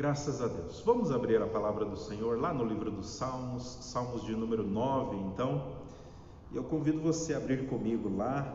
Graças 0.00 0.40
a 0.40 0.48
Deus. 0.48 0.80
Vamos 0.80 1.10
abrir 1.10 1.42
a 1.42 1.46
palavra 1.46 1.84
do 1.84 1.94
Senhor 1.94 2.40
lá 2.40 2.54
no 2.54 2.64
livro 2.64 2.90
dos 2.90 3.06
Salmos, 3.10 3.80
Salmos 3.82 4.24
de 4.24 4.34
número 4.34 4.66
9, 4.66 5.14
então. 5.14 5.76
E 6.50 6.56
eu 6.56 6.64
convido 6.64 7.02
você 7.02 7.34
a 7.34 7.36
abrir 7.36 7.68
comigo 7.68 8.08
lá 8.16 8.50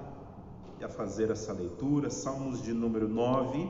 e 0.80 0.84
a 0.84 0.90
fazer 0.90 1.30
essa 1.30 1.54
leitura, 1.54 2.10
Salmos 2.10 2.64
de 2.64 2.74
número 2.74 3.08
9. 3.08 3.70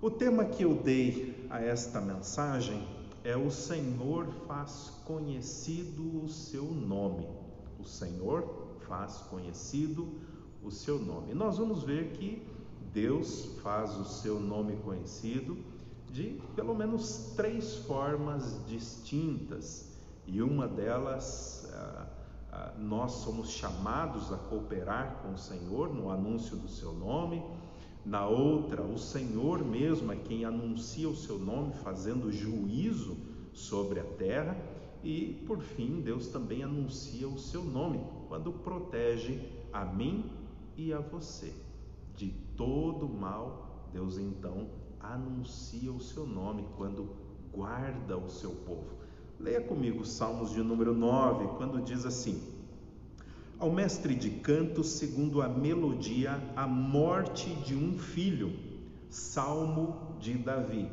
O 0.00 0.10
tema 0.10 0.42
que 0.46 0.62
eu 0.62 0.74
dei 0.74 1.46
a 1.50 1.60
esta 1.60 2.00
mensagem 2.00 2.82
é 3.22 3.36
o 3.36 3.50
Senhor 3.50 4.26
faz 4.46 4.90
conhecido 5.04 6.24
o 6.24 6.30
seu 6.30 6.64
nome. 6.64 7.28
O 7.78 7.84
Senhor 7.84 8.70
faz 8.88 9.18
conhecido 9.28 10.08
o 10.64 10.70
seu 10.70 10.98
nome. 10.98 11.34
Nós 11.34 11.58
vamos 11.58 11.82
ver 11.82 12.12
que 12.12 12.42
Deus 12.90 13.50
faz 13.62 13.94
o 13.98 14.04
seu 14.06 14.40
nome 14.40 14.76
conhecido 14.76 15.58
de 16.12 16.40
pelo 16.54 16.74
menos 16.74 17.32
três 17.36 17.76
formas 17.76 18.64
distintas, 18.66 19.96
e 20.26 20.42
uma 20.42 20.68
delas 20.68 21.70
ah, 21.72 22.06
ah, 22.50 22.74
nós 22.78 23.12
somos 23.12 23.50
chamados 23.50 24.32
a 24.32 24.36
cooperar 24.36 25.20
com 25.22 25.32
o 25.32 25.38
Senhor 25.38 25.94
no 25.94 26.10
anúncio 26.10 26.56
do 26.56 26.68
seu 26.68 26.92
nome. 26.92 27.42
Na 28.04 28.26
outra, 28.26 28.82
o 28.82 28.98
Senhor 28.98 29.64
mesmo 29.64 30.12
é 30.12 30.16
quem 30.16 30.44
anuncia 30.44 31.08
o 31.08 31.16
seu 31.16 31.38
nome, 31.38 31.72
fazendo 31.82 32.32
juízo 32.32 33.16
sobre 33.52 34.00
a 34.00 34.04
terra. 34.04 34.56
E, 35.04 35.44
por 35.46 35.60
fim, 35.60 36.00
Deus 36.00 36.28
também 36.28 36.62
anuncia 36.62 37.28
o 37.28 37.38
seu 37.38 37.62
nome 37.62 38.00
quando 38.28 38.52
protege 38.52 39.40
a 39.72 39.84
mim 39.84 40.30
e 40.76 40.92
a 40.92 41.00
você 41.00 41.52
de 42.16 42.30
todo 42.56 43.08
mal. 43.08 43.88
Deus 43.92 44.18
então 44.18 44.68
anuncia 45.12 45.92
o 45.92 46.00
seu 46.00 46.26
nome 46.26 46.66
quando 46.76 47.08
guarda 47.52 48.16
o 48.16 48.28
seu 48.28 48.50
povo. 48.50 48.98
Leia 49.40 49.60
comigo 49.60 50.04
Salmos 50.04 50.50
de 50.50 50.62
número 50.62 50.94
9, 50.94 51.56
quando 51.56 51.82
diz 51.82 52.04
assim: 52.04 52.42
Ao 53.58 53.70
mestre 53.70 54.14
de 54.14 54.30
canto, 54.30 54.82
segundo 54.82 55.40
a 55.40 55.48
melodia, 55.48 56.40
a 56.56 56.66
morte 56.66 57.54
de 57.56 57.74
um 57.74 57.98
filho. 57.98 58.68
Salmo 59.10 60.16
de 60.20 60.34
Davi. 60.34 60.90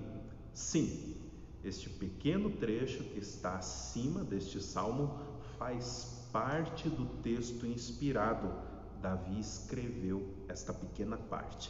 Sim, 0.54 1.18
este 1.66 1.90
pequeno 1.90 2.50
trecho 2.50 3.04
que 3.04 3.20
está 3.20 3.58
acima 3.58 4.24
deste 4.24 4.64
salmo 4.64 5.20
faz 5.58 6.26
parte 6.32 6.88
do 6.88 7.06
texto 7.22 7.66
inspirado. 7.66 8.54
Davi 9.02 9.40
escreveu 9.40 10.26
esta 10.48 10.74
pequena 10.74 11.18
parte. 11.18 11.70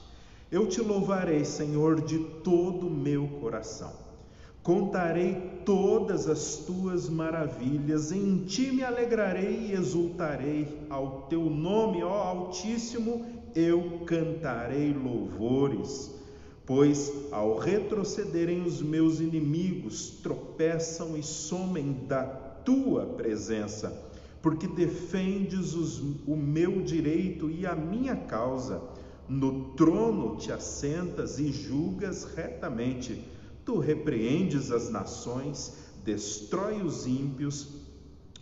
Eu 0.56 0.66
te 0.66 0.80
louvarei, 0.80 1.44
Senhor, 1.44 2.00
de 2.00 2.18
todo 2.18 2.88
o 2.88 2.90
meu 2.90 3.28
coração. 3.42 3.92
Contarei 4.64 5.36
todas 5.66 6.30
as 6.30 6.56
tuas 6.66 7.10
maravilhas, 7.10 8.14
em 8.14 8.38
ti 8.46 8.72
me 8.72 8.82
alegrarei 8.82 9.68
e 9.68 9.74
exultarei. 9.74 10.66
Ao 10.90 11.24
teu 11.24 11.50
nome, 11.50 12.06
ó 12.06 12.14
Altíssimo, 12.14 13.26
eu 13.54 14.00
cantarei 14.06 14.94
louvores. 14.94 16.16
Pois 16.66 17.12
ao 17.34 17.58
retrocederem 17.58 18.62
os 18.62 18.82
meus 18.82 19.20
inimigos, 19.20 20.22
tropeçam 20.24 21.18
e 21.18 21.22
somem 21.22 22.06
da 22.08 22.24
tua 22.24 23.06
presença, 23.08 23.92
porque 24.42 24.68
defendes 24.68 25.74
os, 25.74 26.00
o 26.26 26.38
meu 26.38 26.82
direito 26.82 27.50
e 27.50 27.68
a 27.68 27.76
minha 27.76 28.16
causa 28.16 28.82
no 29.28 29.74
trono 29.76 30.38
te 30.38 30.52
assentas 30.52 31.40
e 31.40 31.52
julgas 31.52 32.24
retamente. 32.36 33.24
Tu 33.64 33.80
repreendes 33.80 34.72
as 34.72 34.90
nações, 34.90 35.74
destrói 36.04 36.84
os 36.84 37.08
ímpios, 37.08 37.68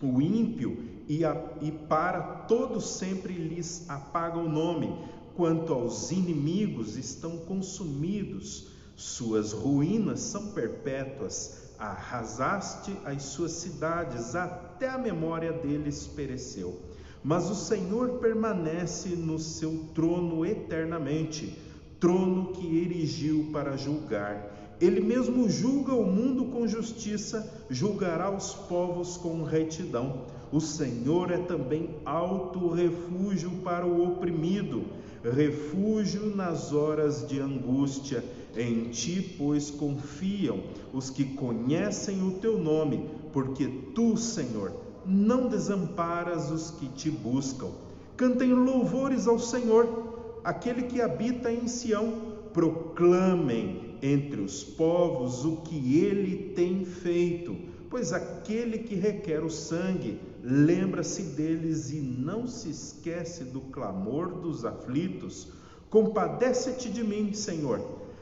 o 0.01 0.21
ímpio, 0.21 0.77
e, 1.07 1.23
a, 1.23 1.35
e 1.61 1.71
para 1.71 2.21
todos 2.21 2.97
sempre 2.97 3.33
lhes 3.33 3.89
apaga 3.89 4.37
o 4.37 4.49
nome. 4.49 4.93
Quanto 5.35 5.73
aos 5.73 6.11
inimigos, 6.11 6.97
estão 6.97 7.37
consumidos, 7.37 8.67
suas 8.95 9.51
ruínas 9.51 10.19
são 10.19 10.47
perpétuas. 10.47 11.71
Arrasaste 11.79 12.95
as 13.03 13.23
suas 13.23 13.53
cidades, 13.53 14.35
até 14.35 14.89
a 14.89 14.97
memória 14.97 15.51
deles 15.51 16.05
pereceu 16.05 16.79
mas 17.23 17.49
o 17.49 17.55
Senhor 17.55 18.19
permanece 18.19 19.09
no 19.09 19.39
seu 19.39 19.85
trono 19.93 20.45
eternamente, 20.45 21.57
trono 21.99 22.47
que 22.47 22.79
erigiu 22.79 23.49
para 23.53 23.77
julgar. 23.77 24.75
Ele 24.81 24.99
mesmo 24.99 25.49
julga 25.49 25.93
o 25.93 26.05
mundo 26.05 26.45
com 26.45 26.67
justiça, 26.67 27.65
julgará 27.69 28.29
os 28.29 28.53
povos 28.53 29.15
com 29.15 29.43
retidão. 29.43 30.25
O 30.51 30.59
Senhor 30.59 31.31
é 31.31 31.37
também 31.37 31.91
alto 32.03 32.67
refúgio 32.67 33.49
para 33.63 33.85
o 33.85 34.05
oprimido, 34.05 34.83
refúgio 35.23 36.35
nas 36.35 36.73
horas 36.73 37.25
de 37.25 37.39
angústia. 37.39 38.21
Em 38.55 38.89
ti, 38.89 39.35
pois, 39.37 39.71
confiam 39.71 40.59
os 40.91 41.09
que 41.09 41.23
conhecem 41.23 42.21
o 42.21 42.31
teu 42.31 42.59
nome, 42.59 43.09
porque 43.31 43.65
tu, 43.95 44.17
Senhor, 44.17 44.82
não 45.05 45.47
desamparas 45.47 46.49
os 46.51 46.71
que 46.71 46.87
te 46.89 47.09
buscam. 47.09 47.69
Cantem 48.15 48.53
louvores 48.53 49.27
ao 49.27 49.39
Senhor, 49.39 50.39
aquele 50.43 50.83
que 50.83 51.01
habita 51.01 51.51
em 51.51 51.67
Sião. 51.67 52.33
Proclamem 52.53 53.97
entre 54.03 54.41
os 54.41 54.63
povos 54.63 55.43
o 55.43 55.57
que 55.57 55.97
ele 55.97 56.53
tem 56.53 56.85
feito, 56.85 57.55
pois 57.89 58.13
aquele 58.13 58.79
que 58.79 58.93
requer 58.93 59.43
o 59.43 59.49
sangue 59.49 60.19
lembra-se 60.43 61.23
deles 61.23 61.91
e 61.91 61.99
não 62.01 62.45
se 62.45 62.69
esquece 62.69 63.45
do 63.45 63.61
clamor 63.61 64.29
dos 64.41 64.65
aflitos. 64.65 65.47
Compadece-te 65.89 66.89
de 66.89 67.03
mim, 67.03 67.33
Senhor. 67.33 67.81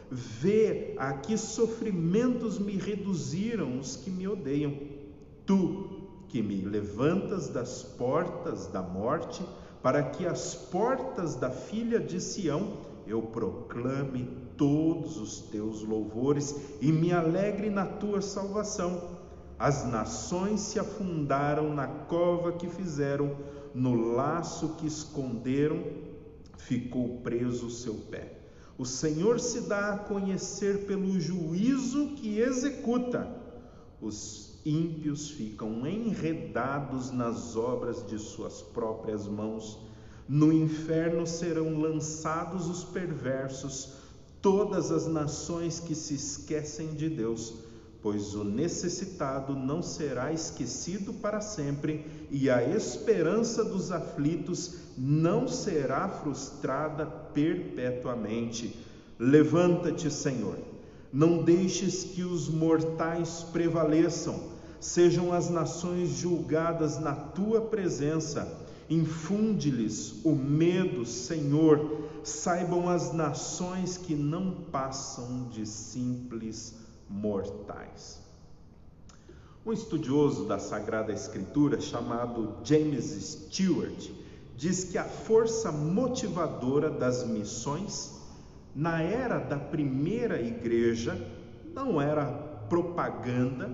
Vê 0.09 0.94
a 0.97 1.14
que 1.14 1.38
sofrimentos 1.38 2.59
me 2.59 2.75
reduziram 2.75 3.80
os 3.80 3.96
que 3.96 4.09
me 4.09 4.28
odeiam. 4.28 4.74
Tu 5.46 6.01
que 6.31 6.42
me 6.42 6.62
levantas 6.62 7.50
das 7.50 7.84
portas 7.84 8.68
da 8.68 8.81
morte, 8.81 9.46
para 9.84 10.02
que 10.02 10.25
as 10.25 10.56
portas 10.56 11.36
da 11.36 11.50
filha 11.50 12.00
de 12.00 12.22
Sião 12.22 12.78
eu 13.06 13.22
proclame 13.22 14.30
todos 14.56 15.18
os 15.18 15.41
teus 15.41 15.84
louvores 15.84 16.56
e 16.80 16.90
me 16.90 17.12
alegre 17.12 17.70
na 17.70 17.86
tua 17.86 18.22
salvação. 18.22 19.20
As 19.59 19.86
nações 19.86 20.62
se 20.62 20.80
afundaram 20.80 21.74
na 21.74 21.88
cova 21.88 22.53
que 22.53 22.70
fizeram, 22.70 23.36
no 23.75 23.94
laço 23.94 24.75
que 24.75 24.88
esconderam, 24.88 25.84
ficou 26.58 27.18
preso 27.18 27.68
o 27.68 27.72
seu 27.72 27.96
pé. 28.09 28.40
O 28.78 28.86
Senhor 28.86 29.38
se 29.38 29.62
dá 29.68 29.94
a 29.94 29.97
conhecer 29.97 30.86
pelo 30.86 31.20
juízo 31.20 32.16
que 32.16 32.40
executa. 32.40 33.28
Os 34.02 34.51
ímpios 34.66 35.30
ficam 35.30 35.86
enredados 35.88 37.12
nas 37.12 37.56
obras 37.56 38.06
de 38.06 38.20
suas 38.20 38.62
próprias 38.62 39.28
mãos. 39.28 39.80
No 40.28 40.52
inferno 40.52 41.26
serão 41.26 41.80
lançados 41.80 42.68
os 42.68 42.84
perversos, 42.84 43.94
todas 44.42 44.92
as 44.92 45.08
nações 45.08 45.80
que 45.80 45.94
se 45.94 46.14
esquecem 46.14 46.94
de 46.94 47.10
Deus, 47.10 47.54
pois 48.02 48.34
o 48.34 48.44
necessitado 48.44 49.56
não 49.56 49.82
será 49.82 50.32
esquecido 50.32 51.14
para 51.14 51.42
sempre, 51.42 52.06
e 52.30 52.50
a 52.50 52.64
esperança 52.64 53.64
dos 53.64 53.92
aflitos 53.92 54.76
não 54.98 55.48
será 55.48 56.08
frustrada 56.08 57.06
perpetuamente. 57.06 58.76
Levanta-te, 59.20 60.10
Senhor 60.10 60.58
não 61.12 61.44
deixes 61.44 62.04
que 62.04 62.24
os 62.24 62.47
mortais 62.47 63.46
prevaleçam, 63.52 64.51
sejam 64.82 65.32
as 65.32 65.50
nações 65.50 66.10
julgadas 66.10 67.00
na 67.00 67.14
tua 67.14 67.62
presença. 67.62 68.52
Infunde-lhes 68.90 70.26
o 70.26 70.36
medo, 70.36 71.06
Senhor. 71.06 72.10
Saibam 72.24 72.90
as 72.90 73.14
nações 73.14 73.96
que 73.96 74.16
não 74.16 74.52
passam 74.72 75.48
de 75.50 75.66
simples 75.66 76.76
mortais. 77.08 78.20
Um 79.64 79.72
estudioso 79.72 80.46
da 80.46 80.58
Sagrada 80.58 81.14
Escritura 81.14 81.80
chamado 81.80 82.56
James 82.64 83.06
Stewart 83.06 84.10
diz 84.58 84.84
que 84.84 84.98
a 84.98 85.04
força 85.04 85.72
motivadora 85.72 86.90
das 86.90 87.26
missões 87.26 88.20
na 88.76 89.02
era 89.02 89.38
da 89.38 89.58
primeira 89.58 90.42
igreja, 90.42 91.16
não 91.74 92.02
era 92.02 92.26
propaganda 92.70 93.70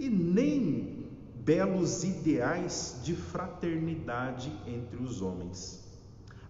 e 0.00 0.08
nem 0.08 1.06
belos 1.44 2.04
ideais 2.04 3.00
de 3.04 3.14
fraternidade 3.14 4.50
entre 4.66 4.96
os 5.02 5.20
homens. 5.20 5.86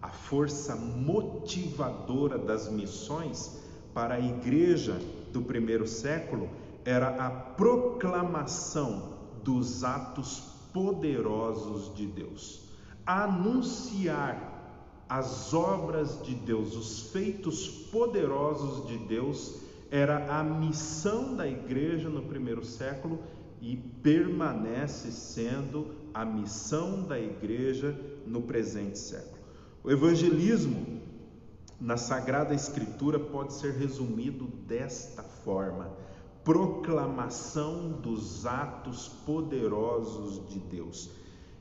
A 0.01 0.07
força 0.07 0.73
motivadora 0.73 2.37
das 2.37 2.71
missões 2.71 3.59
para 3.93 4.15
a 4.15 4.19
igreja 4.21 4.97
do 5.33 5.41
primeiro 5.41 5.85
século 5.85 6.49
era 6.85 7.09
a 7.09 7.29
proclamação 7.29 9.17
dos 9.43 9.83
atos 9.83 10.43
poderosos 10.73 11.93
de 11.93 12.07
Deus, 12.07 12.61
anunciar 13.05 14.49
as 15.09 15.53
obras 15.53 16.23
de 16.23 16.33
Deus, 16.33 16.73
os 16.77 17.11
feitos 17.11 17.67
poderosos 17.67 18.87
de 18.87 18.97
Deus, 18.97 19.59
era 19.91 20.39
a 20.39 20.41
missão 20.41 21.35
da 21.35 21.45
igreja 21.45 22.07
no 22.07 22.21
primeiro 22.21 22.63
século 22.63 23.19
e 23.61 23.77
permanece 23.77 25.11
sendo 25.11 25.87
a 26.13 26.25
missão 26.25 27.03
da 27.03 27.19
igreja 27.19 27.95
no 28.25 28.41
presente 28.41 28.97
século. 28.97 29.39
O 29.83 29.91
evangelismo 29.91 30.99
na 31.79 31.97
Sagrada 31.97 32.53
Escritura 32.53 33.19
pode 33.19 33.53
ser 33.53 33.73
resumido 33.73 34.47
desta 34.67 35.23
forma: 35.23 35.91
proclamação 36.43 37.91
dos 37.91 38.45
atos 38.45 39.07
poderosos 39.07 40.47
de 40.49 40.59
Deus. 40.59 41.09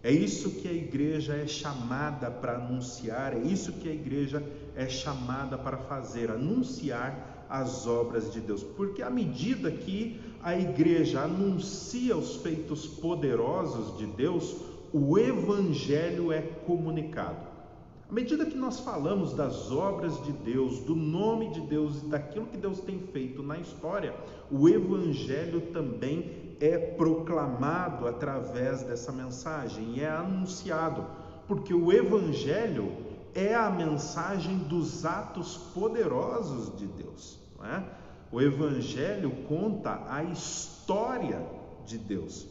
É 0.02 0.10
isso 0.10 0.50
que 0.52 0.66
a 0.66 0.72
igreja 0.72 1.34
é 1.34 1.46
chamada 1.46 2.30
para 2.30 2.56
anunciar, 2.56 3.34
é 3.34 3.40
isso 3.40 3.72
que 3.74 3.88
a 3.88 3.92
igreja 3.92 4.42
é 4.74 4.88
chamada 4.88 5.58
para 5.58 5.76
fazer, 5.76 6.30
anunciar 6.30 7.29
as 7.50 7.86
obras 7.86 8.32
de 8.32 8.40
Deus. 8.40 8.62
Porque 8.62 9.02
à 9.02 9.10
medida 9.10 9.70
que 9.70 10.20
a 10.42 10.56
igreja 10.56 11.22
anuncia 11.22 12.16
os 12.16 12.36
feitos 12.36 12.86
poderosos 12.86 13.98
de 13.98 14.06
Deus, 14.06 14.56
o 14.92 15.18
evangelho 15.18 16.32
é 16.32 16.40
comunicado. 16.40 17.50
À 18.10 18.12
medida 18.12 18.44
que 18.44 18.56
nós 18.56 18.80
falamos 18.80 19.32
das 19.34 19.70
obras 19.70 20.20
de 20.24 20.32
Deus, 20.32 20.80
do 20.80 20.96
nome 20.96 21.50
de 21.50 21.60
Deus 21.60 22.02
e 22.02 22.06
daquilo 22.06 22.46
que 22.46 22.56
Deus 22.56 22.80
tem 22.80 22.98
feito 22.98 23.40
na 23.40 23.56
história, 23.56 24.12
o 24.50 24.68
Evangelho 24.68 25.60
também 25.72 26.56
é 26.60 26.76
proclamado 26.76 28.08
através 28.08 28.82
dessa 28.82 29.12
mensagem 29.12 29.94
e 29.94 30.00
é 30.00 30.10
anunciado, 30.10 31.06
porque 31.46 31.72
o 31.72 31.92
Evangelho 31.92 32.90
é 33.32 33.54
a 33.54 33.70
mensagem 33.70 34.58
dos 34.58 35.06
atos 35.06 35.56
poderosos 35.72 36.76
de 36.76 36.86
Deus. 36.86 37.39
É? 37.62 37.82
O 38.32 38.40
Evangelho 38.40 39.30
conta 39.48 40.02
a 40.08 40.22
história 40.22 41.44
de 41.84 41.98
Deus. 41.98 42.46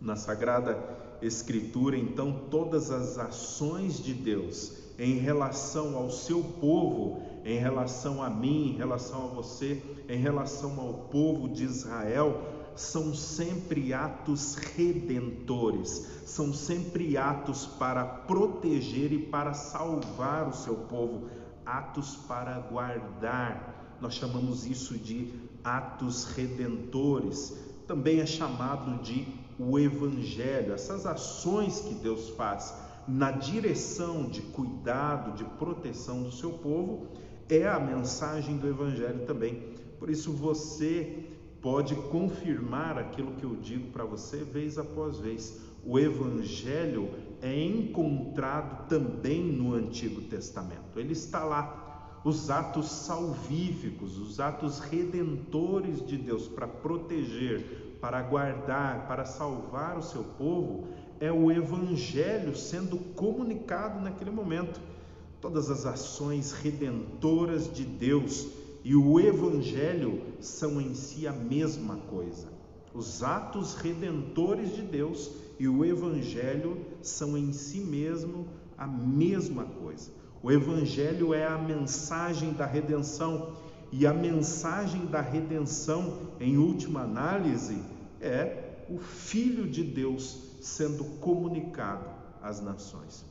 Na 0.00 0.16
Sagrada 0.16 0.78
Escritura, 1.22 1.96
então, 1.96 2.46
todas 2.50 2.90
as 2.90 3.18
ações 3.18 4.02
de 4.02 4.14
Deus 4.14 4.72
em 4.98 5.18
relação 5.18 5.96
ao 5.96 6.10
seu 6.10 6.42
povo, 6.42 7.22
em 7.44 7.58
relação 7.58 8.22
a 8.22 8.28
mim, 8.28 8.70
em 8.70 8.76
relação 8.76 9.24
a 9.24 9.28
você, 9.28 9.82
em 10.08 10.18
relação 10.18 10.78
ao 10.78 10.92
povo 10.92 11.48
de 11.48 11.64
Israel, 11.64 12.42
são 12.74 13.14
sempre 13.14 13.92
atos 13.92 14.54
redentores, 14.54 16.22
são 16.26 16.52
sempre 16.52 17.16
atos 17.16 17.66
para 17.66 18.04
proteger 18.04 19.12
e 19.12 19.18
para 19.18 19.54
salvar 19.54 20.48
o 20.48 20.52
seu 20.52 20.74
povo, 20.74 21.28
atos 21.64 22.16
para 22.28 22.58
guardar. 22.58 23.79
Nós 24.00 24.14
chamamos 24.14 24.66
isso 24.66 24.96
de 24.96 25.32
atos 25.62 26.24
redentores. 26.24 27.56
Também 27.86 28.20
é 28.20 28.26
chamado 28.26 29.02
de 29.02 29.26
o 29.58 29.78
Evangelho, 29.78 30.72
essas 30.72 31.04
ações 31.04 31.80
que 31.80 31.94
Deus 31.94 32.30
faz 32.30 32.74
na 33.06 33.30
direção 33.30 34.24
de 34.24 34.40
cuidado, 34.40 35.36
de 35.36 35.44
proteção 35.44 36.22
do 36.22 36.32
seu 36.32 36.52
povo, 36.52 37.08
é 37.48 37.68
a 37.68 37.78
mensagem 37.78 38.56
do 38.56 38.68
Evangelho 38.68 39.26
também. 39.26 39.62
Por 39.98 40.08
isso 40.08 40.32
você 40.32 41.26
pode 41.60 41.94
confirmar 41.94 42.96
aquilo 42.96 43.32
que 43.32 43.44
eu 43.44 43.56
digo 43.56 43.90
para 43.90 44.04
você 44.04 44.38
vez 44.38 44.78
após 44.78 45.18
vez. 45.18 45.60
O 45.84 45.98
Evangelho 45.98 47.10
é 47.42 47.62
encontrado 47.62 48.88
também 48.88 49.42
no 49.42 49.74
Antigo 49.74 50.22
Testamento, 50.22 50.98
ele 50.98 51.12
está 51.12 51.44
lá. 51.44 51.89
Os 52.22 52.50
atos 52.50 52.90
salvíficos, 52.90 54.18
os 54.18 54.40
atos 54.40 54.78
redentores 54.78 56.04
de 56.06 56.18
Deus 56.18 56.46
para 56.46 56.68
proteger, 56.68 57.96
para 58.00 58.20
guardar, 58.20 59.06
para 59.08 59.24
salvar 59.24 59.96
o 59.96 60.02
seu 60.02 60.22
povo, 60.22 60.88
é 61.18 61.32
o 61.32 61.50
Evangelho 61.50 62.54
sendo 62.54 62.98
comunicado 63.14 64.00
naquele 64.00 64.30
momento. 64.30 64.80
Todas 65.40 65.70
as 65.70 65.86
ações 65.86 66.52
redentoras 66.52 67.72
de 67.72 67.84
Deus 67.84 68.48
e 68.84 68.94
o 68.94 69.18
Evangelho 69.18 70.22
são 70.40 70.80
em 70.80 70.94
si 70.94 71.26
a 71.26 71.32
mesma 71.32 71.96
coisa. 71.96 72.48
Os 72.92 73.22
atos 73.22 73.74
redentores 73.74 74.74
de 74.74 74.82
Deus 74.82 75.30
e 75.58 75.68
o 75.68 75.84
Evangelho 75.84 76.78
são 77.00 77.36
em 77.36 77.52
si 77.52 77.80
mesmo 77.80 78.46
a 78.76 78.86
mesma 78.86 79.64
coisa. 79.64 80.19
O 80.42 80.50
Evangelho 80.50 81.34
é 81.34 81.46
a 81.46 81.58
mensagem 81.58 82.52
da 82.52 82.64
redenção 82.64 83.56
e 83.92 84.06
a 84.06 84.14
mensagem 84.14 85.04
da 85.06 85.20
redenção, 85.20 86.30
em 86.40 86.56
última 86.56 87.02
análise, 87.02 87.82
é 88.20 88.84
o 88.88 88.98
Filho 88.98 89.68
de 89.68 89.82
Deus 89.82 90.38
sendo 90.60 91.04
comunicado 91.20 92.08
às 92.42 92.60
nações. 92.60 93.24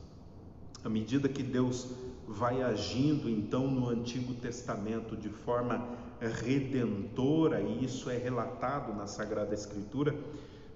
À 0.84 0.88
medida 0.88 1.28
que 1.28 1.42
Deus 1.42 1.88
vai 2.28 2.62
agindo 2.62 3.28
então 3.28 3.68
no 3.68 3.88
Antigo 3.88 4.34
Testamento 4.34 5.16
de 5.16 5.28
forma 5.28 5.88
redentora, 6.20 7.60
e 7.60 7.84
isso 7.84 8.08
é 8.08 8.16
relatado 8.16 8.94
na 8.94 9.06
Sagrada 9.06 9.54
Escritura, 9.54 10.14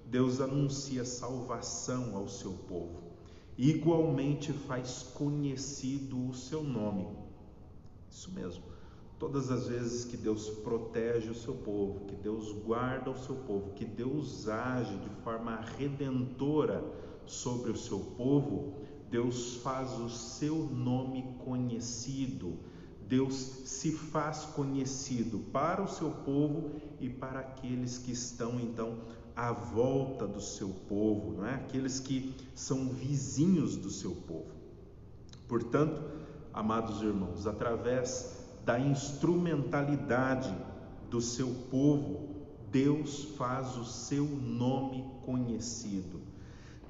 Deus 0.05 0.41
anuncia 0.41 1.05
salvação 1.05 2.15
ao 2.15 2.27
seu 2.27 2.51
povo. 2.67 3.04
Igualmente 3.57 4.51
faz 4.51 5.03
conhecido 5.13 6.29
o 6.29 6.33
seu 6.33 6.63
nome. 6.63 7.07
Isso 8.09 8.31
mesmo 8.33 8.75
Todas 9.17 9.49
as 9.49 9.67
vezes 9.67 10.03
que 10.03 10.17
Deus 10.17 10.49
protege 10.49 11.29
o 11.29 11.35
seu 11.35 11.53
povo, 11.53 12.01
que 12.05 12.15
Deus 12.15 12.51
guarda 12.51 13.09
o 13.09 13.17
seu 13.17 13.35
povo, 13.35 13.71
que 13.71 13.85
Deus 13.85 14.49
age 14.49 14.97
de 14.97 15.09
forma 15.23 15.55
redentora 15.77 16.83
sobre 17.25 17.71
o 17.71 17.77
seu 17.77 17.99
povo, 17.99 18.73
Deus 19.09 19.55
faz 19.57 19.97
o 19.99 20.09
seu 20.09 20.55
nome 20.65 21.23
conhecido. 21.45 22.59
Deus 23.07 23.35
se 23.35 23.93
faz 23.93 24.45
conhecido 24.45 25.39
para 25.53 25.81
o 25.81 25.87
seu 25.87 26.11
povo 26.11 26.71
e 26.99 27.09
para 27.09 27.39
aqueles 27.39 27.97
que 27.97 28.11
estão 28.11 28.59
então 28.59 28.97
à 29.35 29.51
volta 29.51 30.25
do 30.25 30.39
seu 30.39 30.69
povo, 30.87 31.33
não 31.33 31.45
é? 31.45 31.55
Aqueles 31.55 31.99
que 31.99 32.35
são 32.53 32.89
vizinhos 32.89 33.75
do 33.75 33.89
seu 33.89 34.11
povo. 34.11 34.51
Portanto, 35.47 36.01
amados 36.53 37.01
irmãos, 37.01 37.45
através 37.45 38.37
da 38.63 38.79
instrumentalidade 38.79 40.55
do 41.09 41.21
seu 41.21 41.49
povo, 41.69 42.29
Deus 42.71 43.25
faz 43.37 43.77
o 43.77 43.85
seu 43.85 44.25
nome 44.25 45.05
conhecido. 45.25 46.21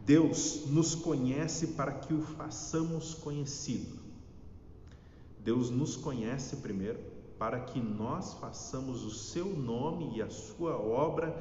Deus 0.06 0.66
nos 0.68 0.94
conhece 0.94 1.68
para 1.68 1.92
que 1.92 2.14
o 2.14 2.22
façamos 2.22 3.16
conhecido. 3.16 4.00
Deus 5.40 5.70
nos 5.70 5.96
conhece 5.96 6.58
primeiro 6.58 7.00
para 7.38 7.60
que 7.60 7.80
nós 7.80 8.34
façamos 8.36 9.04
o 9.04 9.12
seu 9.12 9.46
nome 9.46 10.18
e 10.18 10.22
a 10.22 10.30
sua 10.30 10.78
obra 10.78 11.36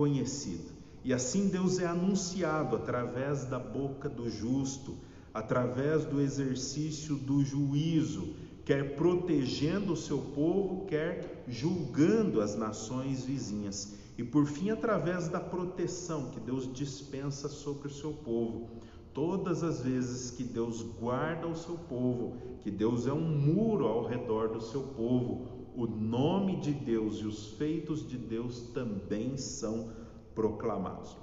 conhecida. 0.00 0.72
E 1.04 1.12
assim 1.12 1.48
Deus 1.48 1.78
é 1.78 1.84
anunciado 1.84 2.74
através 2.74 3.44
da 3.44 3.58
boca 3.58 4.08
do 4.08 4.30
justo, 4.30 4.96
através 5.34 6.06
do 6.06 6.22
exercício 6.22 7.16
do 7.16 7.44
juízo, 7.44 8.34
quer 8.64 8.96
protegendo 8.96 9.92
o 9.92 9.96
seu 9.96 10.16
povo, 10.16 10.86
quer 10.86 11.44
julgando 11.46 12.40
as 12.40 12.56
nações 12.56 13.26
vizinhas. 13.26 13.92
E 14.16 14.24
por 14.24 14.46
fim, 14.46 14.70
através 14.70 15.28
da 15.28 15.38
proteção 15.38 16.30
que 16.30 16.40
Deus 16.40 16.72
dispensa 16.72 17.46
sobre 17.46 17.88
o 17.88 17.92
seu 17.92 18.14
povo. 18.14 18.70
Todas 19.12 19.62
as 19.62 19.82
vezes 19.82 20.30
que 20.30 20.44
Deus 20.44 20.80
guarda 20.98 21.46
o 21.46 21.54
seu 21.54 21.74
povo, 21.74 22.38
que 22.62 22.70
Deus 22.70 23.06
é 23.06 23.12
um 23.12 23.20
muro 23.20 23.84
ao 23.86 24.06
redor 24.06 24.48
do 24.48 24.62
seu 24.62 24.80
povo, 24.80 25.59
o 25.80 25.86
nome 25.86 26.56
de 26.56 26.74
Deus 26.74 27.16
e 27.20 27.26
os 27.26 27.54
feitos 27.54 28.06
de 28.06 28.18
Deus 28.18 28.60
também 28.74 29.38
são 29.38 29.88
proclamados. 30.34 31.16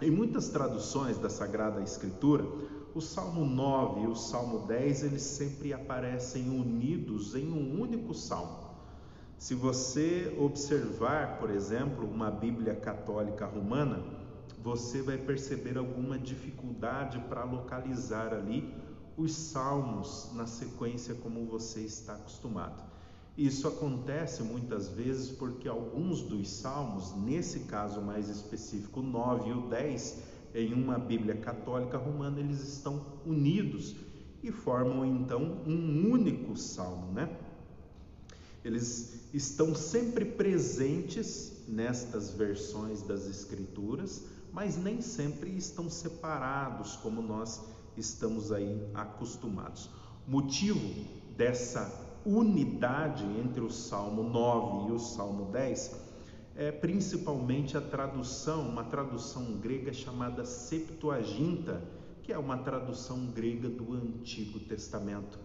Em 0.00 0.08
muitas 0.08 0.50
traduções 0.50 1.18
da 1.18 1.28
Sagrada 1.28 1.82
Escritura, 1.82 2.44
o 2.94 3.00
Salmo 3.00 3.44
9 3.44 4.02
e 4.02 4.06
o 4.06 4.14
Salmo 4.14 4.68
10, 4.68 5.02
eles 5.02 5.22
sempre 5.22 5.72
aparecem 5.72 6.48
unidos 6.48 7.34
em 7.34 7.50
um 7.50 7.80
único 7.80 8.14
salmo. 8.14 8.70
Se 9.36 9.52
você 9.52 10.32
observar, 10.38 11.38
por 11.40 11.50
exemplo, 11.50 12.08
uma 12.08 12.30
Bíblia 12.30 12.76
católica 12.76 13.46
romana, 13.46 14.00
você 14.62 15.02
vai 15.02 15.18
perceber 15.18 15.76
alguma 15.76 16.16
dificuldade 16.16 17.18
para 17.28 17.42
localizar 17.42 18.32
ali 18.32 18.72
os 19.16 19.34
salmos 19.34 20.30
na 20.34 20.46
sequência 20.46 21.16
como 21.16 21.44
você 21.46 21.80
está 21.80 22.14
acostumado. 22.14 22.91
Isso 23.36 23.66
acontece 23.66 24.42
muitas 24.42 24.88
vezes 24.88 25.30
porque 25.30 25.66
alguns 25.66 26.20
dos 26.22 26.50
salmos, 26.50 27.14
nesse 27.16 27.60
caso 27.60 28.02
mais 28.02 28.28
específico, 28.28 29.00
o 29.00 29.02
9 29.02 29.48
e 29.48 29.52
o 29.52 29.68
10, 29.68 30.22
em 30.54 30.74
uma 30.74 30.98
Bíblia 30.98 31.36
católica 31.36 31.96
romana, 31.96 32.38
eles 32.40 32.60
estão 32.60 33.06
unidos 33.24 33.96
e 34.42 34.50
formam 34.50 35.04
então 35.04 35.62
um 35.66 36.10
único 36.10 36.56
salmo, 36.56 37.12
né? 37.12 37.34
Eles 38.62 39.28
estão 39.32 39.74
sempre 39.74 40.24
presentes 40.24 41.64
nestas 41.66 42.30
versões 42.30 43.02
das 43.02 43.26
Escrituras, 43.26 44.24
mas 44.52 44.76
nem 44.76 45.00
sempre 45.00 45.56
estão 45.56 45.88
separados 45.88 46.96
como 46.96 47.22
nós 47.22 47.62
estamos 47.96 48.52
aí 48.52 48.78
acostumados. 48.94 49.88
Motivo 50.28 50.86
dessa 51.36 52.11
unidade 52.24 53.24
entre 53.24 53.60
o 53.60 53.70
Salmo 53.70 54.22
9 54.22 54.90
e 54.90 54.92
o 54.92 54.98
Salmo 54.98 55.50
10 55.50 56.12
é 56.54 56.70
principalmente 56.70 57.76
a 57.76 57.80
tradução, 57.80 58.68
uma 58.68 58.84
tradução 58.84 59.56
grega 59.58 59.92
chamada 59.92 60.44
Septuaginta, 60.44 61.82
que 62.22 62.32
é 62.32 62.38
uma 62.38 62.58
tradução 62.58 63.26
grega 63.26 63.68
do 63.68 63.94
Antigo 63.94 64.60
Testamento. 64.60 65.38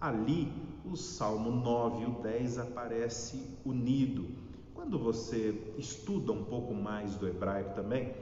Ali, 0.00 0.52
o 0.84 0.96
Salmo 0.96 1.50
9 1.50 2.02
e 2.02 2.06
o 2.06 2.22
10 2.22 2.58
aparece 2.58 3.42
unido. 3.64 4.26
Quando 4.74 4.98
você 4.98 5.74
estuda 5.78 6.32
um 6.32 6.44
pouco 6.44 6.74
mais 6.74 7.14
do 7.14 7.28
hebraico 7.28 7.74
também, 7.74 8.12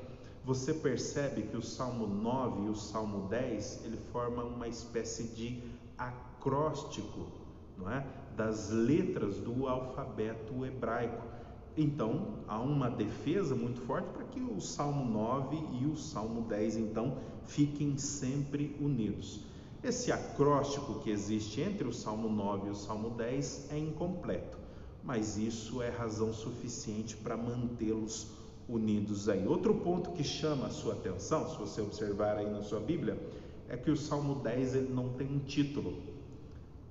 você 0.44 0.74
percebe 0.74 1.42
que 1.42 1.56
o 1.56 1.62
Salmo 1.62 2.06
9 2.06 2.66
e 2.66 2.68
o 2.68 2.74
Salmo 2.74 3.28
10, 3.28 3.84
ele 3.84 3.96
forma 4.12 4.42
uma 4.42 4.68
espécie 4.68 5.28
de 5.28 5.62
acróstico 5.96 7.41
não 7.76 7.90
é? 7.90 8.04
das 8.36 8.70
letras 8.70 9.36
do 9.36 9.68
alfabeto 9.68 10.64
hebraico. 10.64 11.22
Então, 11.76 12.38
há 12.46 12.60
uma 12.60 12.90
defesa 12.90 13.54
muito 13.54 13.80
forte 13.82 14.08
para 14.08 14.24
que 14.24 14.40
o 14.40 14.60
Salmo 14.60 15.04
9 15.04 15.56
e 15.80 15.86
o 15.86 15.96
Salmo 15.96 16.42
10 16.42 16.76
então 16.76 17.16
fiquem 17.44 17.96
sempre 17.96 18.76
unidos. 18.80 19.40
Esse 19.82 20.12
acróstico 20.12 21.00
que 21.00 21.10
existe 21.10 21.60
entre 21.60 21.88
o 21.88 21.92
Salmo 21.92 22.28
9 22.28 22.68
e 22.68 22.70
o 22.70 22.74
Salmo 22.74 23.10
10 23.10 23.72
é 23.72 23.78
incompleto, 23.78 24.58
mas 25.02 25.36
isso 25.36 25.82
é 25.82 25.88
razão 25.88 26.32
suficiente 26.32 27.16
para 27.16 27.36
mantê-los 27.36 28.30
unidos 28.68 29.28
aí. 29.28 29.46
Outro 29.46 29.74
ponto 29.74 30.12
que 30.12 30.22
chama 30.22 30.66
a 30.66 30.70
sua 30.70 30.92
atenção, 30.92 31.48
se 31.48 31.58
você 31.58 31.80
observar 31.80 32.36
aí 32.36 32.48
na 32.48 32.62
sua 32.62 32.80
Bíblia, 32.80 33.18
é 33.68 33.76
que 33.76 33.90
o 33.90 33.96
Salmo 33.96 34.36
10 34.36 34.74
ele 34.74 34.92
não 34.92 35.08
tem 35.14 35.26
um 35.26 35.40
título, 35.40 36.11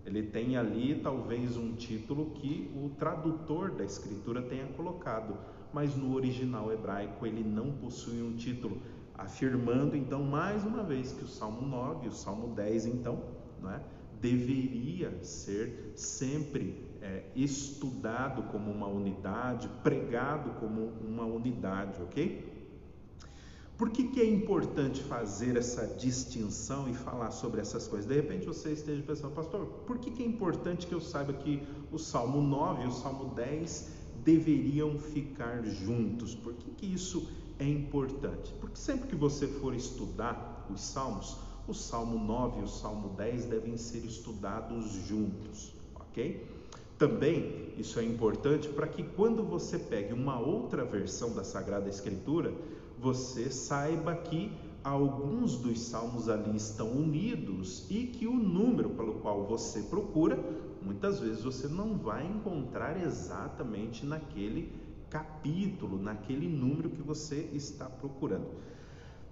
ele 0.05 0.24
tem 0.24 0.58
ali 0.58 1.00
talvez 1.01 1.58
um 1.58 1.74
título 1.74 2.31
que 2.31 2.72
o 2.75 2.89
tradutor 2.89 3.72
da 3.72 3.84
escritura 3.84 4.41
tenha 4.41 4.65
colocado, 4.67 5.38
mas 5.74 5.96
no 5.96 6.15
original 6.15 6.72
hebraico 6.72 7.25
ele 7.25 7.43
não 7.43 7.72
possui 7.72 8.22
um 8.22 8.36
título, 8.36 8.81
afirmando 9.13 9.96
então 9.96 10.24
mais 10.24 10.63
uma 10.63 10.84
vez 10.84 11.12
que 11.12 11.24
o 11.24 11.27
Salmo 11.27 11.62
9 11.67 12.05
e 12.05 12.10
o 12.10 12.13
Salmo 12.13 12.55
10 12.55 12.88
então, 12.88 13.24
não 13.62 13.72
é? 13.72 13.81
deveria 14.20 15.12
ser 15.24 15.93
sempre 15.96 16.91
é, 17.01 17.24
estudado 17.36 18.43
como 18.43 18.72
uma 18.72 18.88
unidade, 18.88 19.67
pregado 19.84 20.51
como 20.60 20.93
uma 21.01 21.25
unidade, 21.25 22.01
ok? 22.01 22.50
Por 23.81 23.89
que, 23.89 24.03
que 24.03 24.21
é 24.21 24.29
importante 24.29 25.01
fazer 25.01 25.57
essa 25.57 25.88
distinção 25.97 26.88
e 26.88 26.93
falar 26.93 27.31
sobre 27.31 27.61
essas 27.61 27.88
coisas? 27.88 28.07
De 28.07 28.13
repente 28.13 28.45
você 28.45 28.73
esteja 28.73 29.01
pensando, 29.01 29.33
pastor, 29.33 29.65
por 29.88 29.97
que, 29.97 30.11
que 30.11 30.21
é 30.21 30.25
importante 30.27 30.85
que 30.85 30.93
eu 30.93 31.01
saiba 31.01 31.33
que 31.33 31.63
o 31.91 31.97
Salmo 31.97 32.43
9 32.43 32.83
e 32.83 32.85
o 32.85 32.91
Salmo 32.91 33.33
10 33.33 33.89
deveriam 34.23 35.00
ficar 35.00 35.63
juntos? 35.63 36.35
Por 36.35 36.53
que, 36.53 36.69
que 36.69 36.93
isso 36.93 37.27
é 37.57 37.67
importante? 37.67 38.53
Porque 38.61 38.77
sempre 38.77 39.07
que 39.07 39.15
você 39.15 39.47
for 39.47 39.73
estudar 39.73 40.67
os 40.71 40.79
Salmos, 40.79 41.39
o 41.67 41.73
Salmo 41.73 42.23
9 42.23 42.59
e 42.59 42.63
o 42.63 42.67
Salmo 42.67 43.15
10 43.17 43.45
devem 43.45 43.77
ser 43.77 44.05
estudados 44.05 44.91
juntos, 45.07 45.73
ok? 45.95 46.47
Também 47.00 47.73
isso 47.79 48.00
é 48.00 48.03
importante 48.03 48.69
para 48.69 48.85
que 48.85 49.01
quando 49.01 49.43
você 49.43 49.79
pegue 49.79 50.13
uma 50.13 50.39
outra 50.39 50.85
versão 50.85 51.33
da 51.33 51.43
Sagrada 51.43 51.89
Escritura, 51.89 52.53
você 53.01 53.50
saiba 53.50 54.15
que 54.15 54.51
alguns 54.84 55.58
dos 55.58 55.79
salmos 55.81 56.29
ali 56.29 56.55
estão 56.55 56.91
unidos 56.91 57.86
e 57.89 58.05
que 58.05 58.27
o 58.27 58.34
número 58.34 58.91
pelo 58.91 59.15
qual 59.15 59.46
você 59.46 59.81
procura, 59.81 60.39
muitas 60.81 61.20
vezes 61.20 61.43
você 61.43 61.67
não 61.67 61.98
vai 61.98 62.25
encontrar 62.25 63.01
exatamente 63.01 64.05
naquele 64.05 64.72
capítulo, 65.10 66.01
naquele 66.01 66.48
número 66.48 66.91
que 66.91 67.01
você 67.01 67.50
está 67.53 67.86
procurando. 67.86 68.48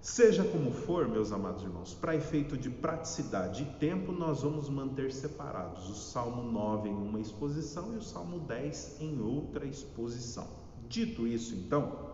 Seja 0.00 0.42
como 0.42 0.72
for, 0.72 1.06
meus 1.06 1.30
amados 1.30 1.62
irmãos, 1.62 1.94
para 1.94 2.16
efeito 2.16 2.56
de 2.56 2.70
praticidade 2.70 3.62
e 3.62 3.78
tempo, 3.78 4.12
nós 4.12 4.42
vamos 4.42 4.68
manter 4.68 5.12
separados 5.12 5.88
o 5.90 5.94
Salmo 5.94 6.42
9 6.50 6.88
em 6.88 6.94
uma 6.94 7.20
exposição 7.20 7.92
e 7.94 7.98
o 7.98 8.02
Salmo 8.02 8.40
10 8.40 8.96
em 9.00 9.20
outra 9.20 9.66
exposição. 9.66 10.48
Dito 10.88 11.26
isso, 11.26 11.54
então, 11.54 12.09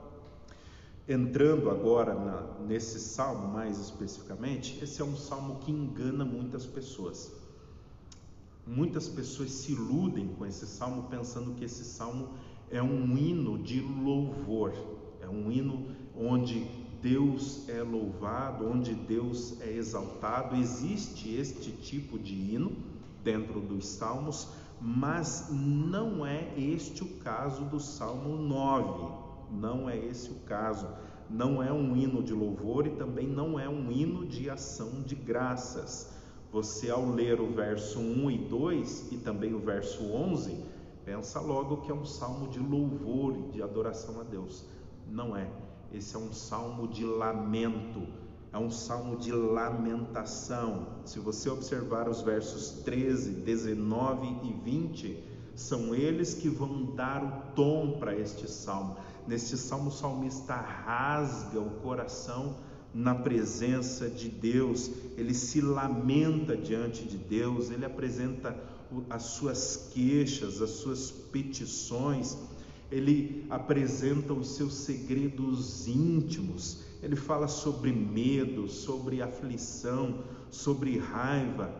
Entrando 1.08 1.70
agora 1.70 2.14
na, 2.14 2.66
nesse 2.66 2.98
salmo 2.98 3.46
mais 3.46 3.78
especificamente, 3.78 4.82
esse 4.82 5.00
é 5.00 5.04
um 5.04 5.16
salmo 5.16 5.60
que 5.60 5.70
engana 5.70 6.24
muitas 6.24 6.66
pessoas. 6.66 7.32
Muitas 8.66 9.06
pessoas 9.06 9.52
se 9.52 9.70
iludem 9.70 10.26
com 10.36 10.44
esse 10.44 10.66
salmo 10.66 11.04
pensando 11.04 11.54
que 11.54 11.64
esse 11.64 11.84
salmo 11.84 12.30
é 12.68 12.82
um 12.82 13.16
hino 13.16 13.56
de 13.56 13.80
louvor, 13.80 14.72
é 15.20 15.28
um 15.28 15.48
hino 15.52 15.94
onde 16.18 16.68
Deus 17.00 17.68
é 17.68 17.84
louvado, 17.84 18.66
onde 18.66 18.92
Deus 18.92 19.60
é 19.60 19.72
exaltado. 19.72 20.56
Existe 20.56 21.32
este 21.36 21.70
tipo 21.70 22.18
de 22.18 22.34
hino 22.34 22.72
dentro 23.22 23.60
dos 23.60 23.86
salmos, 23.86 24.48
mas 24.80 25.50
não 25.52 26.26
é 26.26 26.52
este 26.58 27.04
o 27.04 27.18
caso 27.18 27.64
do 27.66 27.78
Salmo 27.78 28.36
9 28.36 29.25
não 29.50 29.88
é 29.88 29.96
esse 29.96 30.30
o 30.30 30.36
caso. 30.46 30.88
Não 31.28 31.62
é 31.62 31.72
um 31.72 31.96
hino 31.96 32.22
de 32.22 32.32
louvor 32.32 32.86
e 32.86 32.90
também 32.90 33.26
não 33.26 33.58
é 33.58 33.68
um 33.68 33.90
hino 33.90 34.26
de 34.26 34.48
ação 34.48 35.02
de 35.02 35.14
graças. 35.14 36.12
Você, 36.52 36.88
ao 36.88 37.04
ler 37.04 37.40
o 37.40 37.52
verso 37.52 37.98
1 37.98 38.30
e 38.30 38.38
2 38.38 39.12
e 39.12 39.16
também 39.18 39.52
o 39.52 39.58
verso 39.58 40.04
11, 40.04 40.64
pensa 41.04 41.40
logo 41.40 41.78
que 41.78 41.90
é 41.90 41.94
um 41.94 42.04
salmo 42.04 42.48
de 42.48 42.58
louvor 42.58 43.36
e 43.36 43.52
de 43.52 43.62
adoração 43.62 44.20
a 44.20 44.24
Deus. 44.24 44.64
Não 45.08 45.36
é. 45.36 45.50
Esse 45.92 46.16
é 46.16 46.18
um 46.18 46.32
salmo 46.32 46.88
de 46.88 47.04
lamento, 47.04 48.06
é 48.52 48.58
um 48.58 48.70
salmo 48.70 49.16
de 49.16 49.32
lamentação. 49.32 50.86
Se 51.04 51.18
você 51.18 51.48
observar 51.50 52.08
os 52.08 52.22
versos 52.22 52.82
13, 52.84 53.32
19 53.42 54.26
e 54.44 54.52
20, 54.52 55.24
são 55.54 55.94
eles 55.94 56.34
que 56.34 56.48
vão 56.48 56.94
dar 56.94 57.24
o 57.24 57.54
tom 57.54 57.98
para 57.98 58.14
este 58.14 58.50
salmo. 58.50 58.96
Neste 59.26 59.56
salmo, 59.56 59.88
o 59.88 59.92
salmista 59.92 60.54
rasga 60.54 61.60
o 61.60 61.70
coração 61.82 62.56
na 62.94 63.14
presença 63.14 64.08
de 64.08 64.28
Deus, 64.28 64.90
ele 65.18 65.34
se 65.34 65.60
lamenta 65.60 66.56
diante 66.56 67.04
de 67.04 67.18
Deus, 67.18 67.70
ele 67.70 67.84
apresenta 67.84 68.56
as 69.10 69.22
suas 69.22 69.90
queixas, 69.92 70.62
as 70.62 70.70
suas 70.70 71.10
petições, 71.10 72.38
ele 72.90 73.44
apresenta 73.50 74.32
os 74.32 74.54
seus 74.54 74.74
segredos 74.74 75.86
íntimos, 75.88 76.84
ele 77.02 77.16
fala 77.16 77.48
sobre 77.48 77.92
medo, 77.92 78.68
sobre 78.68 79.20
aflição, 79.20 80.20
sobre 80.50 80.98
raiva. 80.98 81.70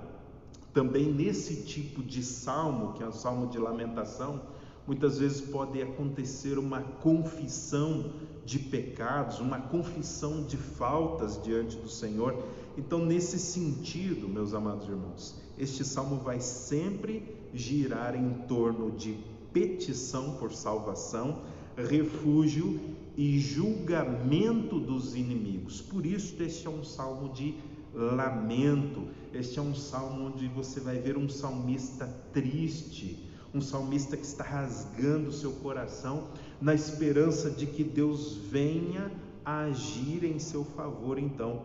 Também 0.74 1.10
nesse 1.10 1.62
tipo 1.62 2.02
de 2.02 2.22
salmo, 2.22 2.92
que 2.92 3.02
é 3.02 3.06
o 3.06 3.12
salmo 3.12 3.46
de 3.46 3.56
lamentação, 3.56 4.42
Muitas 4.86 5.18
vezes 5.18 5.40
pode 5.40 5.82
acontecer 5.82 6.58
uma 6.58 6.80
confissão 6.80 8.12
de 8.44 8.58
pecados, 8.58 9.40
uma 9.40 9.58
confissão 9.58 10.44
de 10.44 10.56
faltas 10.56 11.42
diante 11.42 11.76
do 11.76 11.88
Senhor. 11.88 12.44
Então, 12.78 13.04
nesse 13.04 13.38
sentido, 13.38 14.28
meus 14.28 14.54
amados 14.54 14.86
irmãos, 14.88 15.34
este 15.58 15.84
salmo 15.84 16.16
vai 16.16 16.40
sempre 16.40 17.22
girar 17.52 18.14
em 18.14 18.32
torno 18.46 18.92
de 18.92 19.16
petição 19.52 20.36
por 20.36 20.52
salvação, 20.52 21.42
refúgio 21.76 22.78
e 23.16 23.40
julgamento 23.40 24.78
dos 24.78 25.16
inimigos. 25.16 25.80
Por 25.80 26.06
isso, 26.06 26.40
este 26.42 26.66
é 26.66 26.70
um 26.70 26.84
salmo 26.84 27.32
de 27.32 27.54
lamento. 27.92 29.08
Este 29.32 29.58
é 29.58 29.62
um 29.62 29.74
salmo 29.74 30.26
onde 30.26 30.46
você 30.48 30.80
vai 30.80 30.98
ver 30.98 31.16
um 31.16 31.28
salmista 31.28 32.06
triste, 32.32 33.25
um 33.56 33.60
salmista 33.60 34.18
que 34.18 34.26
está 34.26 34.44
rasgando 34.44 35.32
seu 35.32 35.50
coração 35.52 36.28
na 36.60 36.74
esperança 36.74 37.50
de 37.50 37.66
que 37.66 37.82
Deus 37.82 38.36
venha 38.36 39.10
agir 39.42 40.24
em 40.24 40.38
seu 40.38 40.62
favor, 40.62 41.18
então. 41.18 41.64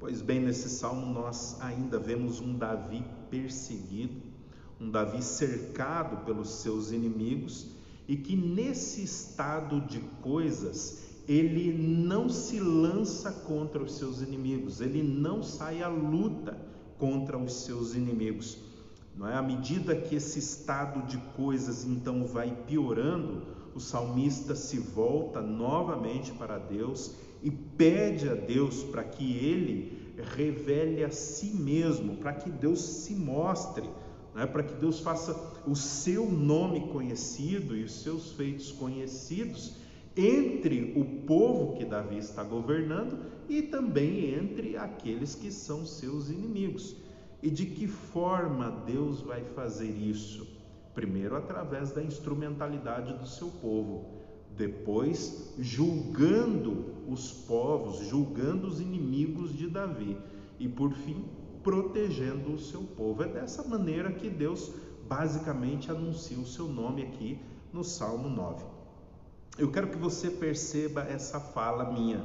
Pois 0.00 0.20
bem, 0.20 0.40
nesse 0.40 0.68
salmo 0.68 1.06
nós 1.06 1.56
ainda 1.60 2.00
vemos 2.00 2.40
um 2.40 2.58
Davi 2.58 3.04
perseguido, 3.30 4.20
um 4.80 4.90
Davi 4.90 5.22
cercado 5.22 6.24
pelos 6.24 6.48
seus 6.48 6.90
inimigos 6.90 7.68
e 8.08 8.16
que 8.16 8.34
nesse 8.34 9.04
estado 9.04 9.80
de 9.82 10.00
coisas 10.20 11.04
ele 11.28 11.72
não 11.72 12.28
se 12.28 12.58
lança 12.58 13.30
contra 13.30 13.82
os 13.82 13.96
seus 13.96 14.20
inimigos, 14.20 14.80
ele 14.80 15.02
não 15.02 15.42
sai 15.42 15.82
à 15.82 15.88
luta 15.88 16.58
contra 16.98 17.38
os 17.38 17.64
seus 17.64 17.94
inimigos. 17.94 18.65
Não 19.16 19.26
é 19.26 19.34
à 19.34 19.42
medida 19.42 19.96
que 19.96 20.14
esse 20.14 20.38
estado 20.38 21.06
de 21.06 21.16
coisas 21.34 21.84
então 21.84 22.26
vai 22.26 22.54
piorando, 22.66 23.42
o 23.74 23.80
salmista 23.80 24.54
se 24.54 24.78
volta 24.78 25.40
novamente 25.40 26.32
para 26.32 26.58
Deus 26.58 27.14
e 27.42 27.50
pede 27.50 28.28
a 28.28 28.34
Deus 28.34 28.82
para 28.84 29.02
que 29.04 29.36
ele 29.36 30.12
revele 30.34 31.02
a 31.02 31.10
si 31.10 31.46
mesmo, 31.46 32.16
para 32.16 32.34
que 32.34 32.50
Deus 32.50 32.80
se 32.80 33.14
mostre, 33.14 33.88
né? 34.34 34.46
para 34.46 34.62
que 34.62 34.74
Deus 34.74 35.00
faça 35.00 35.34
o 35.66 35.74
seu 35.74 36.30
nome 36.30 36.88
conhecido 36.88 37.76
e 37.76 37.84
os 37.84 38.02
seus 38.02 38.32
feitos 38.32 38.70
conhecidos 38.72 39.76
entre 40.16 40.94
o 40.96 41.04
povo 41.26 41.76
que 41.76 41.84
Davi 41.84 42.18
está 42.18 42.42
governando 42.42 43.18
e 43.48 43.62
também 43.62 44.34
entre 44.34 44.76
aqueles 44.76 45.34
que 45.34 45.50
são 45.50 45.84
seus 45.84 46.30
inimigos. 46.30 46.96
E 47.42 47.50
de 47.50 47.66
que 47.66 47.86
forma 47.86 48.70
Deus 48.86 49.20
vai 49.20 49.44
fazer 49.44 49.90
isso? 49.90 50.46
Primeiro, 50.94 51.36
através 51.36 51.92
da 51.92 52.02
instrumentalidade 52.02 53.12
do 53.12 53.26
seu 53.26 53.48
povo, 53.48 54.16
depois, 54.56 55.52
julgando 55.58 56.94
os 57.06 57.30
povos, 57.30 58.08
julgando 58.08 58.66
os 58.66 58.80
inimigos 58.80 59.54
de 59.54 59.68
Davi, 59.68 60.16
e 60.58 60.66
por 60.66 60.92
fim, 60.92 61.24
protegendo 61.62 62.52
o 62.52 62.58
seu 62.58 62.82
povo. 62.82 63.22
É 63.22 63.28
dessa 63.28 63.62
maneira 63.62 64.10
que 64.12 64.30
Deus 64.30 64.72
basicamente 65.06 65.90
anuncia 65.90 66.38
o 66.38 66.46
seu 66.46 66.66
nome 66.66 67.02
aqui 67.02 67.38
no 67.72 67.84
Salmo 67.84 68.28
9. 68.28 68.64
Eu 69.58 69.70
quero 69.70 69.88
que 69.88 69.98
você 69.98 70.30
perceba 70.30 71.02
essa 71.02 71.38
fala 71.38 71.92
minha. 71.92 72.24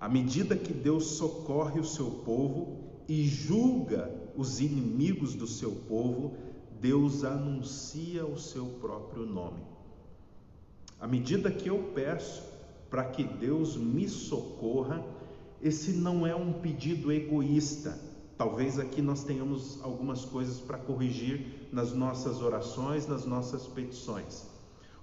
À 0.00 0.08
medida 0.08 0.56
que 0.56 0.72
Deus 0.72 1.06
socorre 1.06 1.80
o 1.80 1.84
seu 1.84 2.10
povo 2.26 2.78
e 3.08 3.24
julga 3.24 4.23
os 4.36 4.60
inimigos 4.60 5.34
do 5.34 5.46
seu 5.46 5.72
povo, 5.72 6.36
Deus 6.80 7.24
anuncia 7.24 8.26
o 8.26 8.38
seu 8.38 8.66
próprio 8.80 9.24
nome. 9.24 9.60
À 11.00 11.06
medida 11.06 11.50
que 11.50 11.68
eu 11.68 11.90
peço 11.94 12.42
para 12.90 13.04
que 13.04 13.24
Deus 13.24 13.76
me 13.76 14.08
socorra, 14.08 15.04
esse 15.62 15.92
não 15.92 16.26
é 16.26 16.34
um 16.34 16.52
pedido 16.52 17.10
egoísta. 17.10 17.98
Talvez 18.36 18.78
aqui 18.78 19.00
nós 19.00 19.24
tenhamos 19.24 19.78
algumas 19.82 20.24
coisas 20.24 20.58
para 20.58 20.78
corrigir 20.78 21.68
nas 21.72 21.92
nossas 21.92 22.42
orações, 22.42 23.06
nas 23.06 23.24
nossas 23.24 23.66
petições. 23.66 24.46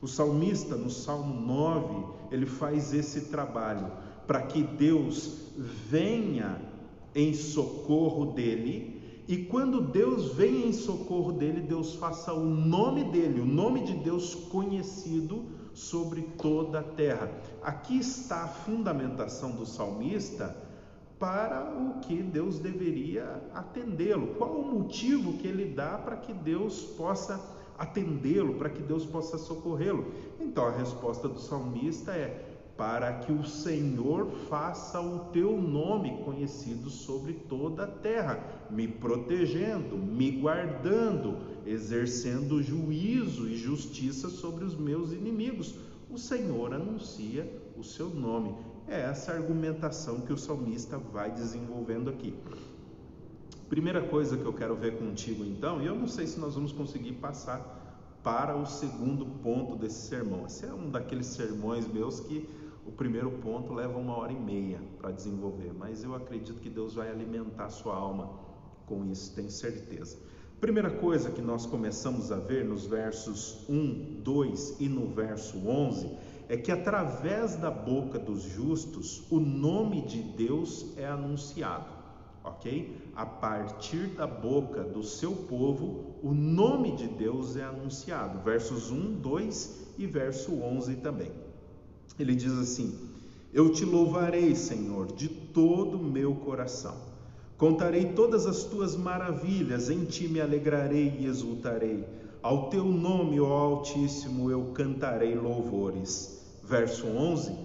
O 0.01 0.07
salmista, 0.07 0.75
no 0.75 0.89
Salmo 0.89 1.33
9, 1.45 2.13
ele 2.31 2.45
faz 2.45 2.93
esse 2.93 3.21
trabalho 3.21 3.91
para 4.25 4.41
que 4.43 4.63
Deus 4.63 5.37
venha 5.89 6.61
em 7.13 7.33
socorro 7.33 8.33
dele. 8.33 9.00
E 9.27 9.45
quando 9.45 9.81
Deus 9.81 10.33
vem 10.33 10.67
em 10.67 10.73
socorro 10.73 11.31
dele, 11.31 11.61
Deus 11.61 11.95
faça 11.95 12.33
o 12.33 12.43
nome 12.43 13.03
dele, 13.05 13.39
o 13.39 13.45
nome 13.45 13.83
de 13.83 13.93
Deus 13.93 14.35
conhecido 14.35 15.45
sobre 15.73 16.21
toda 16.21 16.79
a 16.79 16.83
terra. 16.83 17.31
Aqui 17.61 17.97
está 17.97 18.43
a 18.43 18.47
fundamentação 18.47 19.51
do 19.51 19.65
salmista 19.65 20.55
para 21.19 21.71
o 21.71 21.99
que 22.01 22.15
Deus 22.15 22.57
deveria 22.57 23.43
atendê-lo. 23.53 24.35
Qual 24.35 24.51
o 24.51 24.79
motivo 24.79 25.33
que 25.33 25.47
ele 25.47 25.65
dá 25.65 25.97
para 25.97 26.17
que 26.17 26.33
Deus 26.33 26.81
possa 26.81 27.39
atendê-lo, 27.77 28.55
para 28.55 28.69
que 28.69 28.81
Deus 28.81 29.05
possa 29.05 29.37
socorrê-lo? 29.37 30.11
Então 30.39 30.65
a 30.65 30.71
resposta 30.71 31.29
do 31.29 31.39
salmista 31.39 32.11
é: 32.11 32.50
para 32.81 33.13
que 33.13 33.31
o 33.31 33.43
Senhor 33.43 34.31
faça 34.49 34.99
o 34.99 35.19
teu 35.31 35.55
nome 35.61 36.17
conhecido 36.25 36.89
sobre 36.89 37.33
toda 37.33 37.83
a 37.83 37.87
terra, 37.87 38.43
me 38.71 38.87
protegendo, 38.87 39.95
me 39.95 40.31
guardando, 40.31 41.37
exercendo 41.63 42.59
juízo 42.59 43.47
e 43.47 43.55
justiça 43.55 44.31
sobre 44.31 44.65
os 44.65 44.75
meus 44.75 45.11
inimigos. 45.11 45.75
O 46.09 46.17
Senhor 46.17 46.73
anuncia 46.73 47.47
o 47.77 47.83
seu 47.83 48.09
nome. 48.09 48.55
É 48.87 49.01
essa 49.01 49.31
argumentação 49.31 50.21
que 50.21 50.33
o 50.33 50.37
salmista 50.37 50.97
vai 50.97 51.29
desenvolvendo 51.29 52.09
aqui. 52.09 52.33
Primeira 53.69 54.01
coisa 54.01 54.35
que 54.35 54.45
eu 54.45 54.53
quero 54.53 54.75
ver 54.75 54.97
contigo 54.97 55.45
então, 55.45 55.83
e 55.83 55.85
eu 55.85 55.93
não 55.93 56.07
sei 56.07 56.25
se 56.25 56.39
nós 56.39 56.55
vamos 56.55 56.71
conseguir 56.71 57.13
passar 57.13 57.77
para 58.23 58.55
o 58.55 58.65
segundo 58.65 59.23
ponto 59.43 59.75
desse 59.75 60.07
sermão. 60.07 60.47
Esse 60.47 60.65
é 60.65 60.73
um 60.73 60.89
daqueles 60.89 61.27
sermões 61.27 61.87
meus 61.87 62.19
que 62.19 62.47
o 62.85 62.91
primeiro 62.91 63.31
ponto 63.31 63.73
leva 63.73 63.97
uma 63.97 64.17
hora 64.17 64.31
e 64.31 64.39
meia 64.39 64.79
para 64.99 65.11
desenvolver, 65.11 65.73
mas 65.77 66.03
eu 66.03 66.15
acredito 66.15 66.59
que 66.59 66.69
Deus 66.69 66.95
vai 66.95 67.09
alimentar 67.09 67.69
sua 67.69 67.95
alma 67.95 68.29
com 68.85 69.05
isso, 69.05 69.33
tenho 69.35 69.49
certeza. 69.49 70.17
Primeira 70.59 70.91
coisa 70.91 71.31
que 71.31 71.41
nós 71.41 71.65
começamos 71.65 72.31
a 72.31 72.37
ver 72.37 72.65
nos 72.65 72.85
versos 72.85 73.67
1, 73.69 74.21
2 74.21 74.79
e 74.79 74.87
no 74.87 75.07
verso 75.07 75.57
11 75.67 76.09
é 76.49 76.57
que 76.57 76.71
através 76.71 77.55
da 77.55 77.71
boca 77.71 78.19
dos 78.19 78.43
justos 78.43 79.23
o 79.31 79.39
nome 79.39 80.01
de 80.01 80.21
Deus 80.21 80.95
é 80.97 81.07
anunciado 81.07 82.01
ok? 82.43 83.11
A 83.15 83.25
partir 83.25 84.07
da 84.07 84.25
boca 84.25 84.83
do 84.83 85.03
seu 85.03 85.31
povo, 85.31 86.15
o 86.23 86.33
nome 86.33 86.95
de 86.95 87.07
Deus 87.07 87.55
é 87.55 87.63
anunciado. 87.63 88.39
Versos 88.43 88.91
1, 88.91 89.19
2 89.19 89.93
e 89.97 90.07
verso 90.07 90.53
11 90.53 90.95
também. 90.97 91.31
Ele 92.19 92.35
diz 92.35 92.53
assim: 92.53 92.93
Eu 93.53 93.71
te 93.71 93.85
louvarei, 93.85 94.55
Senhor, 94.55 95.07
de 95.13 95.27
todo 95.27 95.97
o 95.97 96.03
meu 96.03 96.33
coração. 96.35 96.95
Contarei 97.57 98.13
todas 98.13 98.47
as 98.47 98.63
tuas 98.63 98.95
maravilhas, 98.95 99.89
em 99.89 100.03
ti 100.05 100.27
me 100.27 100.41
alegrarei 100.41 101.17
e 101.19 101.25
exultarei. 101.25 102.03
Ao 102.41 102.71
teu 102.71 102.85
nome, 102.85 103.39
ó 103.39 103.45
Altíssimo, 103.45 104.49
eu 104.49 104.71
cantarei 104.73 105.35
louvores. 105.35 106.41
Verso 106.63 107.05
11: 107.05 107.55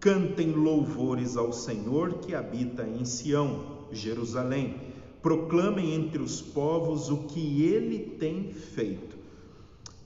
Cantem 0.00 0.52
louvores 0.52 1.36
ao 1.36 1.52
Senhor 1.52 2.14
que 2.20 2.34
habita 2.34 2.86
em 2.86 3.04
Sião 3.04 3.86
Jerusalém. 3.92 4.76
Proclamem 5.20 5.92
entre 5.92 6.22
os 6.22 6.40
povos 6.40 7.10
o 7.10 7.24
que 7.24 7.64
ele 7.64 7.98
tem 8.18 8.52
feito. 8.52 9.17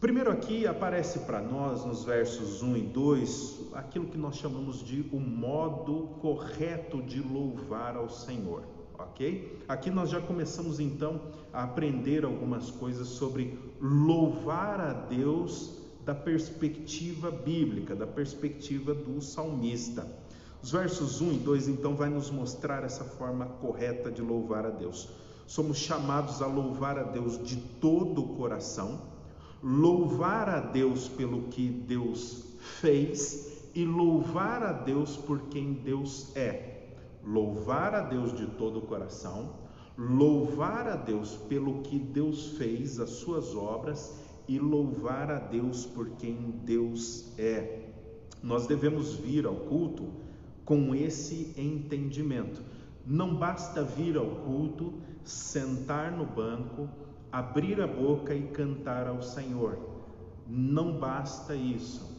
Primeiro 0.03 0.33
aqui 0.33 0.67
aparece 0.67 1.21
para 1.21 1.41
nós 1.41 1.85
nos 1.85 2.03
versos 2.03 2.61
1 2.61 2.77
e 2.77 2.81
2 2.81 3.61
aquilo 3.73 4.07
que 4.07 4.19
nós 4.19 4.35
chamamos 4.35 4.83
de 4.83 5.09
o 5.12 5.21
modo 5.21 6.17
correto 6.21 7.01
de 7.01 7.21
louvar 7.21 7.97
ao 7.97 8.11
Senhor, 8.11 8.65
ok? 8.99 9.62
Aqui 9.69 9.93
nós 9.93 10.11
já 10.11 10.21
começamos 10.21 10.81
então 10.81 11.21
a 11.53 11.62
aprender 11.62 12.25
algumas 12.25 12.69
coisas 12.69 13.07
sobre 13.07 13.57
louvar 13.81 14.81
a 14.81 14.93
Deus 14.93 15.79
da 16.05 16.17
perspectiva 16.17 17.31
bíblica, 17.31 17.95
da 17.95 18.05
perspectiva 18.05 18.93
do 18.93 19.23
salmista. 19.23 20.05
Os 20.61 20.73
versos 20.73 21.21
1 21.21 21.33
e 21.35 21.38
2 21.38 21.69
então 21.69 21.95
vai 21.95 22.11
nos 22.11 22.29
mostrar 22.29 22.83
essa 22.83 23.05
forma 23.05 23.47
correta 23.47 24.11
de 24.11 24.21
louvar 24.21 24.67
a 24.67 24.71
Deus. 24.71 25.09
Somos 25.47 25.79
chamados 25.79 26.43
a 26.43 26.47
louvar 26.49 26.99
a 26.99 27.05
Deus 27.05 27.41
de 27.41 27.57
todo 27.81 28.21
o 28.21 28.35
coração, 28.35 29.12
louvar 29.62 30.48
a 30.48 30.61
Deus 30.61 31.09
pelo 31.09 31.42
que 31.44 31.68
Deus 31.68 32.44
fez 32.81 33.70
e 33.75 33.85
louvar 33.85 34.62
a 34.62 34.72
Deus 34.72 35.16
por 35.16 35.42
quem 35.42 35.75
Deus 35.75 36.35
é. 36.37 36.88
Louvar 37.25 37.94
a 37.94 38.01
Deus 38.01 38.37
de 38.37 38.46
todo 38.46 38.81
o 38.81 38.83
coração, 38.83 39.55
louvar 39.96 40.88
a 40.88 40.96
Deus 40.96 41.37
pelo 41.48 41.83
que 41.83 41.98
Deus 41.98 42.57
fez, 42.59 42.98
as 42.98 43.11
suas 43.11 43.55
obras 43.55 44.20
e 44.48 44.59
louvar 44.59 45.31
a 45.31 45.38
Deus 45.38 45.87
por 45.87 46.11
quem 46.11 46.61
Deus 46.64 47.33
é. 47.38 47.90
Nós 48.42 48.66
devemos 48.66 49.14
vir 49.14 49.46
ao 49.46 49.55
culto 49.55 50.09
com 50.64 50.94
esse 50.94 51.55
entendimento. 51.57 52.61
Não 53.07 53.37
basta 53.37 53.85
vir 53.85 54.16
ao 54.16 54.27
culto, 54.27 54.94
sentar 55.25 56.11
no 56.11 56.27
banco, 56.27 56.88
abrir 57.33 57.81
a 57.81 57.87
boca 57.87 58.35
e 58.35 58.42
cantar 58.49 59.09
ao 59.09 59.23
Senhor. 59.23 59.79
Não 60.47 60.99
basta 60.99 61.55
isso. 61.55 62.12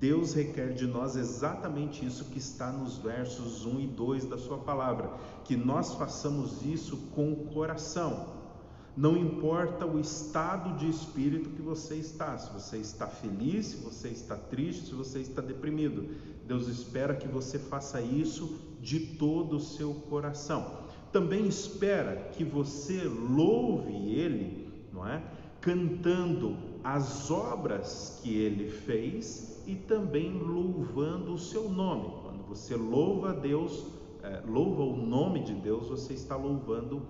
Deus 0.00 0.34
requer 0.34 0.72
de 0.72 0.86
nós 0.86 1.16
exatamente 1.16 2.04
isso 2.04 2.24
que 2.26 2.38
está 2.38 2.72
nos 2.72 2.98
versos 2.98 3.64
1 3.64 3.80
e 3.80 3.86
2 3.86 4.24
da 4.24 4.38
Sua 4.38 4.58
palavra: 4.58 5.12
que 5.44 5.56
nós 5.56 5.94
façamos 5.94 6.64
isso 6.64 6.96
com 7.14 7.32
o 7.32 7.46
coração. 7.52 8.42
Não 8.96 9.16
importa 9.16 9.84
o 9.84 9.98
estado 9.98 10.78
de 10.78 10.88
espírito 10.88 11.50
que 11.50 11.62
você 11.62 11.96
está, 11.96 12.38
se 12.38 12.52
você 12.52 12.76
está 12.78 13.08
feliz, 13.08 13.66
se 13.66 13.76
você 13.78 14.08
está 14.08 14.36
triste, 14.36 14.86
se 14.86 14.94
você 14.94 15.18
está 15.18 15.42
deprimido. 15.42 16.14
Deus 16.46 16.68
espera 16.68 17.16
que 17.16 17.26
você 17.26 17.58
faça 17.58 18.00
isso 18.00 18.56
de 18.80 19.00
todo 19.00 19.56
o 19.56 19.60
seu 19.60 19.94
coração. 19.94 20.83
Também 21.14 21.46
espera 21.46 22.28
que 22.32 22.42
você 22.42 23.04
louve 23.04 23.92
Ele, 24.12 24.68
não 24.92 25.06
é? 25.06 25.22
cantando 25.60 26.56
as 26.84 27.30
obras 27.30 28.20
que 28.20 28.36
ele 28.36 28.68
fez 28.68 29.62
e 29.66 29.74
também 29.74 30.36
louvando 30.36 31.32
o 31.32 31.38
seu 31.38 31.70
nome. 31.70 32.10
Quando 32.20 32.46
você 32.46 32.76
louva 32.76 33.32
Deus, 33.32 33.86
é, 34.22 34.42
louva 34.46 34.82
o 34.82 34.94
nome 34.96 35.44
de 35.44 35.54
Deus, 35.54 35.88
você 35.88 36.12
está 36.12 36.36
louvando 36.36 37.00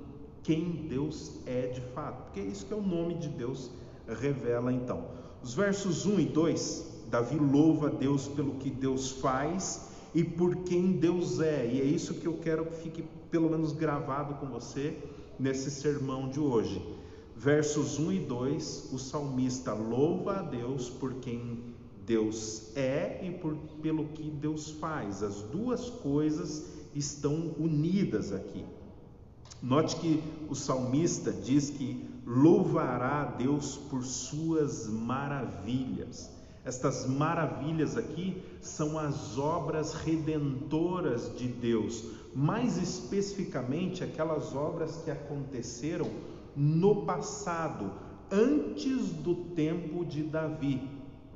quem 0.45 0.87
Deus 0.88 1.40
é 1.47 1.69
de 1.69 1.81
fato, 1.81 2.25
porque 2.25 2.40
é 2.40 2.45
isso 2.45 2.67
que 2.67 2.73
é 2.73 2.77
o 2.77 2.83
nome 2.83 3.14
de 3.14 3.29
Deus 3.29 3.71
revela 4.07 4.71
então. 4.71 5.09
Os 5.43 5.55
versos 5.55 6.07
1 6.07 6.21
e 6.21 6.25
2, 6.27 7.07
Davi 7.11 7.37
louva 7.37 7.90
Deus 7.90 8.29
pelo 8.29 8.57
que 8.57 8.71
Deus 8.71 9.11
faz 9.12 9.90
e 10.14 10.23
por 10.23 10.55
quem 10.59 10.93
Deus 10.93 11.40
é, 11.40 11.67
e 11.67 11.81
é 11.81 11.85
isso 11.85 12.14
que 12.14 12.27
eu 12.27 12.35
quero 12.35 12.67
que 12.67 12.77
fique 12.77 13.03
pelo 13.31 13.51
menos 13.51 13.73
gravado 13.73 14.35
com 14.35 14.47
você 14.47 14.97
nesse 15.39 15.71
sermão 15.71 16.29
de 16.29 16.41
hoje. 16.41 16.83
Versos 17.37 17.99
1 17.99 18.13
e 18.13 18.21
2, 18.21 18.91
o 18.93 18.99
salmista 18.99 19.73
louva 19.73 20.39
a 20.39 20.43
Deus 20.43 20.89
por 20.89 21.15
quem 21.15 21.75
Deus 22.07 22.77
é 22.77 23.21
e 23.23 23.31
por, 23.31 23.57
pelo 23.83 24.07
que 24.09 24.31
Deus 24.31 24.71
faz. 24.71 25.23
As 25.23 25.43
duas 25.43 25.91
coisas 25.91 26.67
estão 26.95 27.55
unidas 27.59 28.33
aqui. 28.33 28.65
Note 29.61 29.97
que 29.97 30.23
o 30.49 30.55
salmista 30.55 31.33
diz 31.33 31.71
que 31.71 32.05
louvará 32.27 33.23
a 33.23 33.25
Deus 33.25 33.77
por 33.77 34.05
suas 34.05 34.87
maravilhas. 34.89 36.31
Estas 36.64 37.07
maravilhas 37.07 37.96
aqui 37.96 38.42
são 38.61 38.98
as 38.98 39.38
obras 39.38 39.92
redentoras 39.92 41.31
de 41.37 41.46
Deus, 41.46 42.05
mais 42.35 42.79
especificamente 42.79 44.03
aquelas 44.03 44.55
obras 44.55 44.96
que 45.05 45.11
aconteceram 45.11 46.11
no 46.57 47.05
passado, 47.05 47.90
antes 48.31 49.11
do 49.11 49.35
tempo 49.55 50.05
de 50.07 50.22
Davi, 50.22 50.88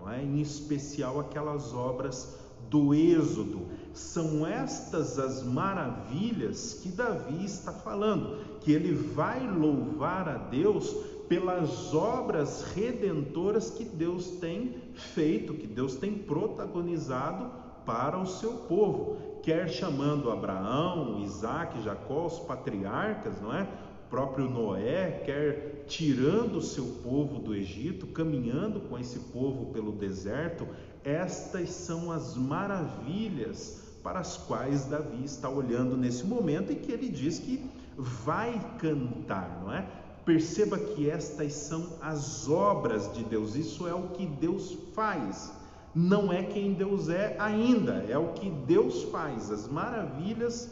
é? 0.07 0.23
em 0.23 0.41
especial 0.41 1.21
aquelas 1.21 1.75
obras 1.75 2.39
do 2.71 2.95
Êxodo. 2.95 3.67
São 3.93 4.47
estas 4.47 5.19
as 5.19 5.43
maravilhas 5.43 6.81
que 6.83 6.89
Davi 6.89 7.45
está 7.45 7.73
falando, 7.73 8.61
que 8.61 8.73
ele 8.73 8.95
vai 8.95 9.47
louvar 9.47 10.29
a 10.29 10.39
Deus 10.39 10.95
pelas 11.29 11.95
obras 11.95 12.63
redentoras 12.75 13.71
que 13.71 13.85
Deus 13.85 14.31
tem 14.41 14.77
feito, 15.01 15.55
que 15.55 15.67
Deus 15.67 15.97
tem 15.97 16.15
protagonizado 16.15 17.51
para 17.85 18.19
o 18.19 18.27
seu 18.27 18.53
povo, 18.53 19.17
quer 19.43 19.69
chamando 19.69 20.31
Abraão, 20.31 21.21
Isaac, 21.21 21.81
Jacó, 21.83 22.27
os 22.27 22.39
patriarcas, 22.41 23.41
não 23.41 23.55
é? 23.55 23.63
O 23.63 24.11
próprio 24.11 24.49
Noé, 24.49 25.23
quer 25.25 25.85
tirando 25.87 26.57
o 26.57 26.63
seu 26.63 26.85
povo 27.03 27.39
do 27.39 27.55
Egito, 27.55 28.07
caminhando 28.09 28.81
com 28.81 28.99
esse 28.99 29.19
povo 29.19 29.73
pelo 29.73 29.93
deserto, 29.93 30.67
estas 31.03 31.71
são 31.71 32.13
as 32.13 32.37
maravilhas 32.37 33.83
para 34.03 34.21
as 34.21 34.37
quais 34.37 34.87
Davi 34.87 35.25
está 35.25 35.49
olhando 35.49 35.97
nesse 35.97 36.25
momento 36.25 36.73
e 36.73 36.77
que 36.77 36.93
ele 36.93 37.09
diz 37.09 37.39
que 37.39 37.65
vai 37.97 38.61
cantar, 38.79 39.61
não 39.63 39.73
é? 39.73 39.87
Perceba 40.29 40.79
que 40.79 41.09
estas 41.09 41.55
são 41.55 41.95
as 42.03 42.51
obras 42.51 43.11
de 43.15 43.25
Deus, 43.25 43.57
isso 43.57 43.89
é 43.89 43.95
o 43.95 44.09
que 44.09 44.27
Deus 44.27 44.77
faz, 44.93 45.51
não 45.95 46.31
é 46.31 46.43
quem 46.43 46.75
Deus 46.75 47.09
é 47.09 47.35
ainda, 47.39 48.05
é 48.07 48.19
o 48.19 48.35
que 48.35 48.51
Deus 48.51 49.05
faz, 49.05 49.51
as 49.51 49.67
maravilhas 49.67 50.71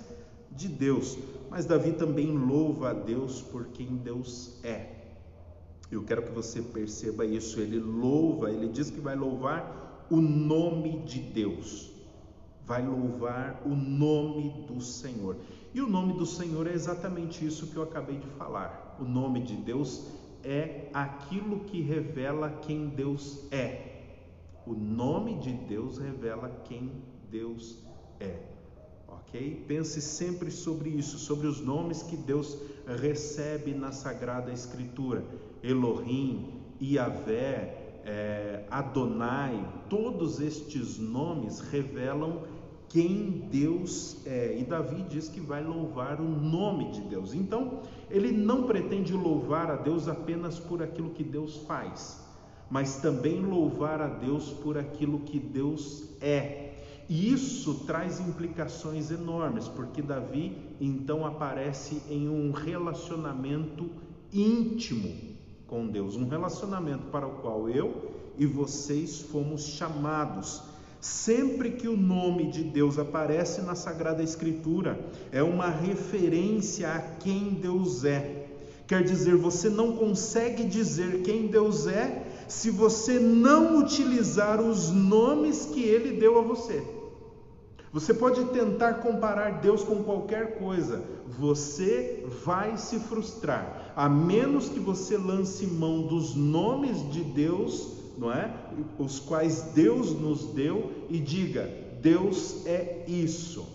de 0.50 0.68
Deus. 0.68 1.16
Mas 1.48 1.64
Davi 1.64 1.92
também 1.92 2.36
louva 2.36 2.90
a 2.90 2.92
Deus 2.92 3.40
por 3.40 3.68
quem 3.68 3.96
Deus 3.96 4.62
é. 4.62 4.90
Eu 5.90 6.02
quero 6.02 6.24
que 6.24 6.32
você 6.32 6.60
perceba 6.60 7.24
isso. 7.24 7.58
Ele 7.58 7.78
louva, 7.78 8.50
ele 8.50 8.68
diz 8.68 8.90
que 8.90 9.00
vai 9.00 9.16
louvar 9.16 10.06
o 10.10 10.16
nome 10.16 10.98
de 11.06 11.18
Deus. 11.18 11.90
Vai 12.66 12.86
louvar 12.86 13.62
o 13.64 13.70
nome 13.70 14.66
do 14.68 14.82
Senhor. 14.82 15.34
E 15.76 15.80
o 15.82 15.86
nome 15.86 16.14
do 16.14 16.24
Senhor 16.24 16.66
é 16.66 16.72
exatamente 16.72 17.44
isso 17.44 17.66
que 17.66 17.76
eu 17.76 17.82
acabei 17.82 18.16
de 18.16 18.26
falar. 18.38 18.96
O 18.98 19.04
nome 19.04 19.42
de 19.42 19.54
Deus 19.54 20.06
é 20.42 20.88
aquilo 20.94 21.60
que 21.64 21.82
revela 21.82 22.48
quem 22.48 22.88
Deus 22.88 23.44
é. 23.52 24.14
O 24.66 24.72
nome 24.72 25.34
de 25.34 25.52
Deus 25.52 25.98
revela 25.98 26.48
quem 26.64 26.90
Deus 27.30 27.76
é. 28.18 28.38
Ok? 29.06 29.66
Pense 29.68 30.00
sempre 30.00 30.50
sobre 30.50 30.88
isso, 30.88 31.18
sobre 31.18 31.46
os 31.46 31.60
nomes 31.60 32.02
que 32.02 32.16
Deus 32.16 32.56
recebe 33.02 33.74
na 33.74 33.92
Sagrada 33.92 34.50
Escritura: 34.50 35.26
Elohim, 35.62 36.54
Iavé, 36.80 38.00
é, 38.06 38.64
Adonai. 38.70 39.84
Todos 39.90 40.40
estes 40.40 40.96
nomes 40.96 41.60
revelam 41.60 42.44
quem 42.88 43.48
Deus 43.50 44.16
é. 44.26 44.56
E 44.58 44.64
Davi 44.64 45.02
diz 45.08 45.28
que 45.28 45.40
vai 45.40 45.62
louvar 45.62 46.20
o 46.20 46.28
nome 46.28 46.92
de 46.92 47.00
Deus. 47.02 47.34
Então, 47.34 47.82
ele 48.10 48.32
não 48.32 48.64
pretende 48.64 49.12
louvar 49.12 49.70
a 49.70 49.76
Deus 49.76 50.08
apenas 50.08 50.58
por 50.58 50.82
aquilo 50.82 51.10
que 51.10 51.24
Deus 51.24 51.56
faz, 51.66 52.20
mas 52.70 52.96
também 52.96 53.40
louvar 53.40 54.00
a 54.00 54.08
Deus 54.08 54.50
por 54.50 54.78
aquilo 54.78 55.20
que 55.20 55.38
Deus 55.38 56.04
é. 56.20 56.74
E 57.08 57.32
isso 57.32 57.84
traz 57.86 58.18
implicações 58.18 59.10
enormes, 59.10 59.68
porque 59.68 60.02
Davi 60.02 60.56
então 60.80 61.24
aparece 61.24 62.02
em 62.10 62.28
um 62.28 62.50
relacionamento 62.50 63.88
íntimo 64.32 65.36
com 65.66 65.86
Deus, 65.86 66.16
um 66.16 66.28
relacionamento 66.28 67.04
para 67.06 67.26
o 67.26 67.36
qual 67.36 67.68
eu 67.68 68.12
e 68.38 68.44
vocês 68.44 69.20
fomos 69.20 69.66
chamados. 69.66 70.62
Sempre 71.06 71.70
que 71.70 71.86
o 71.86 71.96
nome 71.96 72.50
de 72.50 72.64
Deus 72.64 72.98
aparece 72.98 73.62
na 73.62 73.76
Sagrada 73.76 74.24
Escritura, 74.24 74.98
é 75.30 75.40
uma 75.40 75.68
referência 75.68 76.88
a 76.88 76.98
quem 76.98 77.50
Deus 77.50 78.04
é. 78.04 78.48
Quer 78.88 79.04
dizer, 79.04 79.36
você 79.36 79.70
não 79.70 79.96
consegue 79.96 80.64
dizer 80.64 81.22
quem 81.22 81.46
Deus 81.46 81.86
é 81.86 82.26
se 82.48 82.70
você 82.70 83.20
não 83.20 83.78
utilizar 83.78 84.60
os 84.60 84.90
nomes 84.90 85.66
que 85.66 85.80
ele 85.80 86.18
deu 86.18 86.40
a 86.40 86.42
você. 86.42 86.82
Você 87.92 88.12
pode 88.12 88.44
tentar 88.46 88.94
comparar 88.94 89.60
Deus 89.60 89.84
com 89.84 90.02
qualquer 90.02 90.58
coisa, 90.58 91.04
você 91.38 92.26
vai 92.44 92.76
se 92.76 92.98
frustrar, 92.98 93.92
a 93.94 94.08
menos 94.08 94.68
que 94.68 94.80
você 94.80 95.16
lance 95.16 95.68
mão 95.68 96.02
dos 96.02 96.34
nomes 96.34 97.08
de 97.12 97.22
Deus, 97.22 98.05
não 98.16 98.32
é? 98.32 98.50
Os 98.98 99.20
quais 99.20 99.62
Deus 99.74 100.12
nos 100.12 100.46
deu 100.52 100.92
e 101.10 101.18
diga: 101.18 101.70
Deus 102.00 102.66
é 102.66 103.04
isso. 103.06 103.66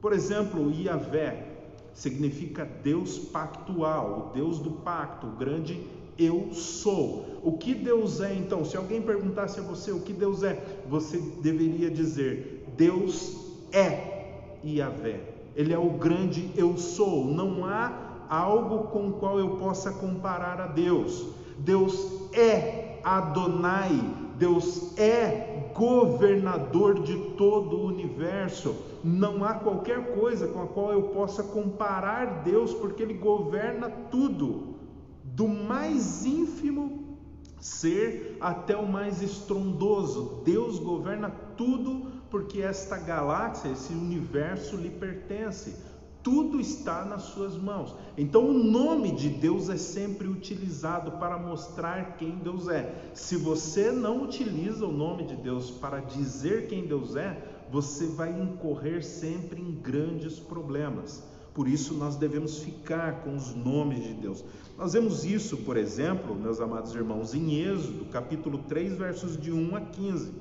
Por 0.00 0.12
exemplo, 0.12 0.70
Iavé 0.70 1.46
significa 1.92 2.64
Deus 2.64 3.18
pactual, 3.18 4.28
o 4.30 4.34
Deus 4.34 4.58
do 4.58 4.70
pacto, 4.70 5.26
o 5.26 5.36
grande 5.36 5.80
eu 6.18 6.52
sou. 6.52 7.40
O 7.42 7.52
que 7.52 7.74
Deus 7.74 8.20
é 8.20 8.34
então? 8.34 8.64
Se 8.64 8.76
alguém 8.76 9.02
perguntasse 9.02 9.60
a 9.60 9.62
você 9.62 9.90
o 9.90 10.00
que 10.00 10.12
Deus 10.12 10.42
é, 10.42 10.62
você 10.88 11.18
deveria 11.42 11.90
dizer: 11.90 12.66
Deus 12.76 13.36
é 13.72 14.58
Yahvé. 14.64 15.20
Ele 15.56 15.72
é 15.72 15.78
o 15.78 15.90
grande 15.90 16.50
eu 16.56 16.76
sou. 16.76 17.24
Não 17.24 17.64
há 17.64 18.26
algo 18.28 18.88
com 18.88 19.08
o 19.08 19.12
qual 19.14 19.38
eu 19.38 19.56
possa 19.56 19.92
comparar 19.92 20.60
a 20.60 20.66
Deus. 20.66 21.26
Deus 21.58 22.30
é 22.32 22.83
Adonai. 23.04 24.22
Deus 24.36 24.98
é 24.98 25.70
governador 25.74 27.02
de 27.02 27.16
todo 27.36 27.76
o 27.76 27.86
universo. 27.86 28.74
Não 29.02 29.44
há 29.44 29.54
qualquer 29.54 30.14
coisa 30.14 30.48
com 30.48 30.62
a 30.62 30.66
qual 30.66 30.92
eu 30.92 31.02
possa 31.02 31.42
comparar 31.42 32.42
Deus, 32.42 32.72
porque 32.72 33.02
Ele 33.02 33.14
governa 33.14 33.90
tudo, 34.10 34.76
do 35.22 35.46
mais 35.46 36.24
ínfimo 36.24 37.18
ser 37.60 38.36
até 38.40 38.76
o 38.76 38.86
mais 38.86 39.22
estrondoso. 39.22 40.42
Deus 40.44 40.78
governa 40.78 41.30
tudo 41.56 42.12
porque 42.30 42.60
esta 42.60 42.98
galáxia, 42.98 43.68
esse 43.68 43.92
universo 43.92 44.76
lhe 44.76 44.90
pertence. 44.90 45.76
Tudo 46.24 46.58
está 46.58 47.04
nas 47.04 47.24
suas 47.24 47.54
mãos. 47.54 47.94
Então, 48.16 48.48
o 48.48 48.54
nome 48.54 49.12
de 49.12 49.28
Deus 49.28 49.68
é 49.68 49.76
sempre 49.76 50.26
utilizado 50.26 51.12
para 51.18 51.38
mostrar 51.38 52.16
quem 52.16 52.30
Deus 52.30 52.66
é. 52.66 53.10
Se 53.12 53.36
você 53.36 53.92
não 53.92 54.24
utiliza 54.24 54.86
o 54.86 54.90
nome 54.90 55.24
de 55.24 55.36
Deus 55.36 55.70
para 55.70 56.00
dizer 56.00 56.66
quem 56.66 56.86
Deus 56.86 57.14
é, 57.14 57.66
você 57.70 58.06
vai 58.06 58.40
incorrer 58.40 59.04
sempre 59.04 59.60
em 59.60 59.72
grandes 59.72 60.40
problemas. 60.40 61.22
Por 61.52 61.68
isso, 61.68 61.92
nós 61.92 62.16
devemos 62.16 62.58
ficar 62.58 63.22
com 63.22 63.36
os 63.36 63.54
nomes 63.54 64.02
de 64.02 64.14
Deus. 64.14 64.42
Nós 64.78 64.94
vemos 64.94 65.26
isso, 65.26 65.58
por 65.58 65.76
exemplo, 65.76 66.34
meus 66.34 66.58
amados 66.58 66.94
irmãos, 66.94 67.34
em 67.34 67.60
Êxodo, 67.60 68.06
capítulo 68.06 68.58
3, 68.66 68.94
versos 68.94 69.36
de 69.38 69.52
1 69.52 69.76
a 69.76 69.80
15. 69.82 70.32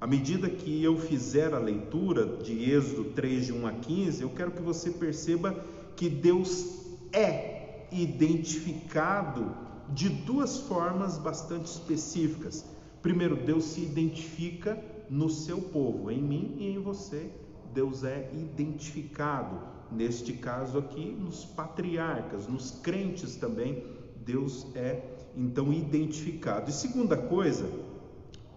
À 0.00 0.06
medida 0.06 0.48
que 0.48 0.82
eu 0.82 0.96
fizer 0.96 1.52
a 1.52 1.58
leitura 1.58 2.24
de 2.24 2.70
Êxodo 2.70 3.10
3, 3.10 3.46
de 3.46 3.52
1 3.52 3.66
a 3.66 3.72
15, 3.72 4.22
eu 4.22 4.30
quero 4.30 4.52
que 4.52 4.62
você 4.62 4.92
perceba 4.92 5.52
que 5.96 6.08
Deus 6.08 6.86
é 7.12 7.88
identificado 7.90 9.52
de 9.88 10.08
duas 10.08 10.60
formas 10.60 11.18
bastante 11.18 11.66
específicas. 11.66 12.64
Primeiro, 13.02 13.36
Deus 13.36 13.64
se 13.64 13.80
identifica 13.80 14.80
no 15.10 15.28
seu 15.28 15.60
povo, 15.60 16.12
em 16.12 16.22
mim 16.22 16.56
e 16.58 16.68
em 16.68 16.78
você. 16.78 17.28
Deus 17.74 18.04
é 18.04 18.30
identificado, 18.32 19.58
neste 19.90 20.32
caso 20.34 20.78
aqui, 20.78 21.10
nos 21.10 21.44
patriarcas, 21.44 22.46
nos 22.46 22.70
crentes 22.70 23.34
também, 23.34 23.82
Deus 24.24 24.64
é 24.76 25.02
então 25.36 25.72
identificado. 25.72 26.70
E 26.70 26.72
segunda 26.72 27.16
coisa, 27.16 27.68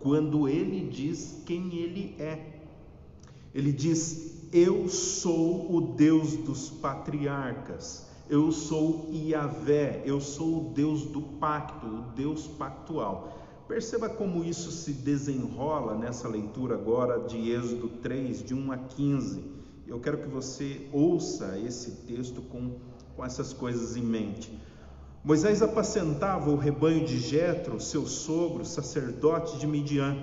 quando 0.02 0.48
ele 0.48 0.88
diz 0.90 1.42
quem 1.46 1.76
ele 1.76 2.16
é. 2.20 2.62
Ele 3.54 3.72
diz: 3.72 4.48
Eu 4.52 4.88
sou 4.90 5.76
o 5.76 5.82
Deus 5.96 6.36
dos 6.36 6.70
patriarcas. 6.70 8.10
Eu 8.30 8.52
sou 8.52 9.10
Iavé, 9.12 10.04
eu 10.06 10.22
sou 10.22 10.60
o 10.60 10.74
Deus 10.74 11.04
do 11.04 11.22
pacto, 11.22 11.86
o 11.86 12.02
Deus 12.16 12.48
pactual. 12.48 13.38
Perceba 13.68 14.08
como 14.10 14.44
isso 14.44 14.72
se 14.72 14.94
desenrola 14.94 15.98
nessa 15.98 16.28
leitura 16.30 16.76
agora 16.76 17.20
de 17.28 17.52
Êxodo 17.52 17.90
3, 18.02 18.44
de 18.44 18.54
1 18.54 18.72
a 18.72 18.78
15. 18.78 19.44
Eu 19.86 20.00
quero 20.00 20.20
que 20.20 20.30
você 20.30 20.88
ouça 20.94 21.60
esse 21.60 21.92
texto 22.08 22.42
com, 22.44 22.76
com 23.16 23.26
essas 23.26 23.52
coisas 23.52 23.98
em 23.98 24.02
mente. 24.02 24.58
Moisés 25.24 25.62
apacentava 25.62 26.50
o 26.50 26.56
rebanho 26.56 27.06
de 27.06 27.20
Jetro, 27.20 27.80
seu 27.80 28.08
sogro, 28.08 28.66
sacerdote 28.66 29.60
de 29.60 29.68
Midian. 29.68 30.18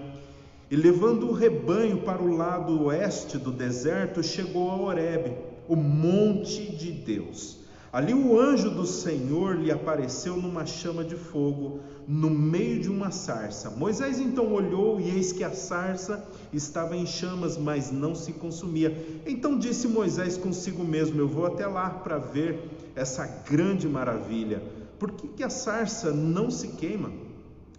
E 0.68 0.74
levando 0.74 1.28
o 1.28 1.32
rebanho 1.32 1.98
para 1.98 2.20
o 2.20 2.36
lado 2.36 2.86
oeste 2.86 3.38
do 3.38 3.52
deserto, 3.52 4.24
chegou 4.24 4.68
a 4.72 4.76
Horebe, 4.76 5.36
o 5.68 5.76
monte 5.76 6.76
de 6.76 6.90
Deus. 6.90 7.58
Ali 7.92 8.12
o 8.12 8.38
anjo 8.40 8.70
do 8.70 8.84
Senhor 8.84 9.56
lhe 9.56 9.70
apareceu 9.70 10.36
numa 10.36 10.66
chama 10.66 11.04
de 11.04 11.14
fogo, 11.14 11.78
no 12.06 12.28
meio 12.28 12.80
de 12.80 12.90
uma 12.90 13.12
sarça. 13.12 13.70
Moisés 13.70 14.18
então 14.18 14.52
olhou 14.52 15.00
e 15.00 15.10
eis 15.10 15.30
que 15.30 15.44
a 15.44 15.52
sarça 15.52 16.26
estava 16.52 16.96
em 16.96 17.06
chamas, 17.06 17.56
mas 17.56 17.92
não 17.92 18.16
se 18.16 18.32
consumia. 18.32 19.22
Então 19.24 19.56
disse 19.56 19.86
Moisés 19.86 20.36
consigo 20.36 20.84
mesmo: 20.84 21.20
Eu 21.20 21.28
vou 21.28 21.46
até 21.46 21.68
lá 21.68 21.88
para 21.88 22.18
ver 22.18 22.58
essa 22.96 23.24
grande 23.48 23.88
maravilha. 23.88 24.60
Por 24.98 25.12
que, 25.12 25.28
que 25.28 25.44
a 25.44 25.50
sarça 25.50 26.12
não 26.12 26.50
se 26.50 26.68
queima? 26.68 27.10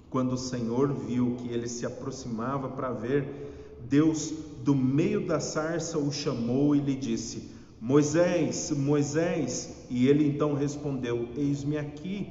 Quando 0.10 0.34
o 0.34 0.38
Senhor 0.38 0.94
viu 0.94 1.36
que 1.36 1.50
ele 1.50 1.68
se 1.68 1.86
aproximava 1.86 2.70
para 2.70 2.92
ver, 2.92 3.78
Deus 3.90 4.34
do 4.64 4.76
meio 4.76 5.26
da 5.26 5.40
sarça 5.40 5.98
o 5.98 6.12
chamou 6.12 6.76
e 6.76 6.80
lhe 6.80 6.96
disse: 6.96 7.52
Moisés, 7.82 8.72
Moisés, 8.72 9.86
e 9.90 10.08
ele 10.08 10.28
então 10.28 10.54
respondeu: 10.54 11.30
Eis-me 11.36 11.78
aqui. 11.78 12.28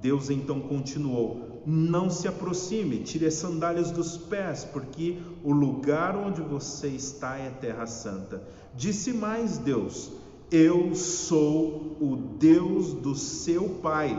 Deus 0.00 0.30
então 0.30 0.60
continuou: 0.60 1.62
Não 1.66 2.08
se 2.08 2.28
aproxime, 2.28 2.98
tire 2.98 3.26
as 3.26 3.34
sandálias 3.34 3.90
dos 3.90 4.16
pés, 4.16 4.64
porque 4.64 5.18
o 5.42 5.52
lugar 5.52 6.16
onde 6.16 6.40
você 6.40 6.88
está 6.88 7.36
é 7.36 7.50
terra 7.50 7.86
santa. 7.86 8.42
Disse 8.74 9.12
mais 9.12 9.58
Deus: 9.58 10.12
Eu 10.50 10.94
sou 10.94 11.96
o 12.00 12.16
Deus 12.16 12.94
do 12.94 13.14
seu 13.14 13.68
pai. 13.82 14.16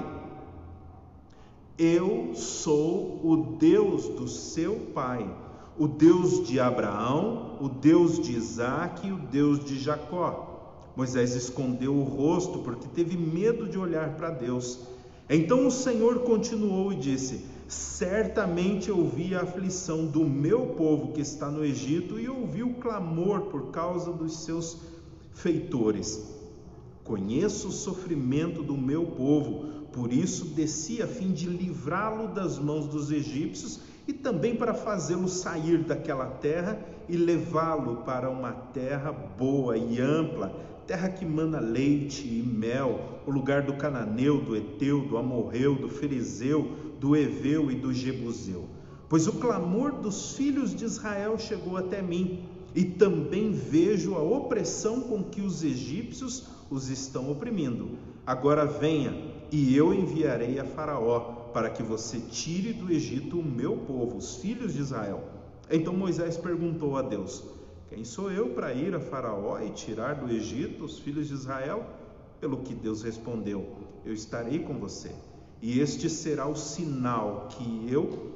Eu 1.75 2.35
sou 2.35 3.19
o 3.23 3.55
Deus 3.57 4.07
do 4.09 4.27
seu 4.27 4.75
pai, 4.93 5.27
o 5.75 5.87
Deus 5.87 6.45
de 6.47 6.59
Abraão, 6.59 7.57
o 7.59 7.67
Deus 7.67 8.19
de 8.19 8.33
Isaac 8.33 9.07
e 9.07 9.11
o 9.11 9.17
Deus 9.17 9.65
de 9.65 9.79
Jacó. 9.79 10.91
Moisés 10.95 11.33
escondeu 11.33 11.95
o 11.95 12.03
rosto 12.03 12.59
porque 12.59 12.87
teve 12.87 13.17
medo 13.17 13.67
de 13.67 13.79
olhar 13.79 14.15
para 14.15 14.29
Deus. 14.29 14.81
Então 15.27 15.65
o 15.65 15.71
Senhor 15.71 16.19
continuou 16.19 16.93
e 16.93 16.97
disse: 16.97 17.43
Certamente 17.67 18.91
ouvi 18.91 19.33
a 19.33 19.41
aflição 19.41 20.05
do 20.05 20.23
meu 20.25 20.67
povo 20.75 21.11
que 21.11 21.21
está 21.21 21.49
no 21.49 21.65
Egito 21.65 22.19
e 22.19 22.29
ouvi 22.29 22.61
o 22.61 22.75
clamor 22.75 23.43
por 23.43 23.71
causa 23.71 24.11
dos 24.11 24.43
seus 24.43 24.77
feitores. 25.33 26.37
Conheço 27.03 27.69
o 27.69 27.71
sofrimento 27.71 28.61
do 28.61 28.77
meu 28.77 29.05
povo, 29.05 29.87
por 29.91 30.13
isso 30.13 30.45
desci 30.45 31.01
a 31.01 31.07
fim 31.07 31.31
de 31.31 31.47
livrá-lo 31.47 32.27
das 32.27 32.59
mãos 32.59 32.87
dos 32.87 33.11
egípcios 33.11 33.79
e 34.07 34.13
também 34.13 34.55
para 34.55 34.73
fazê-lo 34.73 35.27
sair 35.27 35.83
daquela 35.83 36.27
terra 36.27 36.79
e 37.07 37.17
levá-lo 37.17 37.97
para 37.97 38.29
uma 38.29 38.51
terra 38.51 39.11
boa 39.11 39.77
e 39.77 39.99
ampla 39.99 40.69
terra 40.89 41.07
que 41.07 41.23
mana 41.23 41.59
leite 41.59 42.27
e 42.27 42.41
mel, 42.41 43.21
o 43.27 43.29
lugar 43.29 43.61
do 43.61 43.73
cananeu, 43.73 44.41
do 44.41 44.55
eteu, 44.55 45.05
do 45.05 45.19
amorreu, 45.19 45.75
do 45.75 45.87
ferizeu, 45.87 46.67
do 46.99 47.15
eveu 47.15 47.69
e 47.69 47.75
do 47.75 47.93
jebuseu. 47.93 48.65
Pois 49.07 49.27
o 49.27 49.33
clamor 49.33 49.91
dos 49.91 50.35
filhos 50.35 50.73
de 50.75 50.85
Israel 50.85 51.37
chegou 51.37 51.77
até 51.77 52.01
mim, 52.01 52.43
e 52.75 52.83
também 52.83 53.51
vejo 53.51 54.15
a 54.15 54.21
opressão 54.21 55.01
com 55.01 55.23
que 55.23 55.41
os 55.41 55.63
egípcios 55.63 56.45
os 56.69 56.89
estão 56.89 57.31
oprimindo. 57.31 57.97
Agora 58.25 58.65
venha, 58.65 59.13
e 59.51 59.75
eu 59.75 59.93
enviarei 59.93 60.59
a 60.59 60.65
Faraó, 60.65 61.19
para 61.51 61.69
que 61.69 61.81
você 61.81 62.19
tire 62.19 62.73
do 62.73 62.91
Egito 62.91 63.39
o 63.39 63.43
meu 63.43 63.75
povo, 63.75 64.17
os 64.17 64.35
filhos 64.35 64.73
de 64.73 64.81
Israel. 64.81 65.23
Então 65.69 65.93
Moisés 65.93 66.37
perguntou 66.37 66.95
a 66.95 67.01
Deus: 67.01 67.43
quem 67.89 68.05
sou 68.05 68.31
eu 68.31 68.49
para 68.49 68.71
ir 68.71 68.93
a 68.93 68.99
Faraó 68.99 69.59
e 69.59 69.71
tirar 69.71 70.13
do 70.13 70.31
Egito 70.31 70.83
os 70.83 70.99
filhos 70.99 71.27
de 71.27 71.33
Israel? 71.33 71.83
Pelo 72.39 72.57
que 72.57 72.75
Deus 72.75 73.01
respondeu: 73.01 73.65
Eu 74.05 74.13
estarei 74.13 74.59
com 74.59 74.75
você, 74.75 75.11
e 75.59 75.79
este 75.79 76.07
será 76.07 76.47
o 76.47 76.55
sinal 76.55 77.47
que 77.49 77.91
eu 77.91 78.31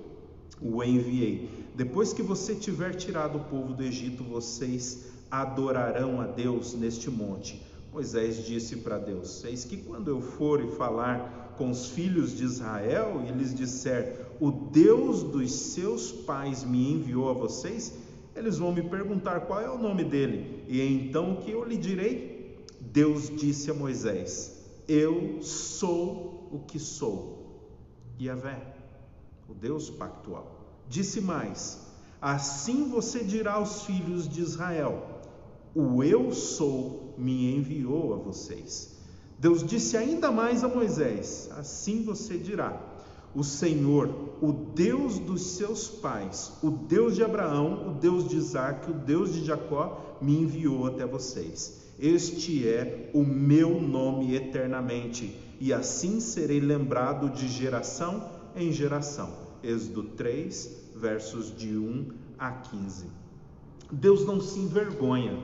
o 0.60 0.84
enviei. 0.84 1.63
Depois 1.76 2.14
que 2.14 2.22
você 2.22 2.54
tiver 2.54 2.94
tirado 2.94 3.40
o 3.40 3.44
povo 3.46 3.74
do 3.74 3.84
Egito, 3.84 4.24
vocês 4.24 5.06
adorarão 5.32 6.22
a 6.22 6.28
Deus 6.28 6.76
neste 6.76 7.10
monte. 7.10 7.60
Moisés 7.92 8.46
disse 8.46 8.78
para 8.78 9.00
Deus: 9.00 9.44
Eis 9.44 9.66
que 9.66 9.78
quando 9.78 10.08
eu 10.08 10.22
for 10.22 10.64
e 10.64 10.68
falar 10.72 11.56
com 11.58 11.72
os 11.72 11.88
filhos 11.88 12.36
de 12.38 12.44
Israel 12.44 13.24
e 13.28 13.32
lhes 13.32 13.56
disser: 13.56 14.28
O 14.40 14.52
Deus 14.52 15.24
dos 15.24 15.52
seus 15.52 16.12
pais 16.12 16.64
me 16.64 16.94
enviou 16.94 17.30
a 17.30 17.34
vocês, 17.34 17.94
eles 18.36 18.60
vão 18.60 18.72
me 18.72 18.84
perguntar 18.84 19.42
qual 19.42 19.60
é 19.60 19.70
o 19.70 19.78
nome 19.78 20.04
dele, 20.04 20.64
e 20.68 20.80
então 20.82 21.34
o 21.34 21.38
que 21.38 21.52
eu 21.52 21.64
lhe 21.64 21.78
direi? 21.78 22.64
Deus 22.80 23.30
disse 23.30 23.72
a 23.72 23.74
Moisés: 23.74 24.64
Eu 24.88 25.42
sou 25.42 26.50
o 26.52 26.60
que 26.60 26.78
sou. 26.78 27.42
Yahvé, 28.22 28.62
o 29.50 29.56
Deus 29.56 29.90
pactual. 29.90 30.63
Disse 30.94 31.20
mais: 31.20 31.80
Assim 32.22 32.88
você 32.88 33.24
dirá 33.24 33.54
aos 33.54 33.82
filhos 33.82 34.30
de 34.30 34.42
Israel: 34.42 35.04
O 35.74 36.04
eu 36.04 36.32
sou 36.32 37.16
me 37.18 37.56
enviou 37.56 38.14
a 38.14 38.18
vocês. 38.18 38.96
Deus 39.40 39.64
disse 39.64 39.98
ainda 39.98 40.32
mais 40.32 40.64
a 40.64 40.68
Moisés: 40.68 41.50
Assim 41.58 42.04
você 42.04 42.38
dirá: 42.38 42.80
o 43.34 43.44
Senhor, 43.44 44.38
o 44.40 44.54
Deus 44.54 45.18
dos 45.18 45.42
seus 45.58 45.88
pais, 45.88 46.54
o 46.62 46.70
Deus 46.70 47.16
de 47.16 47.24
Abraão, 47.24 47.90
o 47.90 47.94
Deus 47.96 48.30
de 48.30 48.38
Isaac, 48.38 48.92
o 48.92 48.94
Deus 48.94 49.34
de 49.34 49.44
Jacó, 49.44 50.20
me 50.22 50.42
enviou 50.42 50.86
até 50.86 51.08
vocês. 51.08 51.92
Este 51.98 52.68
é 52.68 53.10
o 53.16 53.24
meu 53.24 53.82
nome 53.82 54.36
eternamente, 54.36 55.36
e 55.60 55.74
assim 55.74 56.20
serei 56.20 56.60
lembrado 56.60 57.32
de 57.32 57.48
geração 57.48 58.30
em 58.56 58.72
geração. 58.72 59.42
Êxodo 59.64 60.04
3, 60.04 60.83
versos 61.04 61.54
de 61.54 61.78
1 61.78 62.12
a 62.40 62.50
15. 62.50 63.08
Deus 63.92 64.26
não 64.26 64.40
se 64.40 64.58
envergonha 64.58 65.38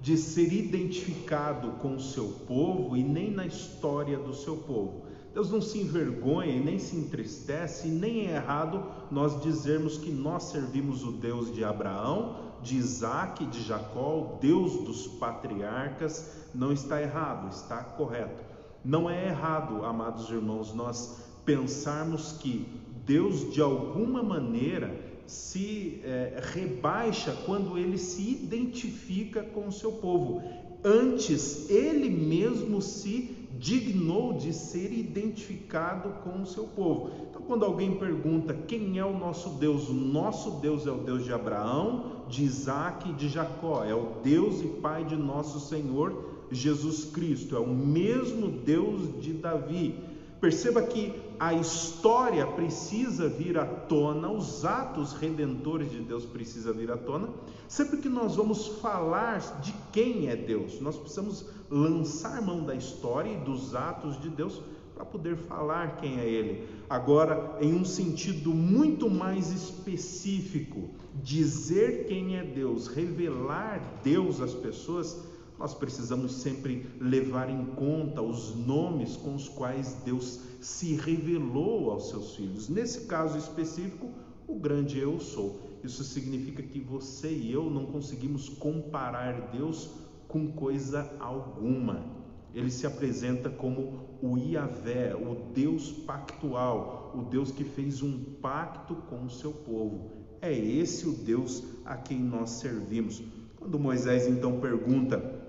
de 0.00 0.16
ser 0.16 0.52
identificado 0.52 1.72
com 1.82 1.96
o 1.96 2.00
seu 2.00 2.28
povo 2.46 2.96
e 2.96 3.02
nem 3.02 3.28
na 3.28 3.44
história 3.44 4.16
do 4.16 4.32
seu 4.32 4.56
povo. 4.56 5.02
Deus 5.34 5.50
não 5.50 5.60
se 5.60 5.78
envergonha 5.78 6.52
e 6.52 6.64
nem 6.64 6.78
se 6.78 6.96
entristece, 6.96 7.88
e 7.88 7.90
nem 7.90 8.28
é 8.28 8.36
errado 8.36 8.84
nós 9.10 9.42
dizermos 9.42 9.98
que 9.98 10.12
nós 10.12 10.44
servimos 10.44 11.02
o 11.04 11.10
Deus 11.10 11.52
de 11.52 11.64
Abraão, 11.64 12.36
de 12.62 12.76
Isaac, 12.76 13.44
de 13.46 13.62
Jacó, 13.64 14.16
o 14.16 14.38
Deus 14.40 14.84
dos 14.84 15.08
patriarcas. 15.08 16.46
Não 16.54 16.72
está 16.72 17.02
errado, 17.02 17.52
está 17.52 17.78
correto. 17.82 18.44
Não 18.84 19.10
é 19.10 19.26
errado, 19.26 19.84
amados 19.84 20.30
irmãos, 20.30 20.72
nós 20.72 21.18
pensarmos 21.44 22.32
que 22.32 22.79
Deus 23.10 23.52
de 23.52 23.60
alguma 23.60 24.22
maneira 24.22 24.94
se 25.26 26.00
é, 26.04 26.40
rebaixa 26.54 27.36
quando 27.44 27.76
ele 27.76 27.98
se 27.98 28.22
identifica 28.22 29.42
com 29.42 29.66
o 29.66 29.72
seu 29.72 29.90
povo. 29.90 30.40
Antes, 30.84 31.68
ele 31.68 32.08
mesmo 32.08 32.80
se 32.80 33.36
dignou 33.58 34.34
de 34.34 34.52
ser 34.52 34.92
identificado 34.92 36.10
com 36.22 36.40
o 36.40 36.46
seu 36.46 36.68
povo. 36.68 37.10
Então, 37.28 37.42
quando 37.42 37.64
alguém 37.64 37.96
pergunta 37.96 38.54
quem 38.54 38.96
é 39.00 39.04
o 39.04 39.18
nosso 39.18 39.58
Deus, 39.58 39.88
o 39.88 39.92
nosso 39.92 40.60
Deus 40.60 40.86
é 40.86 40.92
o 40.92 40.98
Deus 40.98 41.24
de 41.24 41.32
Abraão, 41.32 42.24
de 42.28 42.44
Isaac 42.44 43.10
e 43.10 43.12
de 43.12 43.28
Jacó, 43.28 43.84
é 43.84 43.94
o 43.94 44.20
Deus 44.22 44.60
e 44.62 44.68
Pai 44.68 45.04
de 45.04 45.16
nosso 45.16 45.58
Senhor 45.58 46.46
Jesus 46.48 47.06
Cristo, 47.06 47.56
é 47.56 47.58
o 47.58 47.66
mesmo 47.66 48.48
Deus 48.48 49.20
de 49.20 49.32
Davi. 49.32 49.96
Perceba 50.40 50.80
que 50.80 51.12
a 51.40 51.54
história 51.54 52.46
precisa 52.46 53.26
vir 53.26 53.56
à 53.56 53.64
tona, 53.64 54.30
os 54.30 54.62
atos 54.62 55.14
redentores 55.14 55.90
de 55.90 56.00
Deus 56.00 56.26
precisam 56.26 56.74
vir 56.74 56.90
à 56.90 56.98
tona. 56.98 57.30
Sempre 57.66 57.96
que 57.96 58.10
nós 58.10 58.36
vamos 58.36 58.66
falar 58.82 59.38
de 59.62 59.74
quem 59.90 60.28
é 60.28 60.36
Deus, 60.36 60.78
nós 60.82 60.98
precisamos 60.98 61.46
lançar 61.70 62.42
mão 62.42 62.62
da 62.62 62.74
história 62.74 63.30
e 63.30 63.38
dos 63.38 63.74
atos 63.74 64.20
de 64.20 64.28
Deus 64.28 64.60
para 64.94 65.06
poder 65.06 65.34
falar 65.34 65.96
quem 65.96 66.20
é 66.20 66.28
Ele. 66.28 66.68
Agora, 66.90 67.56
em 67.58 67.72
um 67.72 67.86
sentido 67.86 68.52
muito 68.52 69.08
mais 69.08 69.50
específico, 69.50 70.90
dizer 71.22 72.04
quem 72.06 72.36
é 72.36 72.44
Deus, 72.44 72.86
revelar 72.86 73.80
Deus 74.04 74.42
às 74.42 74.52
pessoas, 74.52 75.16
nós 75.60 75.74
precisamos 75.74 76.32
sempre 76.36 76.86
levar 77.00 77.48
em 77.48 77.64
conta 77.76 78.20
os 78.20 78.56
nomes 78.56 79.16
com 79.16 79.36
os 79.36 79.48
quais 79.48 79.94
Deus 80.04 80.40
se 80.60 80.94
revelou 80.94 81.92
aos 81.92 82.08
seus 82.08 82.34
filhos. 82.34 82.68
Nesse 82.68 83.06
caso 83.06 83.38
específico, 83.38 84.10
o 84.48 84.58
grande 84.58 84.98
eu 84.98 85.20
sou. 85.20 85.60
Isso 85.84 86.02
significa 86.02 86.62
que 86.62 86.80
você 86.80 87.30
e 87.30 87.52
eu 87.52 87.70
não 87.70 87.86
conseguimos 87.86 88.48
comparar 88.48 89.52
Deus 89.52 89.88
com 90.26 90.50
coisa 90.50 91.08
alguma 91.20 92.18
ele 92.54 92.70
se 92.70 92.86
apresenta 92.86 93.48
como 93.48 94.08
o 94.20 94.36
Iavé, 94.36 95.14
o 95.14 95.52
Deus 95.54 95.92
pactual, 95.92 97.12
o 97.14 97.22
Deus 97.22 97.50
que 97.50 97.64
fez 97.64 98.02
um 98.02 98.18
pacto 98.40 98.94
com 99.08 99.24
o 99.24 99.30
seu 99.30 99.52
povo. 99.52 100.10
É 100.42 100.52
esse 100.52 101.06
o 101.08 101.12
Deus 101.12 101.62
a 101.84 101.96
quem 101.96 102.18
nós 102.18 102.50
servimos. 102.50 103.22
Quando 103.56 103.78
Moisés 103.78 104.26
então 104.26 104.58
pergunta 104.58 105.39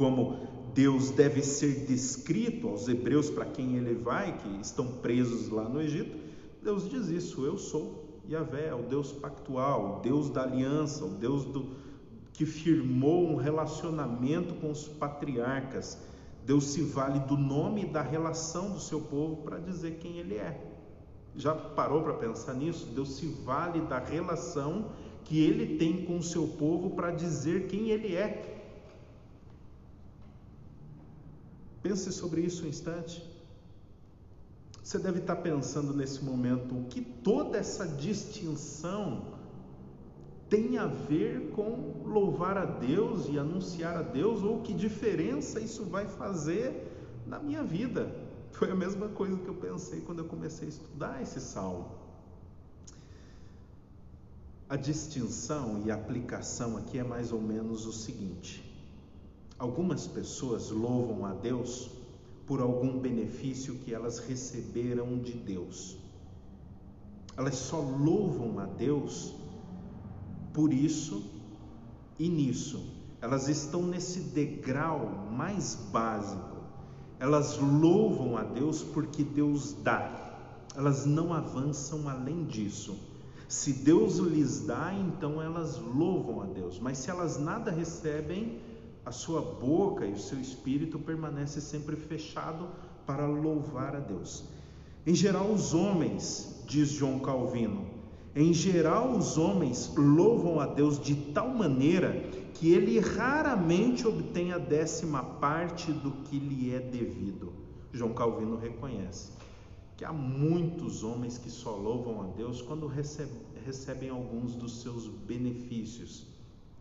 como 0.00 0.48
Deus 0.72 1.10
deve 1.10 1.42
ser 1.42 1.84
descrito 1.84 2.68
aos 2.68 2.88
hebreus 2.88 3.28
para 3.28 3.44
quem 3.44 3.76
ele 3.76 3.94
vai, 3.94 4.38
que 4.38 4.48
estão 4.62 4.86
presos 4.86 5.50
lá 5.50 5.68
no 5.68 5.78
Egito, 5.78 6.16
Deus 6.62 6.88
diz 6.88 7.08
isso: 7.08 7.44
Eu 7.44 7.58
sou 7.58 8.22
Yahvé, 8.26 8.72
o 8.74 8.84
Deus 8.84 9.12
pactual, 9.12 9.98
o 9.98 10.00
Deus 10.00 10.30
da 10.30 10.42
aliança, 10.42 11.04
o 11.04 11.10
Deus 11.10 11.44
do, 11.44 11.76
que 12.32 12.46
firmou 12.46 13.28
um 13.28 13.36
relacionamento 13.36 14.54
com 14.54 14.70
os 14.70 14.88
patriarcas 14.88 15.98
Deus 16.44 16.64
se 16.64 16.82
vale 16.82 17.20
do 17.20 17.36
nome 17.36 17.82
e 17.82 17.86
da 17.86 18.02
relação 18.02 18.70
do 18.70 18.80
seu 18.80 19.00
povo 19.00 19.36
para 19.42 19.58
dizer 19.58 19.98
quem 19.98 20.18
ele 20.18 20.36
é. 20.36 20.58
Já 21.36 21.54
parou 21.54 22.02
para 22.02 22.14
pensar 22.14 22.54
nisso? 22.54 22.86
Deus 22.86 23.16
se 23.16 23.26
vale 23.26 23.82
da 23.82 23.98
relação 23.98 24.86
que 25.24 25.40
ele 25.40 25.76
tem 25.76 26.04
com 26.04 26.18
o 26.18 26.22
seu 26.22 26.48
povo 26.48 26.90
para 26.90 27.10
dizer 27.10 27.68
quem 27.68 27.90
ele 27.90 28.16
é. 28.16 28.59
Pense 31.82 32.12
sobre 32.12 32.42
isso 32.42 32.64
um 32.64 32.68
instante. 32.68 33.24
Você 34.82 34.98
deve 34.98 35.20
estar 35.20 35.36
pensando 35.36 35.94
nesse 35.94 36.22
momento 36.24 36.76
o 36.76 36.84
que 36.84 37.00
toda 37.00 37.56
essa 37.56 37.86
distinção 37.86 39.38
tem 40.48 40.78
a 40.78 40.86
ver 40.86 41.52
com 41.52 42.02
louvar 42.04 42.58
a 42.58 42.64
Deus 42.64 43.28
e 43.28 43.38
anunciar 43.38 43.96
a 43.96 44.02
Deus, 44.02 44.42
ou 44.42 44.62
que 44.62 44.74
diferença 44.74 45.60
isso 45.60 45.84
vai 45.84 46.06
fazer 46.08 46.90
na 47.24 47.38
minha 47.38 47.62
vida. 47.62 48.12
Foi 48.50 48.68
a 48.68 48.74
mesma 48.74 49.08
coisa 49.08 49.38
que 49.38 49.46
eu 49.46 49.54
pensei 49.54 50.00
quando 50.00 50.18
eu 50.18 50.24
comecei 50.24 50.66
a 50.66 50.70
estudar 50.70 51.22
esse 51.22 51.40
salmo. 51.40 51.88
A 54.68 54.76
distinção 54.76 55.82
e 55.84 55.90
aplicação 55.90 56.76
aqui 56.76 56.98
é 56.98 57.04
mais 57.04 57.32
ou 57.32 57.40
menos 57.40 57.86
o 57.86 57.92
seguinte: 57.92 58.69
algumas 59.60 60.06
pessoas 60.06 60.70
louvam 60.70 61.26
a 61.26 61.34
Deus 61.34 61.90
por 62.46 62.62
algum 62.62 62.98
benefício 62.98 63.74
que 63.74 63.92
elas 63.92 64.18
receberam 64.18 65.18
de 65.18 65.34
Deus. 65.34 65.98
Elas 67.36 67.56
só 67.56 67.78
louvam 67.78 68.58
a 68.58 68.64
Deus 68.64 69.34
por 70.54 70.72
isso 70.72 71.22
e 72.18 72.26
nisso, 72.26 72.82
elas 73.20 73.48
estão 73.48 73.82
nesse 73.82 74.20
degrau 74.20 75.28
mais 75.30 75.74
básico. 75.92 76.56
Elas 77.18 77.58
louvam 77.58 78.38
a 78.38 78.42
Deus 78.42 78.82
porque 78.82 79.22
Deus 79.22 79.74
dá. 79.74 80.38
Elas 80.74 81.04
não 81.04 81.34
avançam 81.34 82.08
além 82.08 82.44
disso. 82.46 82.96
Se 83.46 83.74
Deus 83.74 84.16
lhes 84.16 84.60
dá, 84.60 84.94
então 84.94 85.42
elas 85.42 85.76
louvam 85.78 86.40
a 86.40 86.46
Deus. 86.46 86.78
Mas 86.78 86.96
se 86.98 87.10
elas 87.10 87.38
nada 87.38 87.70
recebem, 87.70 88.58
a 89.10 89.12
sua 89.12 89.40
boca 89.42 90.06
e 90.06 90.12
o 90.12 90.18
seu 90.18 90.40
espírito 90.40 90.96
permanece 90.96 91.60
sempre 91.60 91.96
fechado 91.96 92.68
para 93.04 93.26
louvar 93.26 93.96
a 93.96 93.98
Deus. 93.98 94.44
Em 95.04 95.16
geral, 95.16 95.50
os 95.50 95.74
homens, 95.74 96.62
diz 96.68 96.90
João 96.90 97.18
Calvino, 97.18 97.86
em 98.36 98.54
geral, 98.54 99.10
os 99.10 99.36
homens 99.36 99.92
louvam 99.96 100.60
a 100.60 100.66
Deus 100.66 101.00
de 101.00 101.16
tal 101.16 101.48
maneira 101.48 102.12
que 102.54 102.72
ele 102.72 103.00
raramente 103.00 104.06
obtém 104.06 104.52
a 104.52 104.58
décima 104.58 105.24
parte 105.24 105.90
do 105.90 106.12
que 106.22 106.38
lhe 106.38 106.72
é 106.72 106.78
devido. 106.78 107.52
João 107.92 108.12
Calvino 108.12 108.56
reconhece 108.56 109.32
que 109.96 110.04
há 110.04 110.12
muitos 110.12 111.02
homens 111.02 111.36
que 111.36 111.50
só 111.50 111.74
louvam 111.74 112.22
a 112.22 112.26
Deus 112.28 112.62
quando 112.62 112.86
recebem, 112.86 114.08
alguns 114.08 114.54
dos 114.54 114.80
seus 114.80 115.08
benefícios, 115.08 116.28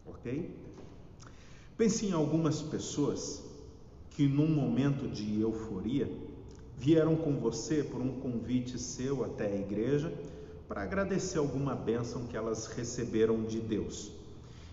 ok? 0.06 0.69
Pense 1.80 2.06
em 2.06 2.12
algumas 2.12 2.62
pessoas 2.62 3.42
que, 4.10 4.28
num 4.28 4.50
momento 4.50 5.08
de 5.08 5.40
euforia, 5.40 6.12
vieram 6.78 7.16
com 7.16 7.40
você 7.40 7.82
por 7.82 8.02
um 8.02 8.20
convite 8.20 8.78
seu 8.78 9.24
até 9.24 9.48
a 9.48 9.56
igreja 9.56 10.14
para 10.68 10.84
agradecer 10.84 11.38
alguma 11.38 11.74
bênção 11.74 12.26
que 12.26 12.36
elas 12.36 12.68
receberam 12.68 13.44
de 13.44 13.62
Deus. 13.62 14.12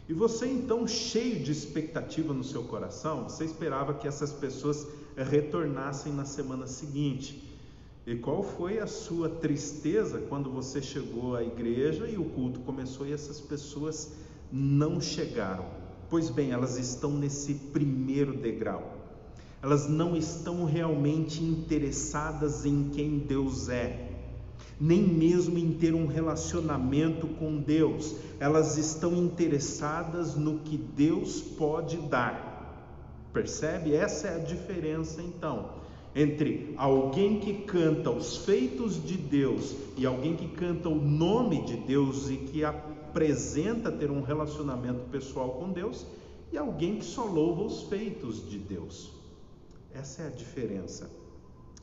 E 0.08 0.12
você 0.12 0.46
então, 0.46 0.84
cheio 0.84 1.38
de 1.38 1.52
expectativa 1.52 2.34
no 2.34 2.42
seu 2.42 2.64
coração, 2.64 3.28
você 3.28 3.44
esperava 3.44 3.94
que 3.94 4.08
essas 4.08 4.32
pessoas 4.32 4.84
retornassem 5.16 6.12
na 6.12 6.24
semana 6.24 6.66
seguinte. 6.66 7.56
E 8.04 8.16
qual 8.16 8.42
foi 8.42 8.80
a 8.80 8.86
sua 8.88 9.28
tristeza 9.28 10.18
quando 10.28 10.50
você 10.50 10.82
chegou 10.82 11.36
à 11.36 11.44
igreja 11.44 12.08
e 12.08 12.18
o 12.18 12.24
culto 12.24 12.58
começou 12.58 13.06
e 13.06 13.12
essas 13.12 13.40
pessoas 13.40 14.10
não 14.50 15.00
chegaram? 15.00 15.85
Pois 16.08 16.30
bem, 16.30 16.52
elas 16.52 16.76
estão 16.78 17.10
nesse 17.10 17.54
primeiro 17.54 18.36
degrau. 18.36 18.94
Elas 19.62 19.88
não 19.88 20.16
estão 20.16 20.64
realmente 20.64 21.42
interessadas 21.42 22.64
em 22.64 22.90
quem 22.90 23.18
Deus 23.18 23.68
é 23.68 24.16
nem 24.78 25.02
mesmo 25.02 25.58
em 25.58 25.72
ter 25.72 25.94
um 25.94 26.06
relacionamento 26.06 27.26
com 27.26 27.58
Deus. 27.58 28.14
Elas 28.38 28.76
estão 28.76 29.14
interessadas 29.16 30.34
no 30.34 30.58
que 30.58 30.76
Deus 30.76 31.40
pode 31.40 31.96
dar. 31.96 32.54
Percebe? 33.32 33.94
Essa 33.94 34.28
é 34.28 34.36
a 34.36 34.44
diferença 34.44 35.22
então 35.22 35.85
entre 36.16 36.72
alguém 36.78 37.38
que 37.38 37.52
canta 37.64 38.10
os 38.10 38.38
feitos 38.38 39.04
de 39.04 39.18
Deus 39.18 39.76
e 39.98 40.06
alguém 40.06 40.34
que 40.34 40.48
canta 40.48 40.88
o 40.88 40.94
nome 40.94 41.62
de 41.66 41.76
Deus 41.76 42.30
e 42.30 42.38
que 42.38 42.64
apresenta 42.64 43.92
ter 43.92 44.10
um 44.10 44.22
relacionamento 44.22 45.10
pessoal 45.10 45.50
com 45.50 45.70
Deus 45.70 46.06
e 46.50 46.56
alguém 46.56 46.96
que 46.96 47.04
só 47.04 47.24
louva 47.24 47.64
os 47.64 47.82
feitos 47.82 48.48
de 48.48 48.58
Deus. 48.58 49.12
Essa 49.92 50.22
é 50.22 50.26
a 50.28 50.30
diferença. 50.30 51.10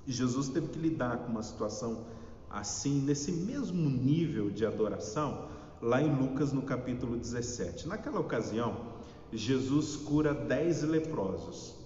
E 0.07 0.11
Jesus 0.11 0.49
teve 0.49 0.69
que 0.69 0.79
lidar 0.79 1.17
com 1.17 1.31
uma 1.31 1.43
situação 1.43 2.05
assim, 2.49 3.01
nesse 3.01 3.31
mesmo 3.31 3.87
nível 3.87 4.49
de 4.49 4.65
adoração, 4.65 5.47
lá 5.79 6.01
em 6.01 6.11
Lucas 6.11 6.51
no 6.51 6.63
capítulo 6.63 7.17
17. 7.17 7.87
Naquela 7.87 8.19
ocasião, 8.19 8.93
Jesus 9.31 9.95
cura 9.95 10.33
dez 10.33 10.81
leprosos. 10.81 11.82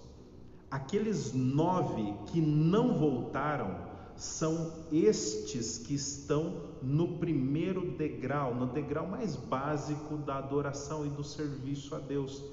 Aqueles 0.70 1.32
nove 1.32 2.14
que 2.26 2.40
não 2.40 2.98
voltaram 2.98 3.88
são 4.16 4.72
estes 4.92 5.78
que 5.78 5.94
estão 5.94 6.68
no 6.82 7.18
primeiro 7.18 7.92
degrau, 7.92 8.54
no 8.54 8.66
degrau 8.66 9.06
mais 9.06 9.36
básico 9.36 10.16
da 10.16 10.36
adoração 10.36 11.06
e 11.06 11.08
do 11.08 11.24
serviço 11.24 11.94
a 11.94 11.98
Deus. 11.98 12.44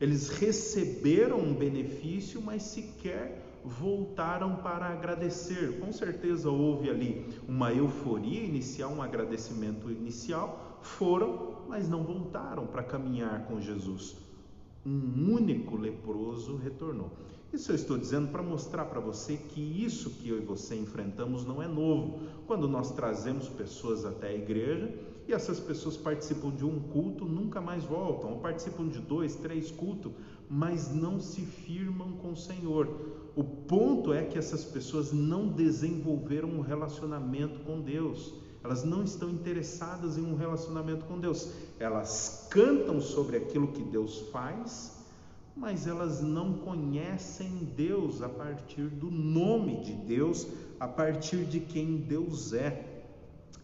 Eles 0.00 0.28
receberam 0.28 1.40
um 1.40 1.54
benefício, 1.54 2.40
mas 2.42 2.62
sequer 2.62 3.60
voltaram 3.64 4.56
para 4.56 4.86
agradecer. 4.86 5.80
Com 5.80 5.92
certeza 5.92 6.50
houve 6.50 6.88
ali 6.88 7.26
uma 7.48 7.72
euforia 7.72 8.44
inicial, 8.44 8.92
um 8.92 9.02
agradecimento 9.02 9.90
inicial. 9.90 10.78
Foram, 10.82 11.64
mas 11.66 11.88
não 11.88 12.04
voltaram 12.04 12.66
para 12.66 12.82
caminhar 12.82 13.46
com 13.46 13.60
Jesus. 13.60 14.16
Um 14.84 15.34
único 15.34 15.76
leproso 15.76 16.56
retornou. 16.56 17.10
Isso 17.56 17.72
eu 17.72 17.74
estou 17.74 17.96
dizendo 17.96 18.28
para 18.28 18.42
mostrar 18.42 18.84
para 18.84 19.00
você 19.00 19.34
que 19.34 19.62
isso 19.62 20.10
que 20.10 20.28
eu 20.28 20.36
e 20.36 20.44
você 20.44 20.76
enfrentamos 20.76 21.46
não 21.46 21.62
é 21.62 21.66
novo. 21.66 22.20
Quando 22.46 22.68
nós 22.68 22.92
trazemos 22.92 23.48
pessoas 23.48 24.04
até 24.04 24.28
a 24.28 24.34
igreja 24.34 24.94
e 25.26 25.32
essas 25.32 25.58
pessoas 25.58 25.96
participam 25.96 26.50
de 26.50 26.66
um 26.66 26.78
culto, 26.78 27.24
nunca 27.24 27.58
mais 27.58 27.82
voltam, 27.82 28.32
ou 28.32 28.40
participam 28.40 28.86
de 28.86 28.98
dois, 28.98 29.36
três 29.36 29.70
cultos, 29.70 30.12
mas 30.50 30.94
não 30.94 31.18
se 31.18 31.40
firmam 31.46 32.12
com 32.18 32.32
o 32.32 32.36
Senhor. 32.36 32.90
O 33.34 33.42
ponto 33.42 34.12
é 34.12 34.22
que 34.22 34.36
essas 34.36 34.62
pessoas 34.62 35.10
não 35.10 35.48
desenvolveram 35.48 36.50
um 36.50 36.60
relacionamento 36.60 37.60
com 37.60 37.80
Deus. 37.80 38.34
Elas 38.62 38.84
não 38.84 39.02
estão 39.02 39.30
interessadas 39.30 40.18
em 40.18 40.26
um 40.26 40.36
relacionamento 40.36 41.06
com 41.06 41.18
Deus. 41.18 41.50
Elas 41.78 42.48
cantam 42.50 43.00
sobre 43.00 43.38
aquilo 43.38 43.68
que 43.68 43.82
Deus 43.82 44.28
faz, 44.30 44.95
mas 45.56 45.86
elas 45.86 46.20
não 46.20 46.52
conhecem 46.52 47.48
Deus 47.74 48.20
a 48.20 48.28
partir 48.28 48.88
do 48.88 49.10
nome 49.10 49.80
de 49.80 49.92
Deus, 49.92 50.46
a 50.78 50.86
partir 50.86 51.44
de 51.46 51.60
quem 51.60 51.96
Deus 51.96 52.52
é. 52.52 52.84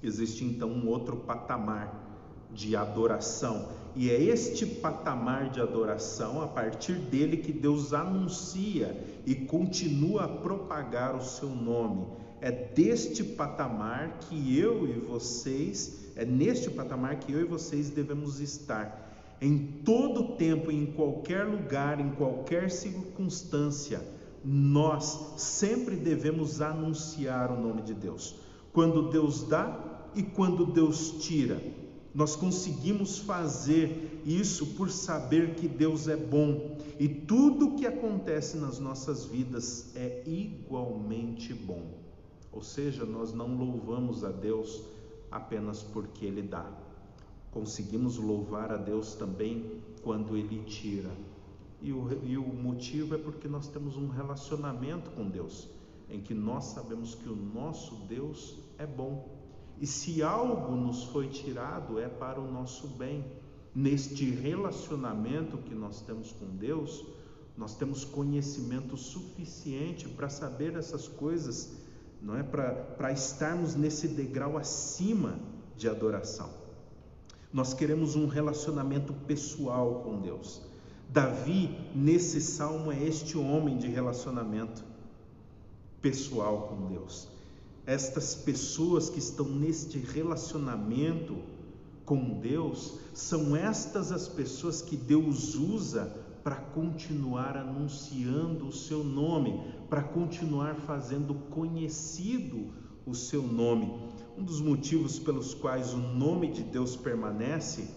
Existe 0.02 0.42
então 0.42 0.70
um 0.70 0.88
outro 0.88 1.18
patamar 1.18 2.10
de 2.50 2.74
adoração, 2.74 3.68
e 3.94 4.10
é 4.10 4.20
este 4.22 4.64
patamar 4.64 5.50
de 5.50 5.60
adoração, 5.60 6.40
a 6.42 6.46
partir 6.46 6.94
dele, 6.94 7.36
que 7.36 7.52
Deus 7.52 7.92
anuncia 7.92 8.96
e 9.26 9.34
continua 9.34 10.24
a 10.24 10.28
propagar 10.28 11.14
o 11.14 11.22
seu 11.22 11.48
nome. 11.48 12.06
É 12.40 12.50
deste 12.50 13.22
patamar 13.22 14.18
que 14.20 14.58
eu 14.58 14.88
e 14.88 14.92
vocês, 14.92 16.10
é 16.16 16.24
neste 16.24 16.70
patamar 16.70 17.16
que 17.16 17.32
eu 17.32 17.40
e 17.40 17.44
vocês 17.44 17.90
devemos 17.90 18.40
estar. 18.40 19.11
Em 19.42 19.58
todo 19.84 20.36
tempo, 20.36 20.70
em 20.70 20.86
qualquer 20.86 21.44
lugar, 21.44 21.98
em 21.98 22.12
qualquer 22.12 22.70
circunstância, 22.70 24.00
nós 24.44 25.34
sempre 25.36 25.96
devemos 25.96 26.60
anunciar 26.62 27.50
o 27.50 27.60
nome 27.60 27.82
de 27.82 27.92
Deus. 27.92 28.36
Quando 28.72 29.10
Deus 29.10 29.42
dá 29.42 30.08
e 30.14 30.22
quando 30.22 30.66
Deus 30.66 31.24
tira. 31.24 31.60
Nós 32.14 32.36
conseguimos 32.36 33.18
fazer 33.18 34.22
isso 34.24 34.74
por 34.74 34.88
saber 34.90 35.56
que 35.56 35.66
Deus 35.66 36.06
é 36.06 36.16
bom 36.16 36.76
e 37.00 37.08
tudo 37.08 37.74
que 37.74 37.84
acontece 37.84 38.58
nas 38.58 38.78
nossas 38.78 39.24
vidas 39.24 39.90
é 39.96 40.22
igualmente 40.24 41.52
bom. 41.52 41.82
Ou 42.52 42.62
seja, 42.62 43.04
nós 43.04 43.32
não 43.32 43.56
louvamos 43.56 44.22
a 44.22 44.30
Deus 44.30 44.84
apenas 45.32 45.82
porque 45.82 46.26
Ele 46.26 46.42
dá. 46.42 46.81
Conseguimos 47.52 48.16
louvar 48.16 48.72
a 48.72 48.76
Deus 48.76 49.14
também 49.14 49.80
quando 50.02 50.36
Ele 50.36 50.64
tira. 50.64 51.10
E 51.80 51.92
o, 51.92 52.08
e 52.24 52.36
o 52.36 52.42
motivo 52.42 53.14
é 53.14 53.18
porque 53.18 53.46
nós 53.46 53.68
temos 53.68 53.96
um 53.96 54.08
relacionamento 54.08 55.10
com 55.10 55.28
Deus, 55.28 55.68
em 56.10 56.20
que 56.20 56.34
nós 56.34 56.64
sabemos 56.64 57.14
que 57.14 57.28
o 57.28 57.36
nosso 57.36 57.94
Deus 58.06 58.58
é 58.76 58.86
bom 58.86 59.40
e 59.82 59.86
se 59.86 60.22
algo 60.22 60.76
nos 60.76 61.02
foi 61.02 61.26
tirado, 61.26 61.98
é 61.98 62.08
para 62.08 62.40
o 62.40 62.48
nosso 62.48 62.86
bem. 62.86 63.24
Neste 63.74 64.30
relacionamento 64.30 65.58
que 65.58 65.74
nós 65.74 66.00
temos 66.02 66.30
com 66.30 66.46
Deus, 66.56 67.04
nós 67.56 67.74
temos 67.74 68.04
conhecimento 68.04 68.96
suficiente 68.96 70.08
para 70.08 70.28
saber 70.28 70.76
essas 70.76 71.08
coisas, 71.08 71.72
não 72.20 72.36
é 72.36 72.44
para 72.44 73.10
estarmos 73.10 73.74
nesse 73.74 74.06
degrau 74.06 74.56
acima 74.56 75.40
de 75.76 75.88
adoração. 75.88 76.61
Nós 77.52 77.74
queremos 77.74 78.16
um 78.16 78.26
relacionamento 78.26 79.12
pessoal 79.12 80.02
com 80.04 80.20
Deus. 80.20 80.62
Davi, 81.08 81.76
nesse 81.94 82.40
salmo, 82.40 82.90
é 82.90 83.02
este 83.02 83.36
homem 83.36 83.76
de 83.76 83.88
relacionamento 83.88 84.82
pessoal 86.00 86.68
com 86.68 86.88
Deus 86.88 87.28
estas 87.86 88.34
pessoas 88.34 89.08
que 89.08 89.18
estão 89.18 89.46
neste 89.46 89.98
relacionamento 89.98 91.36
com 92.04 92.40
Deus, 92.40 92.98
são 93.14 93.56
estas 93.56 94.12
as 94.12 94.28
pessoas 94.28 94.82
que 94.82 94.96
Deus 94.96 95.54
usa 95.54 96.04
para 96.42 96.56
continuar 96.56 97.56
anunciando 97.56 98.66
o 98.66 98.72
seu 98.72 99.04
nome, 99.04 99.60
para 99.88 100.02
continuar 100.02 100.76
fazendo 100.76 101.34
conhecido 101.50 102.72
o 103.06 103.14
seu 103.14 103.42
nome. 103.42 104.11
Um 104.36 104.42
dos 104.42 104.60
motivos 104.60 105.18
pelos 105.18 105.52
quais 105.52 105.92
o 105.92 105.98
nome 105.98 106.50
de 106.50 106.62
Deus 106.62 106.96
permanece 106.96 107.90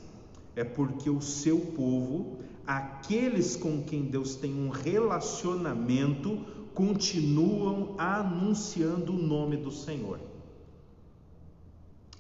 é 0.53 0.65
porque 0.65 1.09
o 1.09 1.21
seu 1.21 1.59
povo, 1.59 2.39
aqueles 2.67 3.55
com 3.55 3.83
quem 3.83 4.03
Deus 4.03 4.35
tem 4.35 4.53
um 4.53 4.69
relacionamento, 4.69 6.37
continuam 6.73 7.95
anunciando 7.97 9.13
o 9.13 9.17
nome 9.17 9.55
do 9.55 9.71
Senhor. 9.71 10.19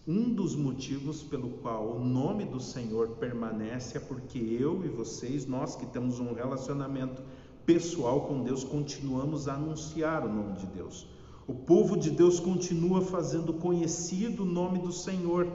Um 0.07 0.33
dos 0.33 0.55
motivos 0.55 1.21
pelo 1.21 1.49
qual 1.49 1.97
o 1.97 1.99
nome 1.99 2.45
do 2.45 2.59
Senhor 2.59 3.09
permanece 3.17 3.97
é 3.97 3.99
porque 3.99 4.37
eu 4.37 4.85
e 4.85 4.87
vocês, 4.87 5.45
nós 5.45 5.75
que 5.75 5.85
temos 5.87 6.19
um 6.19 6.33
relacionamento 6.33 7.21
pessoal 7.65 8.21
com 8.27 8.43
Deus, 8.43 8.63
continuamos 8.63 9.49
a 9.49 9.55
anunciar 9.55 10.25
o 10.25 10.31
nome 10.31 10.53
de 10.53 10.67
Deus. 10.67 11.14
O 11.47 11.53
povo 11.53 11.95
de 11.95 12.09
Deus 12.09 12.39
continua 12.39 13.01
fazendo 13.01 13.53
conhecido 13.53 14.43
o 14.43 14.45
nome 14.45 14.79
do 14.79 14.91
Senhor. 14.91 15.47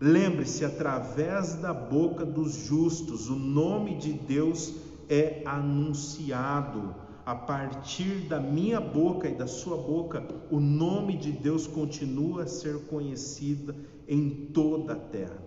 Lembre-se, 0.00 0.64
através 0.64 1.54
da 1.56 1.74
boca 1.74 2.24
dos 2.24 2.54
justos, 2.54 3.28
o 3.28 3.36
nome 3.36 3.96
de 3.98 4.12
Deus 4.12 4.74
é 5.08 5.42
anunciado 5.44 6.94
a 7.30 7.34
partir 7.34 8.26
da 8.28 8.40
minha 8.40 8.80
boca 8.80 9.28
e 9.28 9.34
da 9.34 9.46
sua 9.46 9.76
boca, 9.76 10.26
o 10.50 10.58
nome 10.58 11.16
de 11.16 11.30
Deus 11.30 11.66
continua 11.66 12.42
a 12.42 12.46
ser 12.46 12.86
conhecido 12.86 13.74
em 14.08 14.46
toda 14.52 14.94
a 14.94 14.96
terra. 14.96 15.40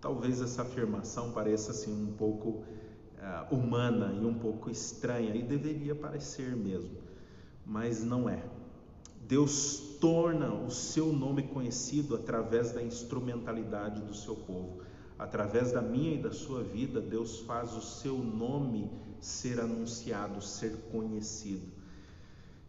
Talvez 0.00 0.40
essa 0.40 0.62
afirmação 0.62 1.30
pareça 1.30 1.70
assim 1.70 1.92
um 1.92 2.12
pouco 2.14 2.48
uh, 2.48 3.54
humana 3.54 4.12
e 4.20 4.24
um 4.24 4.34
pouco 4.34 4.70
estranha, 4.70 5.36
e 5.36 5.42
deveria 5.42 5.94
parecer 5.94 6.56
mesmo, 6.56 6.90
mas 7.66 8.04
não 8.04 8.28
é. 8.28 8.42
Deus 9.26 9.96
torna 10.00 10.54
o 10.54 10.70
seu 10.70 11.12
nome 11.12 11.42
conhecido 11.42 12.14
através 12.14 12.70
da 12.70 12.82
instrumentalidade 12.82 14.00
do 14.02 14.14
seu 14.14 14.36
povo. 14.36 14.82
Através 15.18 15.72
da 15.72 15.82
minha 15.82 16.14
e 16.14 16.22
da 16.22 16.30
sua 16.30 16.62
vida, 16.62 17.00
Deus 17.00 17.40
faz 17.40 17.72
o 17.74 17.80
seu 17.80 18.18
nome 18.18 18.90
ser 19.20 19.58
anunciado, 19.58 20.40
ser 20.40 20.76
conhecido. 20.92 21.66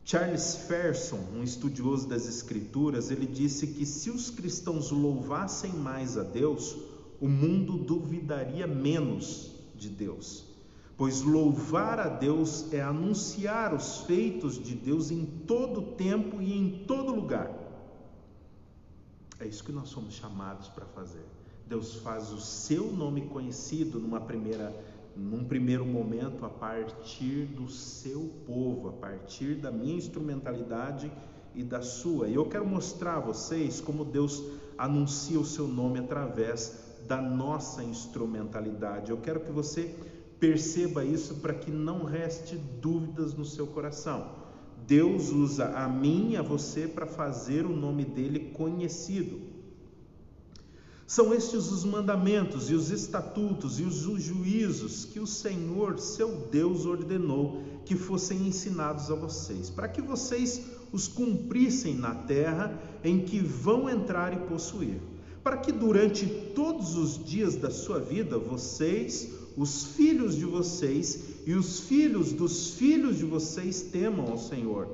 Charles 0.04 0.56
Ferson, 0.56 1.20
um 1.36 1.44
estudioso 1.44 2.08
das 2.08 2.28
Escrituras, 2.28 3.12
ele 3.12 3.26
disse 3.26 3.68
que 3.68 3.86
se 3.86 4.10
os 4.10 4.30
cristãos 4.30 4.90
louvassem 4.90 5.74
mais 5.74 6.18
a 6.18 6.24
Deus, 6.24 6.78
o 7.20 7.28
mundo 7.28 7.78
duvidaria 7.78 8.66
menos 8.66 9.52
de 9.76 9.90
Deus. 9.90 10.47
Pois 10.98 11.22
louvar 11.22 12.00
a 12.00 12.10
Deus 12.10 12.74
é 12.74 12.82
anunciar 12.82 13.72
os 13.72 14.00
feitos 14.02 14.62
de 14.62 14.74
Deus 14.74 15.12
em 15.12 15.26
todo 15.26 15.94
tempo 15.96 16.42
e 16.42 16.52
em 16.52 16.86
todo 16.88 17.14
lugar. 17.14 17.52
É 19.40 19.46
isso 19.46 19.64
que 19.64 19.72
nós 19.72 19.90
somos 19.90 20.16
chamados 20.16 20.68
para 20.70 20.86
fazer. 20.88 21.24
Deus 21.68 21.96
faz 21.96 22.32
o 22.32 22.40
seu 22.42 22.92
nome 22.92 23.28
conhecido 23.28 24.00
numa 24.00 24.20
primeira 24.20 24.74
num 25.16 25.44
primeiro 25.44 25.84
momento 25.84 26.46
a 26.46 26.50
partir 26.50 27.46
do 27.46 27.68
seu 27.68 28.30
povo, 28.46 28.90
a 28.90 28.92
partir 28.92 29.56
da 29.56 29.72
minha 29.72 29.96
instrumentalidade 29.96 31.12
e 31.56 31.64
da 31.64 31.82
sua. 31.82 32.28
E 32.28 32.36
eu 32.36 32.46
quero 32.46 32.68
mostrar 32.68 33.16
a 33.16 33.20
vocês 33.20 33.82
como 33.82 34.06
Deus 34.06 34.44
anuncia 34.78 35.40
o 35.40 35.46
seu 35.46 35.68
nome 35.68 35.98
através 35.98 36.86
da 37.08 37.20
nossa 37.20 37.84
instrumentalidade. 37.84 39.10
Eu 39.10 39.18
quero 39.18 39.40
que 39.40 39.52
você 39.52 39.96
perceba 40.40 41.04
isso 41.04 41.36
para 41.36 41.54
que 41.54 41.72
não 41.72 42.04
reste 42.04 42.56
dúvidas 42.56 43.34
no 43.34 43.46
seu 43.46 43.68
coração. 43.68 44.48
Deus 44.86 45.30
usa 45.30 45.66
a 45.76 45.88
mim 45.88 46.32
e 46.32 46.38
a 46.38 46.42
você 46.42 46.88
para 46.88 47.06
fazer 47.06 47.66
o 47.66 47.76
nome 47.76 48.06
dele 48.06 48.52
conhecido. 48.54 49.40
São 51.06 51.34
estes 51.34 51.72
os 51.72 51.86
mandamentos 51.86 52.70
e 52.70 52.74
os 52.74 52.92
estatutos 52.92 53.80
e 53.80 53.84
os 53.84 53.96
juízos 54.22 55.06
que 55.06 55.22
o 55.22 55.26
Senhor, 55.26 56.00
seu 56.00 56.48
Deus, 56.52 56.86
ordenou 56.86 57.64
que 57.86 57.96
fossem 57.96 58.46
ensinados 58.46 59.10
a 59.10 59.16
vocês, 59.16 59.70
para 59.70 59.88
que 59.88 60.02
vocês 60.02 60.66
os 60.92 61.08
cumprissem 61.08 61.96
na 61.96 62.14
terra 62.14 62.78
em 63.04 63.20
que 63.20 63.40
vão 63.40 63.90
entrar 63.90 64.34
e 64.34 64.48
possuir, 64.48 65.00
para 65.42 65.56
que 65.56 65.72
durante 65.72 66.26
todos 66.54 66.98
os 66.98 67.24
dias 67.24 67.56
da 67.56 67.72
sua 67.72 68.00
vida 68.00 68.38
vocês, 68.38 69.30
os 69.58 69.84
filhos 69.84 70.36
de 70.36 70.46
vocês 70.46 71.42
e 71.46 71.54
os 71.54 71.82
filhos 71.82 72.32
dos 72.32 72.76
filhos 72.76 73.18
de 73.18 73.26
vocês 73.26 73.82
temam 73.82 74.28
ao 74.28 74.38
Senhor 74.38 74.88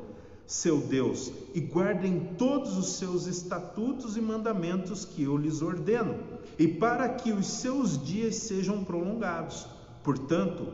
seu 0.45 0.79
Deus, 0.79 1.31
e 1.53 1.59
guardem 1.59 2.35
todos 2.37 2.77
os 2.77 2.97
seus 2.97 3.27
estatutos 3.27 4.17
e 4.17 4.21
mandamentos 4.21 5.05
que 5.05 5.23
eu 5.23 5.37
lhes 5.37 5.61
ordeno, 5.61 6.15
e 6.59 6.67
para 6.67 7.09
que 7.09 7.31
os 7.31 7.47
seus 7.47 8.03
dias 8.03 8.35
sejam 8.35 8.83
prolongados. 8.83 9.65
Portanto, 10.03 10.67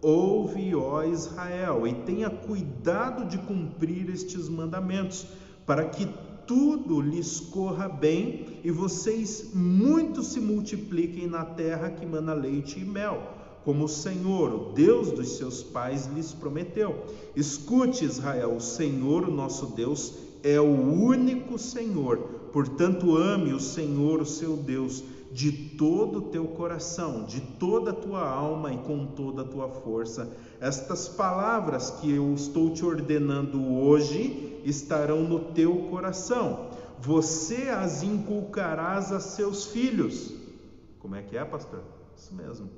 ouve, 0.00 0.74
ó 0.74 1.04
Israel, 1.04 1.86
e 1.86 1.94
tenha 1.94 2.30
cuidado 2.30 3.26
de 3.26 3.38
cumprir 3.38 4.08
estes 4.10 4.48
mandamentos, 4.48 5.26
para 5.66 5.84
que 5.84 6.08
tudo 6.50 7.00
lhes 7.00 7.38
corra 7.38 7.88
bem 7.88 8.58
e 8.64 8.72
vocês 8.72 9.52
muito 9.54 10.20
se 10.20 10.40
multipliquem 10.40 11.28
na 11.28 11.44
terra 11.44 11.90
que 11.90 12.04
mana 12.04 12.34
leite 12.34 12.80
e 12.80 12.84
mel, 12.84 13.22
como 13.64 13.84
o 13.84 13.88
Senhor, 13.88 14.52
o 14.52 14.72
Deus 14.72 15.12
dos 15.12 15.36
seus 15.36 15.62
pais, 15.62 16.06
lhes 16.12 16.32
prometeu. 16.32 17.06
Escute, 17.36 18.04
Israel, 18.04 18.56
o 18.56 18.60
Senhor, 18.60 19.28
o 19.28 19.30
nosso 19.30 19.66
Deus, 19.66 20.12
é 20.42 20.60
o 20.60 20.64
único 20.64 21.56
Senhor. 21.56 22.16
Portanto, 22.52 23.16
ame 23.16 23.52
o 23.52 23.60
Senhor, 23.60 24.20
o 24.20 24.26
seu 24.26 24.56
Deus, 24.56 25.04
de 25.30 25.52
todo 25.52 26.18
o 26.18 26.22
teu 26.22 26.48
coração, 26.48 27.24
de 27.24 27.40
toda 27.40 27.92
a 27.92 27.94
tua 27.94 28.28
alma 28.28 28.72
e 28.72 28.78
com 28.78 29.06
toda 29.06 29.42
a 29.42 29.44
tua 29.44 29.68
força. 29.68 30.36
Estas 30.60 31.08
palavras 31.08 31.90
que 31.90 32.10
eu 32.12 32.34
estou 32.34 32.70
te 32.70 32.84
ordenando 32.84 33.64
hoje 33.76 34.60
estarão 34.64 35.22
no 35.22 35.38
teu 35.52 35.88
coração. 35.90 36.70
Você 36.98 37.68
as 37.68 38.02
inculcarás 38.02 39.12
a 39.12 39.20
seus 39.20 39.66
filhos. 39.66 40.34
Como 40.98 41.14
é 41.14 41.22
que 41.22 41.36
é, 41.36 41.44
pastor? 41.44 41.82
Isso 42.16 42.34
mesmo. 42.34 42.68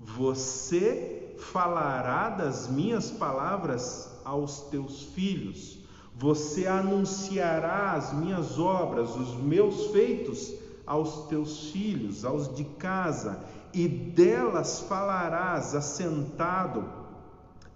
Você 0.00 1.34
falará 1.38 2.30
das 2.30 2.68
minhas 2.68 3.10
palavras 3.10 4.10
aos 4.24 4.62
teus 4.62 5.02
filhos. 5.02 5.78
Você 6.16 6.66
anunciará 6.66 7.92
as 7.92 8.12
minhas 8.12 8.58
obras, 8.58 9.14
os 9.14 9.34
meus 9.36 9.86
feitos 9.86 10.61
aos 10.92 11.26
teus 11.26 11.70
filhos, 11.70 12.22
aos 12.22 12.54
de 12.54 12.64
casa, 12.64 13.42
e 13.72 13.88
delas 13.88 14.80
falarás 14.80 15.74
assentado 15.74 16.84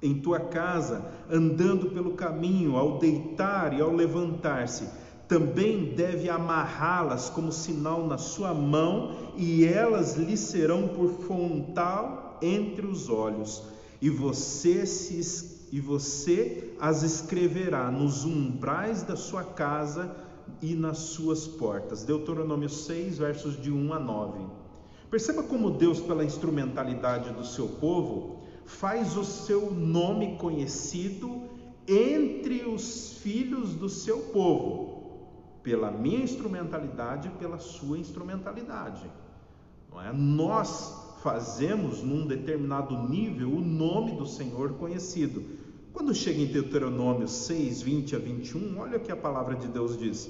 em 0.02 0.20
tua 0.20 0.38
casa, 0.38 1.02
andando 1.30 1.86
pelo 1.92 2.12
caminho, 2.12 2.76
ao 2.76 2.98
deitar 2.98 3.72
e 3.72 3.80
ao 3.80 3.90
levantar-se. 3.90 4.86
Também 5.26 5.94
deve 5.94 6.28
amarrá-las 6.28 7.30
como 7.30 7.50
sinal 7.50 8.06
na 8.06 8.18
sua 8.18 8.52
mão, 8.52 9.32
e 9.34 9.64
elas 9.64 10.16
lhe 10.16 10.36
serão 10.36 10.86
por 10.86 11.08
frontal 11.22 12.38
entre 12.42 12.86
os 12.86 13.08
olhos. 13.08 13.62
E 14.00 14.10
você 14.10 14.84
se 14.84 15.56
e 15.72 15.80
você 15.80 16.74
as 16.78 17.02
escreverá 17.02 17.90
nos 17.90 18.24
umbrais 18.24 19.02
da 19.02 19.16
sua 19.16 19.42
casa 19.42 20.14
e 20.61 20.74
nas 20.74 20.99
suas 20.99 21.47
portas. 21.47 22.05
Deuteronômio 22.05 22.68
6, 22.68 23.18
versos 23.18 23.61
de 23.61 23.70
1 23.70 23.92
a 23.92 23.99
9. 23.99 24.38
Perceba 25.11 25.42
como 25.42 25.70
Deus, 25.70 26.01
pela 26.01 26.24
instrumentalidade 26.24 27.30
do 27.30 27.44
seu 27.44 27.68
povo, 27.68 28.42
faz 28.64 29.16
o 29.16 29.24
seu 29.24 29.70
nome 29.70 30.36
conhecido 30.36 31.42
entre 31.86 32.64
os 32.64 33.12
filhos 33.18 33.74
do 33.74 33.88
seu 33.88 34.18
povo, 34.18 35.61
pela 35.62 35.90
minha 35.90 36.20
instrumentalidade 36.20 37.28
e 37.28 37.38
pela 37.38 37.59
sua 37.59 37.99
instrumentalidade. 37.99 39.09
Não 39.90 40.03
é? 40.03 40.12
Nós 40.12 41.16
fazemos 41.22 42.03
num 42.03 42.26
determinado 42.26 43.09
nível 43.09 43.51
o 43.51 43.61
nome 43.61 44.12
do 44.16 44.26
Senhor 44.26 44.74
conhecido. 44.74 45.42
Quando 45.97 46.14
chega 46.14 46.42
em 46.42 46.47
Deuteronômio 46.47 47.26
6, 47.26 47.80
20 47.80 48.16
a 48.16 48.18
21, 48.18 48.80
olha 48.80 48.99
o 48.99 49.01
que 49.01 49.11
a 49.11 49.16
palavra 49.16 49.57
de 49.57 49.66
Deus 49.66 49.99
diz: 49.99 50.28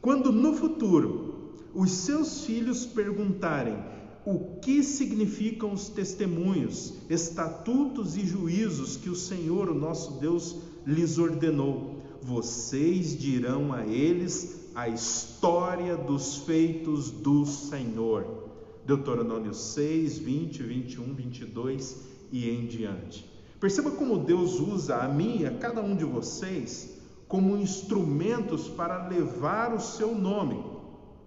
quando 0.00 0.30
no 0.30 0.54
futuro 0.54 1.56
os 1.74 1.90
seus 1.90 2.44
filhos 2.44 2.86
perguntarem 2.86 3.76
o 4.24 4.60
que 4.60 4.80
significam 4.80 5.72
os 5.72 5.88
testemunhos, 5.88 6.94
estatutos 7.10 8.16
e 8.16 8.24
juízos 8.24 8.96
que 8.96 9.10
o 9.10 9.16
Senhor, 9.16 9.68
o 9.68 9.74
nosso 9.74 10.20
Deus, 10.20 10.54
lhes 10.86 11.18
ordenou, 11.18 12.00
vocês 12.22 13.18
dirão 13.18 13.72
a 13.72 13.84
eles 13.84 14.70
a 14.72 14.88
história 14.88 15.96
dos 15.96 16.36
feitos 16.36 17.10
do 17.10 17.44
Senhor. 17.44 18.44
Deuteronômio 18.86 19.52
6, 19.52 20.16
20, 20.16 20.62
21, 20.62 21.12
22 21.12 21.96
e 22.30 22.48
em 22.48 22.66
diante. 22.66 23.37
Perceba 23.60 23.90
como 23.90 24.18
Deus 24.18 24.60
usa 24.60 24.96
a 24.98 25.08
mim 25.08 25.40
e 25.40 25.46
a 25.46 25.58
cada 25.58 25.82
um 25.82 25.96
de 25.96 26.04
vocês 26.04 26.96
como 27.26 27.56
instrumentos 27.56 28.68
para 28.68 29.08
levar 29.08 29.74
o 29.74 29.80
seu 29.80 30.14
nome. 30.14 30.64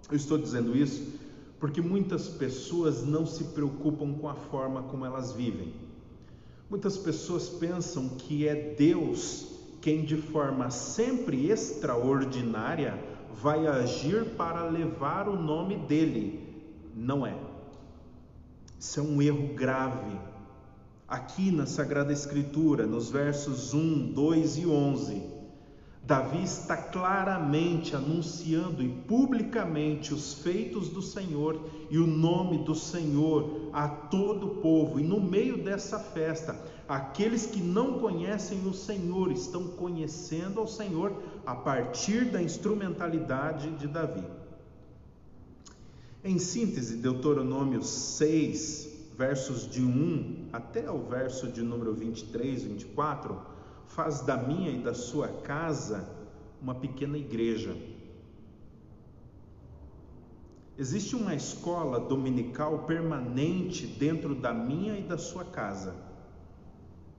Eu 0.10 0.16
estou 0.16 0.38
dizendo 0.38 0.76
isso 0.76 1.20
porque 1.60 1.82
muitas 1.82 2.28
pessoas 2.28 3.06
não 3.06 3.26
se 3.26 3.44
preocupam 3.46 4.14
com 4.14 4.28
a 4.28 4.34
forma 4.34 4.82
como 4.84 5.06
elas 5.06 5.32
vivem. 5.32 5.74
Muitas 6.70 6.98
pessoas 6.98 7.50
pensam 7.50 8.10
que 8.10 8.48
é 8.48 8.74
Deus 8.76 9.48
quem, 9.82 10.06
de 10.06 10.16
forma 10.16 10.72
sempre 10.72 11.50
extraordinária, 11.50 12.98
vai 13.34 13.68
agir 13.68 14.26
para 14.38 14.70
levar 14.70 15.28
o 15.28 15.36
nome 15.36 15.76
dele. 15.76 16.64
Não 16.96 17.26
é. 17.26 17.36
Isso 18.80 19.00
é 19.00 19.04
um 19.04 19.22
erro 19.22 19.54
grave. 19.54 20.18
Aqui 21.12 21.52
na 21.52 21.66
Sagrada 21.66 22.14
Escritura, 22.14 22.88
nos 22.88 23.12
versos 23.12 23.74
1, 23.74 24.14
2 24.14 24.60
e 24.60 24.66
11, 24.66 25.22
Davi 26.02 26.42
está 26.42 26.78
claramente 26.78 27.94
anunciando 27.94 28.82
e 28.82 28.88
publicamente 28.88 30.14
os 30.14 30.36
feitos 30.36 30.88
do 30.88 31.02
Senhor 31.02 31.70
e 31.90 31.98
o 31.98 32.08
nome 32.08 32.64
do 32.64 32.74
Senhor 32.74 33.72
a 33.74 33.90
todo 33.90 34.48
o 34.48 34.56
povo. 34.62 35.02
E 35.02 35.04
no 35.04 35.20
meio 35.20 35.62
dessa 35.62 36.00
festa, 36.00 36.58
aqueles 36.88 37.46
que 37.46 37.60
não 37.60 38.00
conhecem 38.00 38.66
o 38.66 38.74
Senhor 38.74 39.34
estão 39.34 39.68
conhecendo 39.68 40.62
ao 40.62 40.68
Senhor 40.68 41.12
a 41.46 41.54
partir 41.54 42.32
da 42.32 42.42
instrumentalidade 42.42 43.70
de 43.72 43.86
Davi. 43.90 44.24
Em 46.24 46.40
síntese, 46.40 46.96
Deuteronômio 46.96 47.84
6, 47.84 48.91
versos 49.22 49.70
de 49.70 49.84
1 49.84 50.48
até 50.52 50.90
o 50.90 50.98
verso 50.98 51.48
de 51.48 51.62
número 51.62 51.94
23, 51.94 52.64
24 52.64 53.40
faz 53.86 54.22
da 54.22 54.36
minha 54.36 54.72
e 54.72 54.80
da 54.80 54.96
sua 54.96 55.28
casa 55.28 56.10
uma 56.60 56.74
pequena 56.74 57.20
igreja. 57.20 57.76
Existe 60.76 61.16
uma 61.16 61.36
escola 61.36 62.00
dominical 62.00 62.80
permanente 62.86 63.86
dentro 63.86 64.34
da 64.34 64.52
minha 64.52 64.98
e 64.98 65.04
da 65.04 65.20
sua 65.20 65.46
casa. 65.46 65.94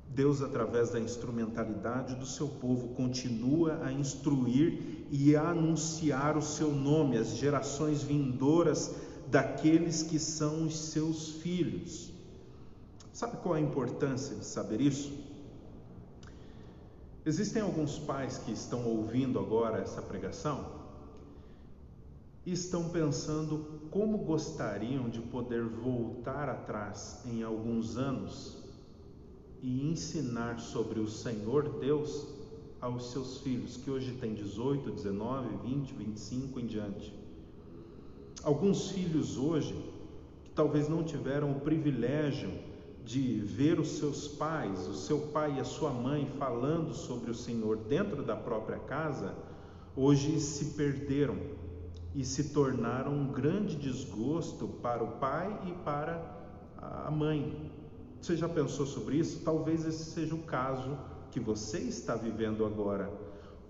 Deus, 0.09 0.43
através 0.43 0.91
da 0.91 0.99
instrumentalidade 0.99 2.17
do 2.17 2.27
seu 2.27 2.49
povo, 2.49 2.89
continua 2.97 3.79
a 3.85 3.93
instruir 3.93 5.07
e 5.09 5.37
a 5.37 5.51
anunciar 5.51 6.37
o 6.37 6.43
seu 6.43 6.73
nome 6.73 7.17
às 7.17 7.37
gerações 7.37 8.03
vindouras 8.03 8.93
daqueles 9.33 10.03
que 10.03 10.18
são 10.18 10.66
os 10.66 10.78
seus 10.78 11.30
filhos. 11.37 12.12
Sabe 13.14 13.39
qual 13.39 13.55
a 13.55 13.61
importância 13.61 14.37
de 14.37 14.45
saber 14.45 14.78
isso? 14.78 15.11
Existem 17.24 17.62
alguns 17.62 17.99
pais 17.99 18.37
que 18.37 18.53
estão 18.53 18.85
ouvindo 18.85 19.39
agora 19.39 19.78
essa 19.78 20.03
pregação 20.03 20.83
e 22.45 22.53
estão 22.53 22.91
pensando 22.91 23.80
como 23.91 24.18
gostariam 24.18 25.09
de 25.09 25.22
poder 25.22 25.64
voltar 25.64 26.51
atrás 26.51 27.22
em 27.24 27.43
alguns 27.43 27.97
anos 27.97 28.59
e 29.62 29.89
ensinar 29.91 30.61
sobre 30.61 31.01
o 31.01 31.09
Senhor 31.09 31.78
Deus 31.80 32.26
aos 32.83 33.12
seus 33.12 33.39
filhos, 33.39 33.78
que 33.78 33.91
hoje 33.91 34.12
têm 34.20 34.35
18, 34.35 34.91
19, 34.91 35.57
20, 35.68 35.95
25 35.95 36.61
em 36.61 36.66
diante. 36.66 37.22
Alguns 38.45 38.90
filhos 38.90 39.38
hoje 39.38 39.72
que 40.43 40.51
talvez 40.51 40.88
não 40.88 41.05
tiveram 41.05 41.53
o 41.53 41.61
privilégio 41.61 42.51
de 43.05 43.38
ver 43.38 43.78
os 43.78 43.99
seus 43.99 44.26
pais, 44.26 44.88
o 44.88 44.95
seu 44.95 45.28
pai 45.28 45.59
e 45.59 45.61
a 45.61 45.64
sua 45.64 45.90
mãe 45.90 46.26
falando 46.40 46.93
sobre 46.93 47.30
o 47.30 47.34
Senhor 47.34 47.76
dentro 47.76 48.20
da 48.24 48.34
própria 48.34 48.80
casa, 48.80 49.32
hoje 49.95 50.40
se 50.40 50.74
perderam 50.76 51.36
e 52.16 52.24
se 52.24 52.53
tornaram 52.53 53.12
um 53.12 53.30
grande 53.30 53.76
desgosto 53.76 54.66
para 54.66 55.05
o 55.05 55.12
pai 55.18 55.61
e 55.68 55.72
para 55.84 56.20
a 56.78 57.12
mãe. 57.12 57.70
Você 58.20 58.36
já 58.36 58.49
pensou 58.49 58.86
sobre 58.86 59.18
isso? 59.18 59.43
Talvez 59.45 59.86
esse 59.86 60.05
seja 60.11 60.34
o 60.34 60.43
caso 60.43 60.99
que 61.30 61.38
você 61.38 61.78
está 61.78 62.16
vivendo 62.16 62.66
agora, 62.66 63.09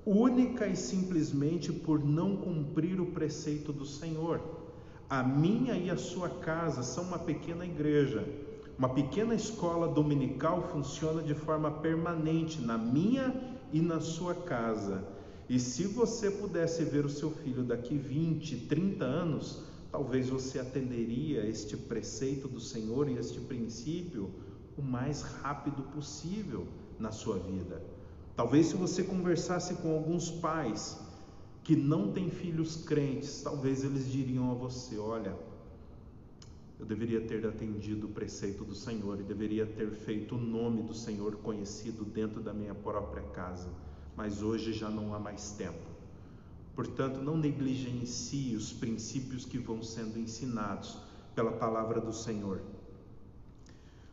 única 0.05 0.67
e 0.67 0.77
simplesmente 0.77 1.71
por 1.71 2.03
não 2.03 2.37
cumprir 2.37 2.99
o 3.01 3.07
preceito 3.13 3.71
do 3.71 3.85
Senhor. 3.85 4.62
A 5.13 5.23
minha 5.23 5.75
e 5.75 5.91
a 5.91 5.97
sua 5.99 6.31
casa 6.31 6.83
são 6.83 7.05
uma 7.05 7.19
pequena 7.19 7.67
igreja 7.67 8.27
uma 8.79 8.89
pequena 8.89 9.35
escola 9.35 9.87
dominical 9.87 10.63
funciona 10.73 11.23
de 11.23 11.35
forma 11.35 11.71
permanente 11.71 12.61
na 12.61 12.79
minha 12.79 13.33
e 13.73 13.81
na 13.81 14.01
sua 14.01 14.35
casa. 14.35 15.05
E 15.49 15.61
se 15.61 15.85
você 15.85 16.31
pudesse 16.31 16.83
ver 16.85 17.05
o 17.05 17.11
seu 17.11 17.31
filho 17.31 17.63
daqui 17.63 17.97
20, 17.97 18.67
30 18.67 19.05
anos, 19.05 19.63
talvez 19.91 20.29
você 20.29 20.59
atenderia 20.59 21.47
este 21.47 21.77
preceito 21.77 22.49
do 22.49 22.59
Senhor 22.59 23.09
e 23.09 23.19
este 23.19 23.41
princípio 23.41 24.31
o 24.77 24.83
mais 24.83 25.23
rápido 25.23 25.83
possível 25.95 26.67
na 26.99 27.13
sua 27.13 27.39
vida. 27.39 27.83
Talvez 28.35 28.67
se 28.67 28.75
você 28.75 29.05
conversasse 29.05 29.75
com 29.75 29.93
alguns 29.93 30.31
pais 30.31 30.99
que 31.65 31.77
não 31.77 32.13
têm 32.13 32.31
filhos 32.31 32.77
crentes, 32.77 33.41
talvez 33.43 33.85
eles 33.85 34.11
diriam 34.11 34.51
a 34.51 34.55
você: 34.55 34.99
olha, 34.99 35.37
eu 36.79 36.85
deveria 36.85 37.21
ter 37.21 37.47
atendido 37.47 38.09
o 38.09 38.11
preceito 38.11 38.65
do 38.65 38.75
Senhor 38.75 39.21
e 39.21 39.23
deveria 39.23 39.65
ter 39.65 39.91
feito 39.93 40.35
o 40.35 40.41
nome 40.41 40.83
do 40.83 40.93
Senhor 40.93 41.37
conhecido 41.37 42.05
dentro 42.05 42.41
da 42.41 42.53
minha 42.53 42.75
própria 42.75 43.23
casa, 43.29 43.69
mas 44.17 44.43
hoje 44.43 44.73
já 44.73 44.91
não 44.91 45.15
há 45.15 45.19
mais 45.21 45.53
tempo. 45.53 45.93
Portanto, 46.75 47.21
não 47.21 47.37
negligencie 47.37 48.57
os 48.57 48.73
princípios 48.73 49.45
que 49.45 49.59
vão 49.59 49.83
sendo 49.83 50.19
ensinados 50.19 50.99
pela 51.35 51.53
palavra 51.53 52.01
do 52.01 52.13
Senhor. 52.13 52.61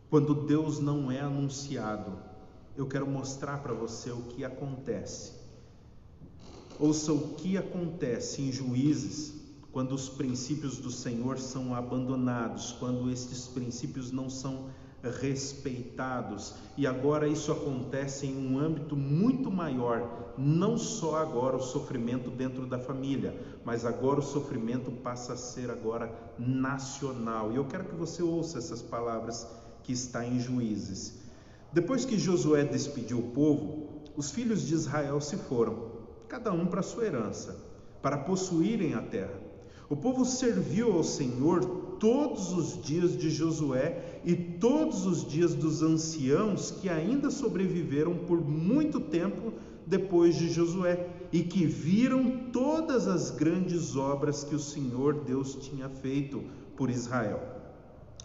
Quando 0.09 0.45
Deus 0.45 0.79
não 0.79 1.11
é 1.11 1.21
anunciado, 1.21 2.19
eu 2.75 2.85
quero 2.85 3.07
mostrar 3.07 3.59
para 3.59 3.73
você 3.73 4.11
o 4.11 4.23
que 4.23 4.43
acontece. 4.43 5.38
Ouça 6.79 7.11
o 7.11 7.35
que 7.35 7.57
acontece 7.57 8.41
em 8.41 8.53
Juízes 8.53 9.33
quando 9.69 9.93
os 9.93 10.07
princípios 10.07 10.77
do 10.77 10.89
Senhor 10.89 11.37
são 11.37 11.75
abandonados, 11.75 12.71
quando 12.79 13.11
estes 13.11 13.47
princípios 13.47 14.13
não 14.13 14.29
são 14.29 14.69
respeitados. 15.03 16.53
E 16.77 16.87
agora 16.87 17.27
isso 17.27 17.51
acontece 17.51 18.27
em 18.27 18.47
um 18.47 18.57
âmbito 18.57 18.95
muito 18.95 19.51
maior, 19.51 20.33
não 20.37 20.77
só 20.77 21.17
agora 21.17 21.57
o 21.57 21.61
sofrimento 21.61 22.29
dentro 22.29 22.65
da 22.65 22.79
família, 22.79 23.37
mas 23.65 23.85
agora 23.85 24.21
o 24.21 24.23
sofrimento 24.23 24.89
passa 24.89 25.33
a 25.33 25.37
ser 25.37 25.69
agora 25.69 26.09
nacional. 26.37 27.51
E 27.51 27.57
eu 27.57 27.65
quero 27.65 27.85
que 27.85 27.95
você 27.95 28.23
ouça 28.23 28.57
essas 28.57 28.81
palavras 28.81 29.45
que 29.83 29.91
está 29.91 30.25
em 30.25 30.39
Juízes. 30.39 31.19
Depois 31.73 32.05
que 32.05 32.17
Josué 32.17 32.63
despediu 32.63 33.19
o 33.19 33.31
povo, 33.31 33.89
os 34.15 34.31
filhos 34.31 34.65
de 34.65 34.73
Israel 34.73 35.21
se 35.21 35.37
foram, 35.37 35.88
cada 36.29 36.53
um 36.53 36.67
para 36.67 36.83
sua 36.83 37.05
herança, 37.05 37.57
para 38.01 38.17
possuírem 38.17 38.93
a 38.93 39.01
terra. 39.01 39.37
O 39.89 39.97
povo 39.97 40.23
serviu 40.23 40.93
ao 40.93 41.03
Senhor 41.03 41.65
todos 41.99 42.53
os 42.53 42.81
dias 42.81 43.17
de 43.17 43.31
Josué 43.31 44.21
e 44.23 44.35
todos 44.35 45.07
os 45.07 45.27
dias 45.27 45.55
dos 45.55 45.81
anciãos 45.81 46.69
que 46.69 46.87
ainda 46.87 47.31
sobreviveram 47.31 48.15
por 48.15 48.39
muito 48.39 48.99
tempo 48.99 49.51
depois 49.87 50.35
de 50.35 50.49
Josué 50.49 51.07
e 51.31 51.41
que 51.41 51.65
viram 51.65 52.51
todas 52.53 53.07
as 53.07 53.31
grandes 53.31 53.95
obras 53.95 54.43
que 54.43 54.53
o 54.53 54.59
Senhor 54.59 55.23
Deus 55.25 55.55
tinha 55.55 55.89
feito 55.89 56.43
por 56.77 56.91
Israel. 56.91 57.41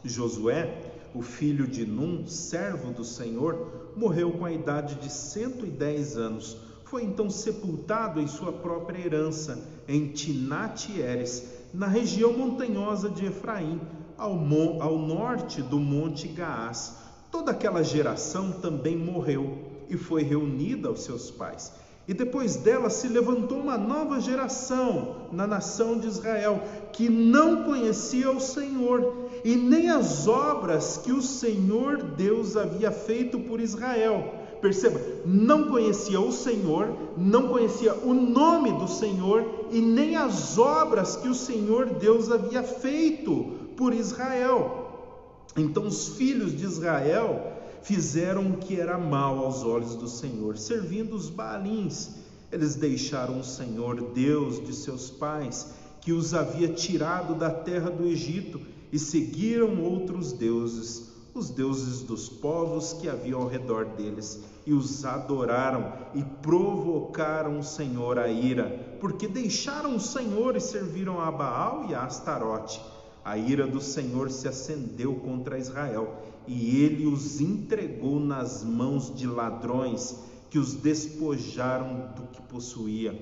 Josué, 0.05 0.93
o 1.15 1.23
filho 1.23 1.67
de 1.67 1.87
Num, 1.87 2.27
servo 2.27 2.93
do 2.93 3.05
Senhor, 3.05 3.93
morreu 3.97 4.33
com 4.33 4.45
a 4.45 4.53
idade 4.53 4.97
de 4.97 5.11
110 5.11 6.19
anos. 6.19 6.59
Foi 6.95 7.03
então 7.03 7.29
sepultado 7.29 8.21
em 8.21 8.29
sua 8.29 8.53
própria 8.53 9.05
herança, 9.05 9.59
em 9.89 10.13
Tinat-Eres, 10.13 11.43
na 11.75 11.89
região 11.89 12.33
montanhosa 12.33 13.11
de 13.11 13.27
Efraim, 13.27 13.81
ao, 14.17 14.31
ao 14.81 14.97
norte 14.97 15.61
do 15.61 15.81
Monte 15.81 16.29
Gaás. 16.29 16.95
Toda 17.33 17.51
aquela 17.51 17.83
geração 17.83 18.53
também 18.53 18.97
morreu 18.97 19.59
e 19.91 19.97
foi 19.97 20.23
reunida 20.23 20.87
aos 20.87 21.03
seus 21.03 21.33
pais. 21.33 21.73
E 22.07 22.15
depois 22.15 22.55
dela 22.55 22.89
se 22.89 23.09
levantou 23.09 23.59
uma 23.59 23.77
nova 23.77 24.21
geração 24.21 25.27
na 25.33 25.49
nação 25.49 25.99
de 25.99 26.07
Israel, 26.07 26.63
que 26.93 27.09
não 27.09 27.65
conhecia 27.65 28.31
o 28.31 28.39
Senhor 28.39 29.31
e 29.45 29.57
nem 29.57 29.91
as 29.91 30.29
obras 30.29 30.97
que 30.99 31.11
o 31.11 31.21
Senhor 31.21 32.05
Deus 32.05 32.57
havia 32.57 32.93
feito 32.93 33.41
por 33.41 33.61
Israel 33.61 34.44
Perceba, 34.65 34.99
não 35.27 35.65
conhecia 35.69 36.19
o 36.19 36.33
Senhor, 36.33 36.97
não 37.19 37.49
conhecia 37.49 37.93
o 37.97 38.15
nome 38.15 38.73
do 38.73 38.89
Senhor 38.89 39.67
e 39.71 39.79
nem 39.79 40.17
as 40.17 40.57
obras 40.57 41.17
que 41.17 41.29
o 41.29 41.35
Senhor 41.35 41.85
Deus 41.85 42.31
havia 42.31 42.62
feito 42.62 43.45
por 43.77 43.93
Israel. 43.93 45.45
Então 45.55 45.87
os 45.87 46.09
filhos 46.17 46.57
de 46.57 46.65
Israel 46.65 47.53
fizeram 47.83 48.53
o 48.53 48.57
que 48.57 48.81
era 48.81 48.97
mal 48.97 49.37
aos 49.45 49.62
olhos 49.62 49.97
do 49.97 50.09
Senhor, 50.09 50.57
servindo 50.57 51.15
os 51.15 51.29
Baalins. 51.29 52.12
Eles 52.51 52.75
deixaram 52.75 53.41
o 53.41 53.45
Senhor, 53.45 54.12
Deus 54.15 54.67
de 54.67 54.75
seus 54.75 55.11
pais, 55.11 55.75
que 56.01 56.11
os 56.11 56.33
havia 56.33 56.69
tirado 56.69 57.35
da 57.35 57.51
terra 57.51 57.91
do 57.91 58.07
Egito, 58.07 58.59
e 58.91 58.99
seguiram 58.99 59.83
outros 59.83 60.33
deuses 60.33 61.12
os 61.35 61.51
deuses 61.51 62.01
dos 62.03 62.29
povos 62.29 62.93
que 62.93 63.09
haviam 63.09 63.43
ao 63.43 63.49
redor 63.49 63.87
deles, 63.87 64.41
e 64.67 64.73
os 64.73 65.05
adoraram 65.05 65.93
e 66.15 66.23
provocaram 66.23 67.59
o 67.59 67.62
Senhor 67.62 68.19
a 68.19 68.29
ira, 68.29 68.97
porque 69.01 69.29
deixaram 69.29 69.97
o 69.97 70.01
Senhor 70.01 70.57
e 70.57 70.61
serviram 70.61 71.21
a 71.21 71.31
Baal 71.31 71.87
e 71.89 71.95
a 71.95 72.05
Astarote. 72.05 72.81
A 73.25 73.37
ira 73.39 73.67
do 73.67 73.81
Senhor 73.81 74.31
se 74.31 74.49
acendeu 74.49 75.15
contra 75.17 75.59
Israel, 75.59 76.23
e 76.47 76.83
ele 76.83 77.07
os 77.07 77.41
entregou 77.41 78.21
nas 78.21 78.62
mãos 78.62 79.15
de 79.15 79.27
ladrões 79.27 80.19
que 80.51 80.59
os 80.59 80.75
despojaram 80.75 82.12
do 82.15 82.23
que 82.33 82.43
possuía. 82.43 83.19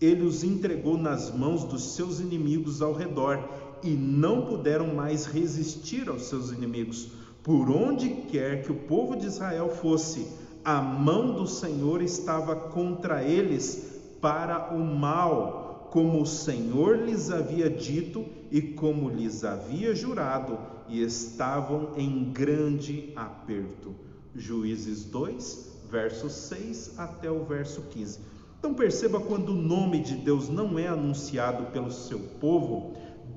Ele 0.00 0.22
os 0.22 0.44
entregou 0.44 0.96
nas 0.96 1.32
mãos 1.32 1.64
dos 1.64 1.94
seus 1.94 2.20
inimigos 2.20 2.80
ao 2.80 2.92
redor, 2.92 3.48
e 3.82 3.90
não 3.90 4.46
puderam 4.46 4.94
mais 4.94 5.26
resistir 5.26 6.08
aos 6.08 6.22
seus 6.22 6.50
inimigos 6.50 7.08
por 7.44 7.70
onde 7.70 8.08
quer 8.08 8.62
que 8.62 8.72
o 8.72 8.74
povo 8.74 9.14
de 9.14 9.26
Israel 9.26 9.68
fosse, 9.68 10.26
a 10.64 10.80
mão 10.80 11.34
do 11.34 11.46
Senhor 11.46 12.00
estava 12.00 12.56
contra 12.56 13.22
eles 13.22 14.00
para 14.20 14.74
o 14.74 14.78
mal, 14.78 15.88
como 15.92 16.22
o 16.22 16.26
Senhor 16.26 16.96
lhes 16.96 17.30
havia 17.30 17.68
dito 17.68 18.24
e 18.50 18.62
como 18.62 19.10
lhes 19.10 19.44
havia 19.44 19.94
jurado, 19.94 20.58
e 20.88 21.02
estavam 21.02 21.90
em 21.96 22.32
grande 22.32 23.12
aperto. 23.14 23.94
Juízes 24.34 25.04
2, 25.04 25.72
verso 25.90 26.30
6 26.30 26.98
até 26.98 27.30
o 27.30 27.44
verso 27.44 27.82
15. 27.90 28.20
Então 28.58 28.72
perceba 28.72 29.20
quando 29.20 29.50
o 29.50 29.54
nome 29.54 30.00
de 30.00 30.16
Deus 30.16 30.48
não 30.48 30.78
é 30.78 30.88
anunciado 30.88 31.66
pelo 31.66 31.90
seu 31.92 32.18
povo, 32.40 32.94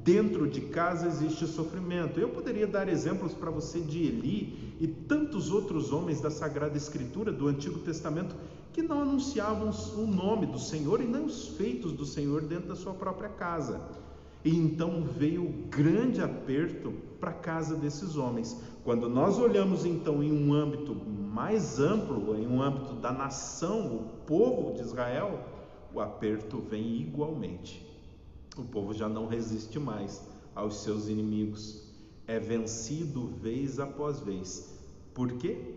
dentro 0.08 0.48
de 0.48 0.62
casa 0.62 1.06
existe 1.06 1.46
sofrimento. 1.46 2.18
Eu 2.18 2.30
poderia 2.30 2.66
dar 2.66 2.88
exemplos 2.88 3.34
para 3.34 3.52
você 3.52 3.82
de 3.82 4.04
Eli 4.04 4.78
e 4.80 4.88
tantos 4.88 5.52
outros 5.52 5.92
homens 5.92 6.22
da 6.22 6.32
Sagrada 6.32 6.78
Escritura 6.78 7.30
do 7.30 7.46
Antigo 7.46 7.80
Testamento 7.80 8.34
que 8.72 8.82
não 8.82 9.02
anunciavam 9.02 9.70
o 9.98 10.08
nome 10.08 10.46
do 10.46 10.60
Senhor 10.60 11.02
e 11.02 11.06
nem 11.06 11.26
os 11.26 11.50
feitos 11.50 11.92
do 11.92 12.06
Senhor 12.06 12.42
dentro 12.42 12.70
da 12.70 12.76
sua 12.78 12.94
própria 12.94 13.28
casa. 13.28 13.82
E 14.46 14.56
então 14.56 15.04
veio 15.04 15.44
o 15.44 15.52
grande 15.70 16.22
aperto 16.22 16.94
para 17.20 17.32
a 17.32 17.34
casa 17.34 17.76
desses 17.76 18.16
homens. 18.16 18.56
Quando 18.86 19.10
nós 19.10 19.38
olhamos 19.38 19.84
então 19.84 20.24
em 20.24 20.32
um 20.32 20.54
âmbito 20.54 20.96
mais 20.96 21.82
amplo, 21.82 22.34
em 22.38 22.48
um 22.48 22.62
âmbito 22.62 22.94
da 22.94 23.12
nação, 23.12 23.88
o 23.88 24.04
povo 24.26 24.74
de 24.74 24.84
Israel, 24.84 25.38
o 25.94 26.00
aperto 26.00 26.60
vem 26.62 26.96
igualmente. 26.96 27.87
O 28.58 28.64
povo 28.64 28.92
já 28.92 29.08
não 29.08 29.28
resiste 29.28 29.78
mais 29.78 30.24
aos 30.56 30.78
seus 30.82 31.08
inimigos, 31.08 31.84
é 32.26 32.40
vencido 32.40 33.28
vez 33.28 33.80
após 33.80 34.20
vez. 34.20 34.76
Por 35.14 35.34
quê? 35.34 35.76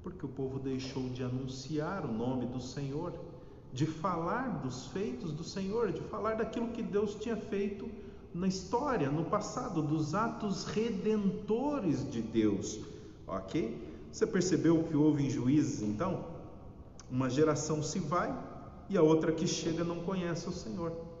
Porque 0.00 0.24
o 0.24 0.28
povo 0.28 0.60
deixou 0.60 1.08
de 1.08 1.24
anunciar 1.24 2.04
o 2.04 2.12
nome 2.12 2.46
do 2.46 2.60
Senhor, 2.60 3.12
de 3.72 3.84
falar 3.84 4.60
dos 4.62 4.86
feitos 4.86 5.32
do 5.32 5.42
Senhor, 5.42 5.90
de 5.90 6.00
falar 6.02 6.34
daquilo 6.34 6.68
que 6.68 6.82
Deus 6.82 7.16
tinha 7.16 7.36
feito 7.36 7.88
na 8.32 8.46
história, 8.46 9.10
no 9.10 9.24
passado, 9.24 9.82
dos 9.82 10.14
atos 10.14 10.64
redentores 10.66 12.08
de 12.08 12.22
Deus. 12.22 12.78
Ok? 13.26 13.76
Você 14.12 14.24
percebeu 14.24 14.78
o 14.78 14.84
que 14.84 14.94
houve 14.94 15.26
em 15.26 15.30
juízes 15.30 15.82
então? 15.82 16.26
Uma 17.10 17.28
geração 17.28 17.82
se 17.82 17.98
vai 17.98 18.32
e 18.88 18.96
a 18.96 19.02
outra 19.02 19.32
que 19.32 19.48
chega 19.48 19.82
não 19.82 20.00
conhece 20.00 20.48
o 20.48 20.52
Senhor 20.52 21.13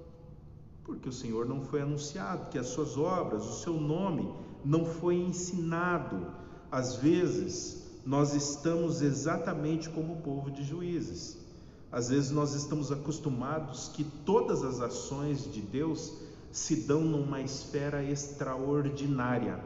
porque 0.84 1.08
o 1.08 1.12
Senhor 1.12 1.46
não 1.46 1.62
foi 1.62 1.80
anunciado, 1.80 2.50
que 2.50 2.58
as 2.58 2.68
suas 2.68 2.96
obras, 2.96 3.44
o 3.44 3.62
seu 3.62 3.74
nome 3.74 4.32
não 4.64 4.84
foi 4.84 5.16
ensinado. 5.16 6.26
Às 6.70 6.96
vezes, 6.96 7.84
nós 8.04 8.34
estamos 8.34 9.00
exatamente 9.00 9.88
como 9.88 10.14
o 10.14 10.22
povo 10.22 10.50
de 10.50 10.62
juízes. 10.62 11.38
Às 11.90 12.08
vezes 12.08 12.30
nós 12.30 12.54
estamos 12.54 12.90
acostumados 12.90 13.88
que 13.94 14.04
todas 14.04 14.62
as 14.64 14.80
ações 14.80 15.50
de 15.50 15.60
Deus 15.60 16.12
se 16.50 16.76
dão 16.86 17.00
numa 17.00 17.40
esfera 17.40 18.02
extraordinária, 18.02 19.58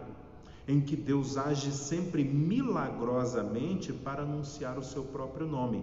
em 0.67 0.81
que 0.81 0.95
Deus 0.95 1.37
age 1.37 1.73
sempre 1.73 2.23
milagrosamente 2.23 3.93
para 3.93 4.23
anunciar 4.23 4.79
o 4.79 4.85
seu 4.85 5.05
próprio 5.05 5.47
nome. 5.47 5.83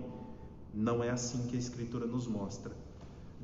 Não 0.74 1.04
é 1.04 1.10
assim 1.10 1.48
que 1.48 1.56
a 1.56 1.60
Escritura 1.60 2.06
nos 2.06 2.28
mostra. 2.28 2.85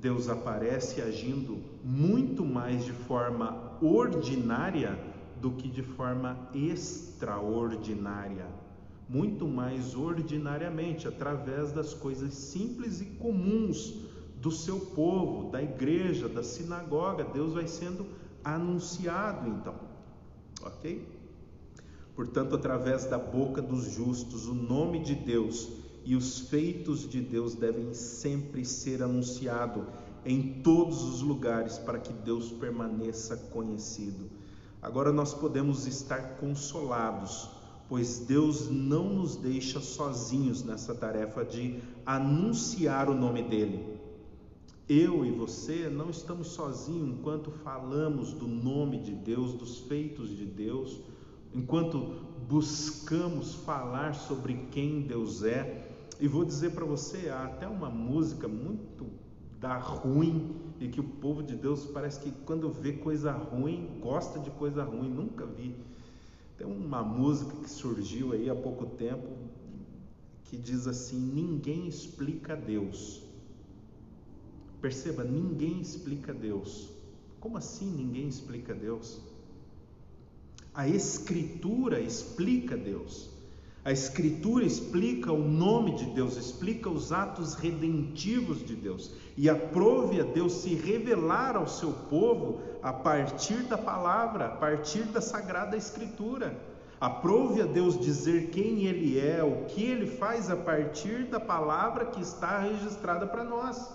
Deus 0.02 0.28
aparece 0.28 1.00
agindo 1.00 1.60
muito 1.84 2.44
mais 2.44 2.84
de 2.84 2.92
forma 2.92 3.78
ordinária 3.80 5.00
do 5.40 5.52
que 5.52 5.70
de 5.70 5.84
forma 5.84 6.50
extraordinária. 6.56 8.48
Muito 9.08 9.48
mais 9.48 9.96
ordinariamente, 9.96 11.08
através 11.08 11.72
das 11.72 11.94
coisas 11.94 12.34
simples 12.34 13.00
e 13.00 13.06
comuns 13.06 13.94
do 14.38 14.50
seu 14.50 14.80
povo, 14.80 15.52
da 15.52 15.62
igreja, 15.62 16.28
da 16.28 16.42
sinagoga. 16.42 17.24
Deus 17.24 17.54
vai 17.54 17.68
sendo 17.68 18.08
anunciado 18.44 19.48
então, 19.48 19.76
ok? 20.64 21.08
Portanto, 22.16 22.56
através 22.56 23.06
da 23.06 23.20
boca 23.20 23.62
dos 23.62 23.84
justos, 23.84 24.48
o 24.48 24.54
nome 24.56 25.04
de 25.04 25.14
Deus 25.14 25.81
e 26.04 26.16
os 26.16 26.40
feitos 26.40 27.08
de 27.08 27.22
Deus 27.22 27.56
devem 27.56 27.94
sempre 27.94 28.66
ser 28.66 29.04
anunciado 29.04 29.86
em 30.26 30.62
todos 30.62 31.04
os 31.04 31.22
lugares 31.22 31.78
para 31.78 32.00
que 32.00 32.14
Deus 32.14 32.52
permaneça 32.52 33.38
conhecido. 33.38 34.30
Agora 34.82 35.12
nós 35.12 35.34
podemos 35.34 35.86
estar 35.86 36.38
consolados, 36.38 37.50
pois 37.88 38.20
Deus 38.20 38.70
não 38.70 39.14
nos 39.14 39.36
deixa 39.36 39.80
sozinhos 39.80 40.64
nessa 40.64 40.96
tarefa 40.96 41.46
de 41.46 41.80
anunciar 42.06 43.10
o 43.10 43.14
nome 43.14 43.44
dele. 43.44 44.00
Eu 44.90 45.24
e 45.26 45.32
você 45.32 45.88
não 45.88 46.10
estamos 46.10 46.48
sozinhos 46.48 47.10
enquanto 47.10 47.52
falamos 47.52 48.34
do 48.34 48.48
nome 48.48 49.00
de 49.00 49.14
Deus, 49.14 49.54
dos 49.54 49.78
feitos 49.80 50.36
de 50.36 50.46
Deus, 50.46 51.00
enquanto 51.54 52.16
buscamos 52.48 53.56
falar 53.56 54.16
sobre 54.16 54.68
quem 54.72 55.02
Deus 55.02 55.44
é. 55.44 55.91
E 56.22 56.28
vou 56.28 56.46
dizer 56.46 56.70
para 56.70 56.86
você, 56.86 57.30
há 57.30 57.46
até 57.46 57.68
uma 57.68 57.90
música 57.90 58.48
muito 58.48 59.08
da 59.60 59.76
ruim 59.80 60.56
e 60.80 60.88
que 60.88 61.00
o 61.00 61.04
povo 61.04 61.42
de 61.42 61.56
Deus 61.56 61.88
parece 61.88 62.20
que 62.20 62.32
quando 62.46 62.70
vê 62.70 62.94
coisa 62.94 63.32
ruim, 63.32 63.98
gosta 64.00 64.40
de 64.40 64.52
coisa 64.52 64.84
ruim, 64.84 65.10
nunca 65.10 65.48
vi. 65.48 65.76
Tem 66.60 66.68
uma 66.68 67.02
música 67.02 67.56
que 67.64 67.68
surgiu 67.68 68.34
aí 68.34 68.48
há 68.52 68.54
pouco 68.54 68.86
tempo 68.86 69.30
que 70.46 70.56
diz 70.56 70.86
assim: 70.86 71.18
ninguém 71.18 71.88
explica 71.88 72.56
Deus. 72.56 73.24
Perceba, 74.80 75.24
ninguém 75.24 75.82
explica 75.82 76.32
Deus. 76.32 76.88
Como 77.40 77.58
assim 77.58 77.90
ninguém 77.90 78.28
explica 78.28 78.76
Deus? 78.76 79.20
A 80.72 80.88
Escritura 80.88 82.00
explica 82.00 82.78
Deus. 82.78 83.31
A 83.84 83.92
Escritura 83.92 84.64
explica 84.64 85.32
o 85.32 85.44
nome 85.44 85.96
de 85.96 86.06
Deus, 86.06 86.38
explica 86.38 86.88
os 86.88 87.12
atos 87.12 87.56
redentivos 87.56 88.64
de 88.64 88.76
Deus 88.76 89.12
e 89.36 89.50
aprove 89.50 90.22
a 90.22 90.24
Deus 90.24 90.54
se 90.54 90.76
revelar 90.76 91.56
ao 91.56 91.68
seu 91.68 91.92
povo 91.92 92.62
a 92.84 92.94
partir 92.94 93.64
da 93.64 93.80
palavra, 93.80 94.46
a 94.46 94.50
partir 94.50 95.02
da 95.06 95.20
sagrada 95.20 95.76
Escritura. 95.76 96.56
Aprove 97.00 97.60
a 97.60 97.66
Deus 97.66 98.00
dizer 98.00 98.52
quem 98.52 98.86
Ele 98.86 99.20
é, 99.20 99.44
o 99.44 99.66
que 99.66 99.84
Ele 99.84 100.06
faz 100.06 100.52
a 100.52 100.56
partir 100.56 101.26
da 101.26 101.40
palavra 101.40 102.06
que 102.06 102.22
está 102.22 102.60
registrada 102.60 103.26
para 103.26 103.44
nós. 103.44 103.92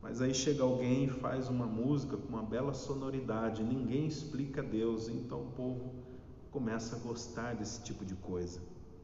Mas 0.00 0.22
aí 0.22 0.32
chega 0.32 0.62
alguém 0.62 1.06
e 1.06 1.10
faz 1.10 1.48
uma 1.48 1.66
música 1.66 2.16
com 2.16 2.28
uma 2.28 2.44
bela 2.44 2.72
sonoridade, 2.72 3.64
ninguém 3.64 4.06
explica 4.06 4.62
Deus, 4.62 5.08
então 5.08 5.40
o 5.40 5.50
povo 5.56 5.97
começa 6.50 6.96
a 6.96 6.98
gostar 6.98 7.54
desse 7.54 7.82
tipo 7.82 8.04
de 8.04 8.14
coisa. 8.14 8.60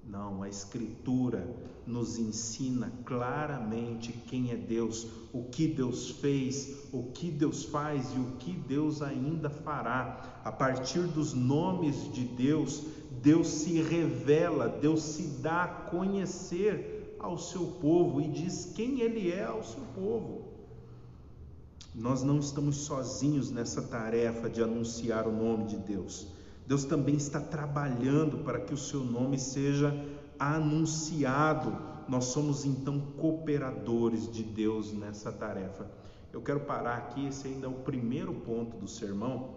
Não, 0.07 0.42
a 0.42 0.49
Escritura 0.49 1.49
nos 1.86 2.18
ensina 2.18 2.92
claramente 3.07 4.12
quem 4.12 4.51
é 4.51 4.57
Deus, 4.57 5.07
o 5.32 5.45
que 5.45 5.66
Deus 5.66 6.11
fez, 6.11 6.88
o 6.92 7.05
que 7.05 7.30
Deus 7.30 7.64
faz 7.64 8.12
e 8.14 8.18
o 8.18 8.32
que 8.38 8.53
Deus 8.53 9.01
ainda 9.01 9.49
fará. 9.49 10.40
A 10.45 10.53
partir 10.53 11.01
dos 11.07 11.32
nomes 11.32 12.12
de 12.12 12.24
Deus, 12.24 12.82
Deus 13.22 13.49
se 13.49 13.80
revela, 13.80 14.68
Deus 14.68 15.03
se 15.03 15.22
dá 15.40 15.64
a 15.64 15.68
conhecer 15.68 17.16
ao 17.18 17.38
seu 17.38 17.66
povo 17.80 18.20
e 18.20 18.28
diz 18.28 18.72
quem 18.74 19.01
Ele 19.01 19.32
é 19.32 19.45
ao 19.45 19.64
seu 19.64 19.82
povo. 19.95 20.53
Nós 21.95 22.22
não 22.22 22.38
estamos 22.38 22.76
sozinhos 22.76 23.51
nessa 23.51 23.80
tarefa 23.80 24.51
de 24.51 24.62
anunciar 24.62 25.26
o 25.26 25.32
nome 25.32 25.64
de 25.64 25.76
Deus. 25.76 26.26
Deus 26.67 26.85
também 26.85 27.17
está 27.17 27.41
trabalhando 27.41 28.39
para 28.39 28.59
que 28.59 28.73
o 28.73 28.79
seu 28.79 29.01
nome 29.01 29.39
seja 29.39 29.95
anunciado. 30.39 31.77
Nós 32.09 32.27
somos 32.27 32.65
então 32.65 33.01
cooperadores 33.19 34.31
de 34.31 34.43
Deus 34.43 34.93
nessa 34.93 35.31
tarefa. 35.31 35.87
Eu 36.33 36.41
quero 36.41 36.61
parar 36.61 36.97
aqui, 36.97 37.27
esse 37.27 37.49
ainda 37.49 37.67
é 37.67 37.71
o 37.71 37.75
primeiro 37.75 38.33
ponto 38.35 38.77
do 38.77 38.89
sermão, 38.89 39.57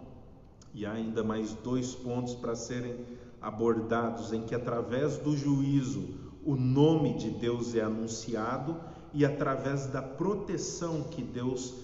e 0.72 0.86
há 0.86 0.92
ainda 0.92 1.24
mais 1.24 1.52
dois 1.54 1.94
pontos 1.94 2.34
para 2.34 2.54
serem 2.54 2.94
abordados, 3.40 4.32
em 4.32 4.42
que 4.42 4.54
através 4.54 5.16
do 5.16 5.36
juízo 5.36 6.08
o 6.44 6.54
nome 6.54 7.14
de 7.14 7.30
Deus 7.30 7.74
é 7.74 7.80
anunciado 7.80 8.76
e 9.12 9.24
através 9.24 9.86
da 9.86 10.02
proteção 10.02 11.04
que 11.04 11.22
Deus 11.22 11.74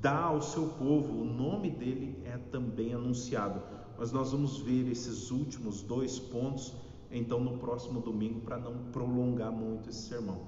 dá 0.00 0.24
ao 0.24 0.42
seu 0.42 0.66
povo, 0.66 1.20
o 1.20 1.24
nome 1.24 1.70
dele 1.70 2.20
é 2.24 2.36
também 2.50 2.94
anunciado 2.94 3.79
mas 4.00 4.10
nós 4.12 4.32
vamos 4.32 4.56
ver 4.56 4.90
esses 4.90 5.30
últimos 5.30 5.82
dois 5.82 6.18
pontos 6.18 6.72
então 7.10 7.38
no 7.38 7.58
próximo 7.58 8.00
domingo 8.00 8.40
para 8.40 8.56
não 8.56 8.74
prolongar 8.90 9.52
muito 9.52 9.90
esse 9.90 10.08
sermão. 10.08 10.40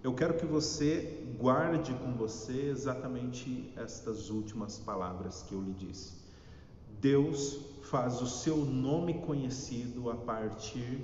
Eu 0.00 0.14
quero 0.14 0.34
que 0.34 0.46
você 0.46 1.26
guarde 1.36 1.92
com 1.94 2.12
você 2.12 2.68
exatamente 2.70 3.72
estas 3.76 4.30
últimas 4.30 4.78
palavras 4.78 5.42
que 5.42 5.52
eu 5.52 5.60
lhe 5.60 5.72
disse. 5.72 6.12
Deus 7.00 7.58
faz 7.82 8.22
o 8.22 8.28
seu 8.28 8.58
nome 8.58 9.14
conhecido 9.14 10.08
a 10.08 10.14
partir 10.14 11.00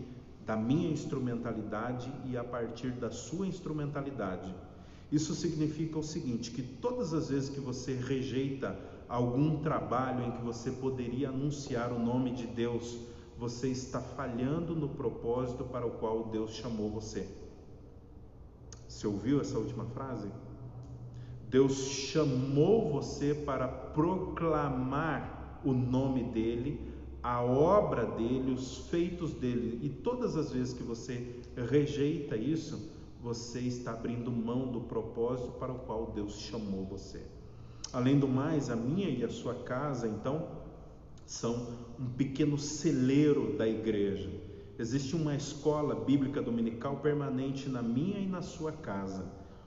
da 0.46 0.56
minha 0.56 0.88
instrumentalidade 0.88 2.08
e 2.24 2.36
a 2.36 2.44
partir 2.44 2.92
da 2.92 3.10
sua 3.10 3.48
instrumentalidade. 3.48 4.54
Isso 5.10 5.34
significa 5.34 5.98
o 5.98 6.04
seguinte: 6.04 6.52
que 6.52 6.62
todas 6.62 7.12
as 7.12 7.30
vezes 7.30 7.48
que 7.48 7.60
você 7.60 7.94
rejeita 7.94 8.78
algum 9.08 9.60
trabalho 9.62 10.24
em 10.24 10.32
que 10.32 10.42
você 10.42 10.70
poderia 10.70 11.28
anunciar 11.28 11.92
o 11.92 11.98
nome 11.98 12.32
de 12.32 12.46
Deus, 12.46 12.98
você 13.38 13.68
está 13.68 14.00
falhando 14.00 14.74
no 14.74 14.88
propósito 14.88 15.64
para 15.64 15.86
o 15.86 15.92
qual 15.92 16.24
Deus 16.24 16.52
chamou 16.52 16.90
você. 16.90 17.28
Você 18.88 19.06
ouviu 19.06 19.40
essa 19.40 19.58
última 19.58 19.84
frase? 19.86 20.28
Deus 21.48 21.74
chamou 21.74 22.90
você 22.90 23.34
para 23.34 23.68
proclamar 23.68 25.60
o 25.64 25.72
nome 25.72 26.24
dele, 26.24 26.80
a 27.22 27.42
obra 27.42 28.06
dele, 28.06 28.52
os 28.52 28.88
feitos 28.88 29.32
dele. 29.34 29.80
E 29.82 29.88
todas 29.88 30.36
as 30.36 30.52
vezes 30.52 30.72
que 30.72 30.82
você 30.82 31.40
rejeita 31.68 32.36
isso, 32.36 32.90
você 33.22 33.60
está 33.60 33.92
abrindo 33.92 34.30
mão 34.30 34.70
do 34.70 34.80
propósito 34.82 35.52
para 35.52 35.72
o 35.72 35.80
qual 35.80 36.12
Deus 36.14 36.40
chamou 36.40 36.84
você. 36.84 37.35
Além 37.92 38.18
do 38.18 38.28
mais, 38.28 38.68
a 38.68 38.76
minha 38.76 39.08
e 39.08 39.24
a 39.24 39.28
sua 39.28 39.54
casa, 39.54 40.08
então, 40.08 40.48
são 41.24 41.76
um 41.98 42.06
pequeno 42.16 42.58
celeiro 42.58 43.56
da 43.56 43.66
igreja. 43.66 44.30
Existe 44.78 45.16
uma 45.16 45.34
escola 45.34 45.94
bíblica 45.94 46.42
dominical 46.42 46.96
permanente 46.96 47.68
na 47.68 47.82
minha 47.82 48.18
e 48.18 48.26
na 48.26 48.42
sua 48.42 48.72
casa, 48.72 49.24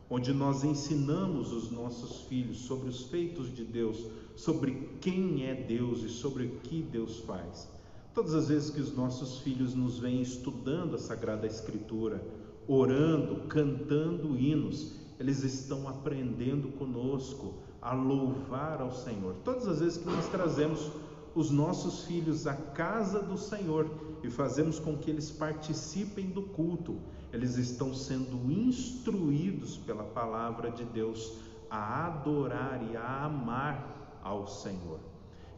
onde 0.09 0.31
nós 0.33 0.63
ensinamos 0.63 1.51
os 1.51 1.71
nossos 1.71 2.21
filhos 2.27 2.59
sobre 2.59 2.89
os 2.89 3.05
feitos 3.05 3.53
de 3.53 3.63
Deus, 3.63 4.05
sobre 4.35 4.89
quem 5.01 5.45
é 5.45 5.55
Deus 5.55 6.03
e 6.03 6.09
sobre 6.09 6.45
o 6.45 6.59
que 6.59 6.81
Deus 6.81 7.19
faz. 7.21 7.67
Todas 8.13 8.33
as 8.33 8.49
vezes 8.49 8.69
que 8.69 8.81
os 8.81 8.95
nossos 8.95 9.39
filhos 9.39 9.73
nos 9.73 9.99
vêm 9.99 10.21
estudando 10.21 10.95
a 10.95 10.99
Sagrada 10.99 11.47
Escritura, 11.47 12.23
orando, 12.67 13.47
cantando 13.47 14.37
hinos, 14.37 14.93
eles 15.19 15.43
estão 15.43 15.87
aprendendo 15.87 16.69
conosco 16.69 17.55
a 17.81 17.93
louvar 17.93 18.81
ao 18.81 18.91
Senhor. 18.91 19.35
Todas 19.43 19.67
as 19.67 19.79
vezes 19.79 19.97
que 19.97 20.09
nós 20.09 20.27
trazemos 20.27 20.91
os 21.35 21.51
nossos 21.51 22.03
filhos 22.03 22.47
à 22.47 22.53
casa 22.53 23.21
do 23.21 23.37
Senhor 23.37 23.89
e 24.23 24.29
fazemos 24.29 24.79
com 24.79 24.97
que 24.97 25.09
eles 25.09 25.31
participem 25.31 26.27
do 26.27 26.41
culto, 26.41 26.99
eles 27.31 27.57
estão 27.57 27.93
sendo 27.93 28.51
instruídos 28.51 29.77
pela 29.77 30.03
palavra 30.03 30.71
de 30.71 30.83
Deus 30.83 31.37
a 31.69 32.07
adorar 32.07 32.81
e 32.91 32.97
a 32.97 33.25
amar 33.25 34.19
ao 34.23 34.47
Senhor. 34.47 34.99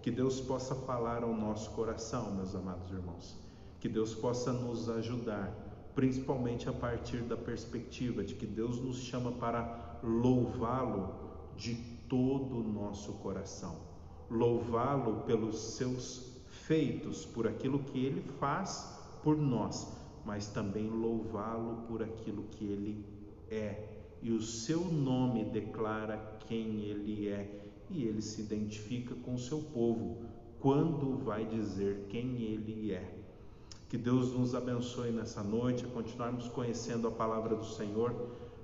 Que 0.02 0.12
Deus 0.12 0.42
possa 0.42 0.76
falar 0.76 1.24
ao 1.24 1.34
nosso 1.34 1.72
coração, 1.72 2.32
meus 2.32 2.54
amados 2.54 2.92
irmãos. 2.92 3.36
Que 3.80 3.88
Deus 3.88 4.14
possa 4.14 4.52
nos 4.52 4.90
ajudar, 4.90 5.52
principalmente 5.96 6.68
a 6.68 6.74
partir 6.74 7.22
da 7.22 7.38
perspectiva 7.38 8.24
de 8.24 8.36
que 8.36 8.46
Deus 8.46 8.80
nos 8.80 8.98
chama 8.98 9.32
para 9.32 10.00
louvá-lo 10.04 11.16
de 11.56 12.01
todo 12.12 12.58
o 12.58 12.64
nosso 12.64 13.14
coração, 13.14 13.78
louvá-lo 14.30 15.22
pelos 15.22 15.58
seus 15.78 16.42
feitos, 16.46 17.26
por 17.26 17.48
aquilo 17.48 17.80
que 17.80 18.06
ele 18.06 18.22
faz 18.38 19.00
por 19.24 19.38
nós, 19.38 19.88
mas 20.26 20.48
também 20.48 20.90
louvá-lo 20.90 21.84
por 21.88 22.04
aquilo 22.04 22.44
que 22.52 22.66
ele 22.66 23.06
é. 23.50 23.88
E 24.22 24.30
o 24.34 24.42
seu 24.42 24.82
nome 24.82 25.46
declara 25.46 26.18
quem 26.50 26.82
ele 26.82 27.30
é, 27.30 27.50
e 27.90 28.04
ele 28.04 28.22
se 28.22 28.42
identifica 28.42 29.16
com 29.16 29.36
o 29.36 29.40
seu 29.40 29.62
povo 29.62 30.18
quando 30.60 31.18
vai 31.24 31.46
dizer 31.46 32.08
quem 32.10 32.42
ele 32.42 32.92
é. 32.92 33.20
Que 33.88 33.98
Deus 33.98 34.34
nos 34.34 34.54
abençoe 34.54 35.12
nessa 35.12 35.42
noite, 35.42 35.86
a 35.86 35.88
continuarmos 35.88 36.50
conhecendo 36.50 37.08
a 37.08 37.12
palavra 37.12 37.56
do 37.56 37.66
Senhor 37.66 38.14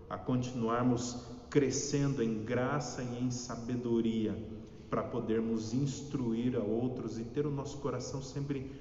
a 0.09 0.17
continuarmos 0.17 1.25
crescendo 1.49 2.21
em 2.21 2.43
graça 2.43 3.01
e 3.01 3.23
em 3.23 3.31
sabedoria 3.31 4.37
para 4.89 5.03
podermos 5.03 5.73
instruir 5.73 6.55
a 6.55 6.63
outros 6.63 7.19
e 7.19 7.23
ter 7.23 7.45
o 7.45 7.51
nosso 7.51 7.77
coração 7.79 8.21
sempre 8.21 8.71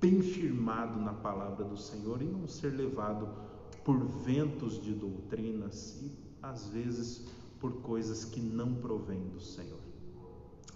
bem 0.00 0.20
firmado 0.20 1.00
na 1.00 1.12
palavra 1.12 1.64
do 1.64 1.76
Senhor 1.76 2.20
e 2.22 2.26
não 2.26 2.46
ser 2.46 2.70
levado 2.70 3.28
por 3.84 3.98
ventos 3.98 4.82
de 4.82 4.92
doutrinas 4.92 5.98
e 6.02 6.10
às 6.42 6.66
vezes 6.68 7.26
por 7.60 7.72
coisas 7.80 8.24
que 8.24 8.40
não 8.40 8.74
provêm 8.74 9.28
do 9.28 9.40
Senhor. 9.40 9.80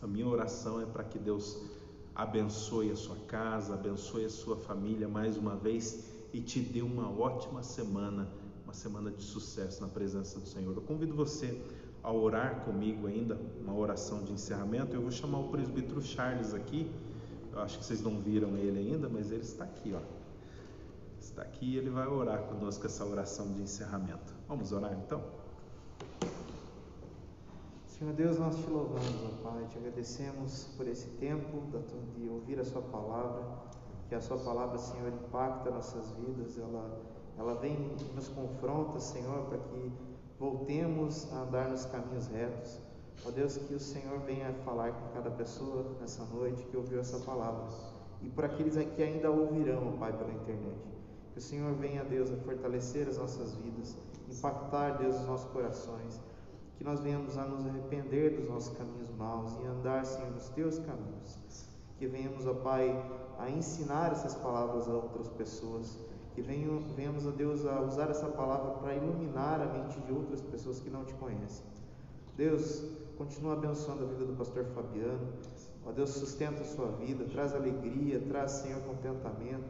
A 0.01 0.07
minha 0.07 0.27
oração 0.27 0.81
é 0.81 0.87
para 0.87 1.05
que 1.05 1.19
Deus 1.19 1.59
abençoe 2.15 2.91
a 2.91 2.97
sua 2.97 3.17
casa, 3.27 3.75
abençoe 3.75 4.25
a 4.25 4.31
sua 4.31 4.57
família 4.57 5.09
mais 5.09 5.37
uma 5.37 5.57
vez 5.57 6.05
e 6.33 6.41
te 6.41 6.61
dê 6.61 6.83
uma 6.83 7.11
ótima 7.11 7.63
semana, 7.63 8.29
uma 8.69 8.75
semana 8.75 9.11
de 9.11 9.23
sucesso 9.23 9.81
na 9.81 9.89
presença 9.89 10.39
do 10.39 10.47
Senhor. 10.47 10.77
Eu 10.77 10.83
convido 10.83 11.15
você 11.15 11.59
a 12.03 12.13
orar 12.13 12.67
comigo 12.67 13.07
ainda, 13.07 13.41
uma 13.63 13.75
oração 13.75 14.23
de 14.23 14.31
encerramento. 14.31 14.95
Eu 14.95 15.01
vou 15.01 15.11
chamar 15.11 15.39
o 15.39 15.49
presbítero 15.49 16.03
Charles 16.03 16.53
aqui. 16.53 16.93
Eu 17.51 17.61
acho 17.61 17.79
que 17.79 17.85
vocês 17.87 18.03
não 18.03 18.21
viram 18.21 18.59
ele 18.59 18.79
ainda, 18.79 19.09
mas 19.09 19.33
ele 19.33 19.41
está 19.41 19.65
aqui, 19.65 19.95
ó. 19.95 20.01
Está 21.19 21.41
aqui 21.41 21.65
e 21.65 21.79
ele 21.79 21.89
vai 21.89 22.07
orar 22.07 22.43
conosco 22.43 22.85
essa 22.85 23.07
oração 23.07 23.51
de 23.55 23.63
encerramento. 23.63 24.35
Vamos 24.47 24.71
orar 24.71 24.93
então? 24.93 25.23
Senhor 27.87 28.13
Deus, 28.13 28.39
nós 28.39 28.55
te 28.55 28.69
louvamos, 28.69 29.25
ó 29.25 29.51
Pai, 29.51 29.67
te 29.71 29.79
agradecemos 29.79 30.69
por 30.77 30.87
esse 30.87 31.07
tempo 31.17 31.63
de 32.15 32.29
ouvir 32.29 32.61
a 32.61 32.65
Sua 32.67 32.83
palavra, 32.83 33.43
que 34.11 34.15
a 34.15 34.21
Sua 34.21 34.37
palavra, 34.37 34.77
Senhor, 34.77 35.09
impacta 35.09 35.71
nossas 35.71 36.11
vidas, 36.13 36.59
ela, 36.59 37.01
ela 37.39 37.55
vem 37.55 37.75
e 37.75 38.15
nos 38.15 38.29
confronta, 38.29 38.99
Senhor, 38.99 39.47
para 39.47 39.59
que 39.59 39.93
voltemos 40.39 41.33
a 41.33 41.43
andar 41.43 41.69
nos 41.69 41.85
caminhos 41.87 42.27
retos. 42.27 42.81
Ó 43.27 43.31
Deus, 43.31 43.57
que 43.57 43.75
o 43.75 43.81
Senhor 43.81 44.19
venha 44.21 44.53
falar 44.65 44.93
com 44.93 45.15
cada 45.15 45.31
pessoa 45.31 45.97
nessa 46.01 46.25
noite 46.27 46.63
que 46.65 46.77
ouviu 46.77 47.01
essa 47.01 47.19
palavra 47.21 47.67
e 48.23 48.29
por 48.29 48.45
aqueles 48.45 48.75
que 48.95 49.03
ainda 49.03 49.31
ouvirão, 49.31 49.97
Pai, 49.99 50.13
pela 50.13 50.33
internet. 50.33 50.77
Que 51.33 51.39
o 51.39 51.43
Senhor 51.43 51.73
venha, 51.75 52.05
Deus, 52.05 52.31
a 52.33 52.37
fortalecer 52.37 53.09
as 53.09 53.19
nossas 53.19 53.55
vidas, 53.57 53.97
impactar, 54.29 54.99
Deus, 54.99 55.17
os 55.17 55.27
nossos 55.27 55.51
corações 55.53 56.21
que 56.79 56.85
nós 56.85 57.01
venhamos 57.01 57.37
a 57.37 57.45
nos 57.45 57.67
arrepender 57.67 58.37
dos 58.37 58.49
nossos 58.49 58.77
caminhos 58.79 59.11
maus 59.19 59.53
e 59.61 59.67
andar, 59.67 60.07
Senhor, 60.07 60.31
nos 60.31 60.49
teus 60.51 60.79
caminhos. 60.79 61.37
Que 61.99 62.07
venhamos, 62.07 62.47
ó 62.47 62.55
Pai, 62.55 62.89
a 63.37 63.51
ensinar 63.51 64.13
essas 64.13 64.37
palavras 64.37 64.89
a 64.89 64.93
outras 64.93 65.29
pessoas. 65.31 65.99
Que 66.39 66.43
venhamos, 66.43 67.27
ó 67.27 67.33
Deus, 67.33 67.67
a 67.67 67.81
usar 67.81 68.11
essa 68.11 68.29
palavra 68.29 68.71
para 68.75 68.95
iluminar 68.95 69.61
a 69.61 69.67
mente 69.67 69.99
de 70.03 70.13
outras 70.13 70.41
pessoas 70.41 70.79
que 70.79 70.89
não 70.89 71.05
te 71.05 71.13
conhecem. 71.15 71.65
Deus, 72.37 72.85
continua 73.17 73.55
abençoando 73.55 74.05
a 74.05 74.07
vida 74.07 74.25
do 74.25 74.37
pastor 74.37 74.65
Fabiano. 74.67 75.33
Ó 75.85 75.91
Deus, 75.91 76.11
sustenta 76.11 76.61
a 76.61 76.65
sua 76.65 76.93
vida, 76.93 77.25
traz 77.25 77.53
alegria, 77.57 78.21
traz, 78.21 78.53
Senhor, 78.53 78.81
contentamento. 78.83 79.67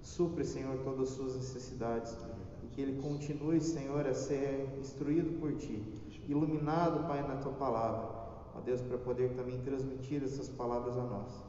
Supre, 0.00 0.44
Senhor, 0.44 0.78
todas 0.84 1.08
as 1.08 1.16
suas 1.16 1.34
necessidades. 1.34 2.16
E 2.62 2.68
que 2.68 2.80
ele 2.80 3.02
continue, 3.02 3.60
Senhor, 3.60 4.06
a 4.06 4.14
ser 4.14 4.78
instruído 4.78 5.40
por 5.40 5.56
ti 5.56 5.82
iluminado, 6.28 7.08
Pai, 7.08 7.26
na 7.26 7.34
tua 7.38 7.52
palavra. 7.54 8.08
Ó 8.54 8.60
Deus, 8.60 8.80
para 8.80 8.98
poder 8.98 9.30
também 9.30 9.58
transmitir 9.62 10.22
essas 10.22 10.48
palavras 10.48 10.96
a 10.96 11.02
nós. 11.02 11.42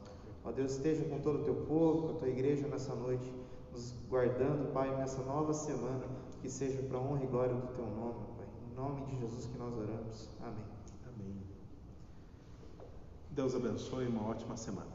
Ó 0.44 0.50
Deus, 0.50 0.72
esteja 0.72 1.04
com 1.04 1.20
todo 1.20 1.42
o 1.42 1.44
teu 1.44 1.54
povo, 1.54 2.08
com 2.08 2.14
a 2.16 2.18
tua 2.18 2.28
igreja 2.28 2.66
nessa 2.66 2.92
noite, 2.96 3.32
nos 3.74 3.92
guardando, 4.08 4.72
Pai, 4.72 4.96
nessa 4.96 5.22
nova 5.24 5.52
semana, 5.52 6.04
que 6.40 6.48
seja 6.48 6.80
para 6.82 6.98
honra 6.98 7.24
e 7.24 7.26
glória 7.26 7.54
do 7.54 7.66
teu 7.74 7.86
nome, 7.86 8.24
Pai. 8.36 8.46
Em 8.70 8.74
nome 8.74 9.04
de 9.06 9.18
Jesus 9.18 9.46
que 9.46 9.58
nós 9.58 9.74
oramos. 9.76 10.30
Amém. 10.40 10.64
Amém. 11.08 11.42
Deus 13.30 13.54
abençoe, 13.54 14.06
uma 14.06 14.28
ótima 14.28 14.56
semana. 14.56 14.93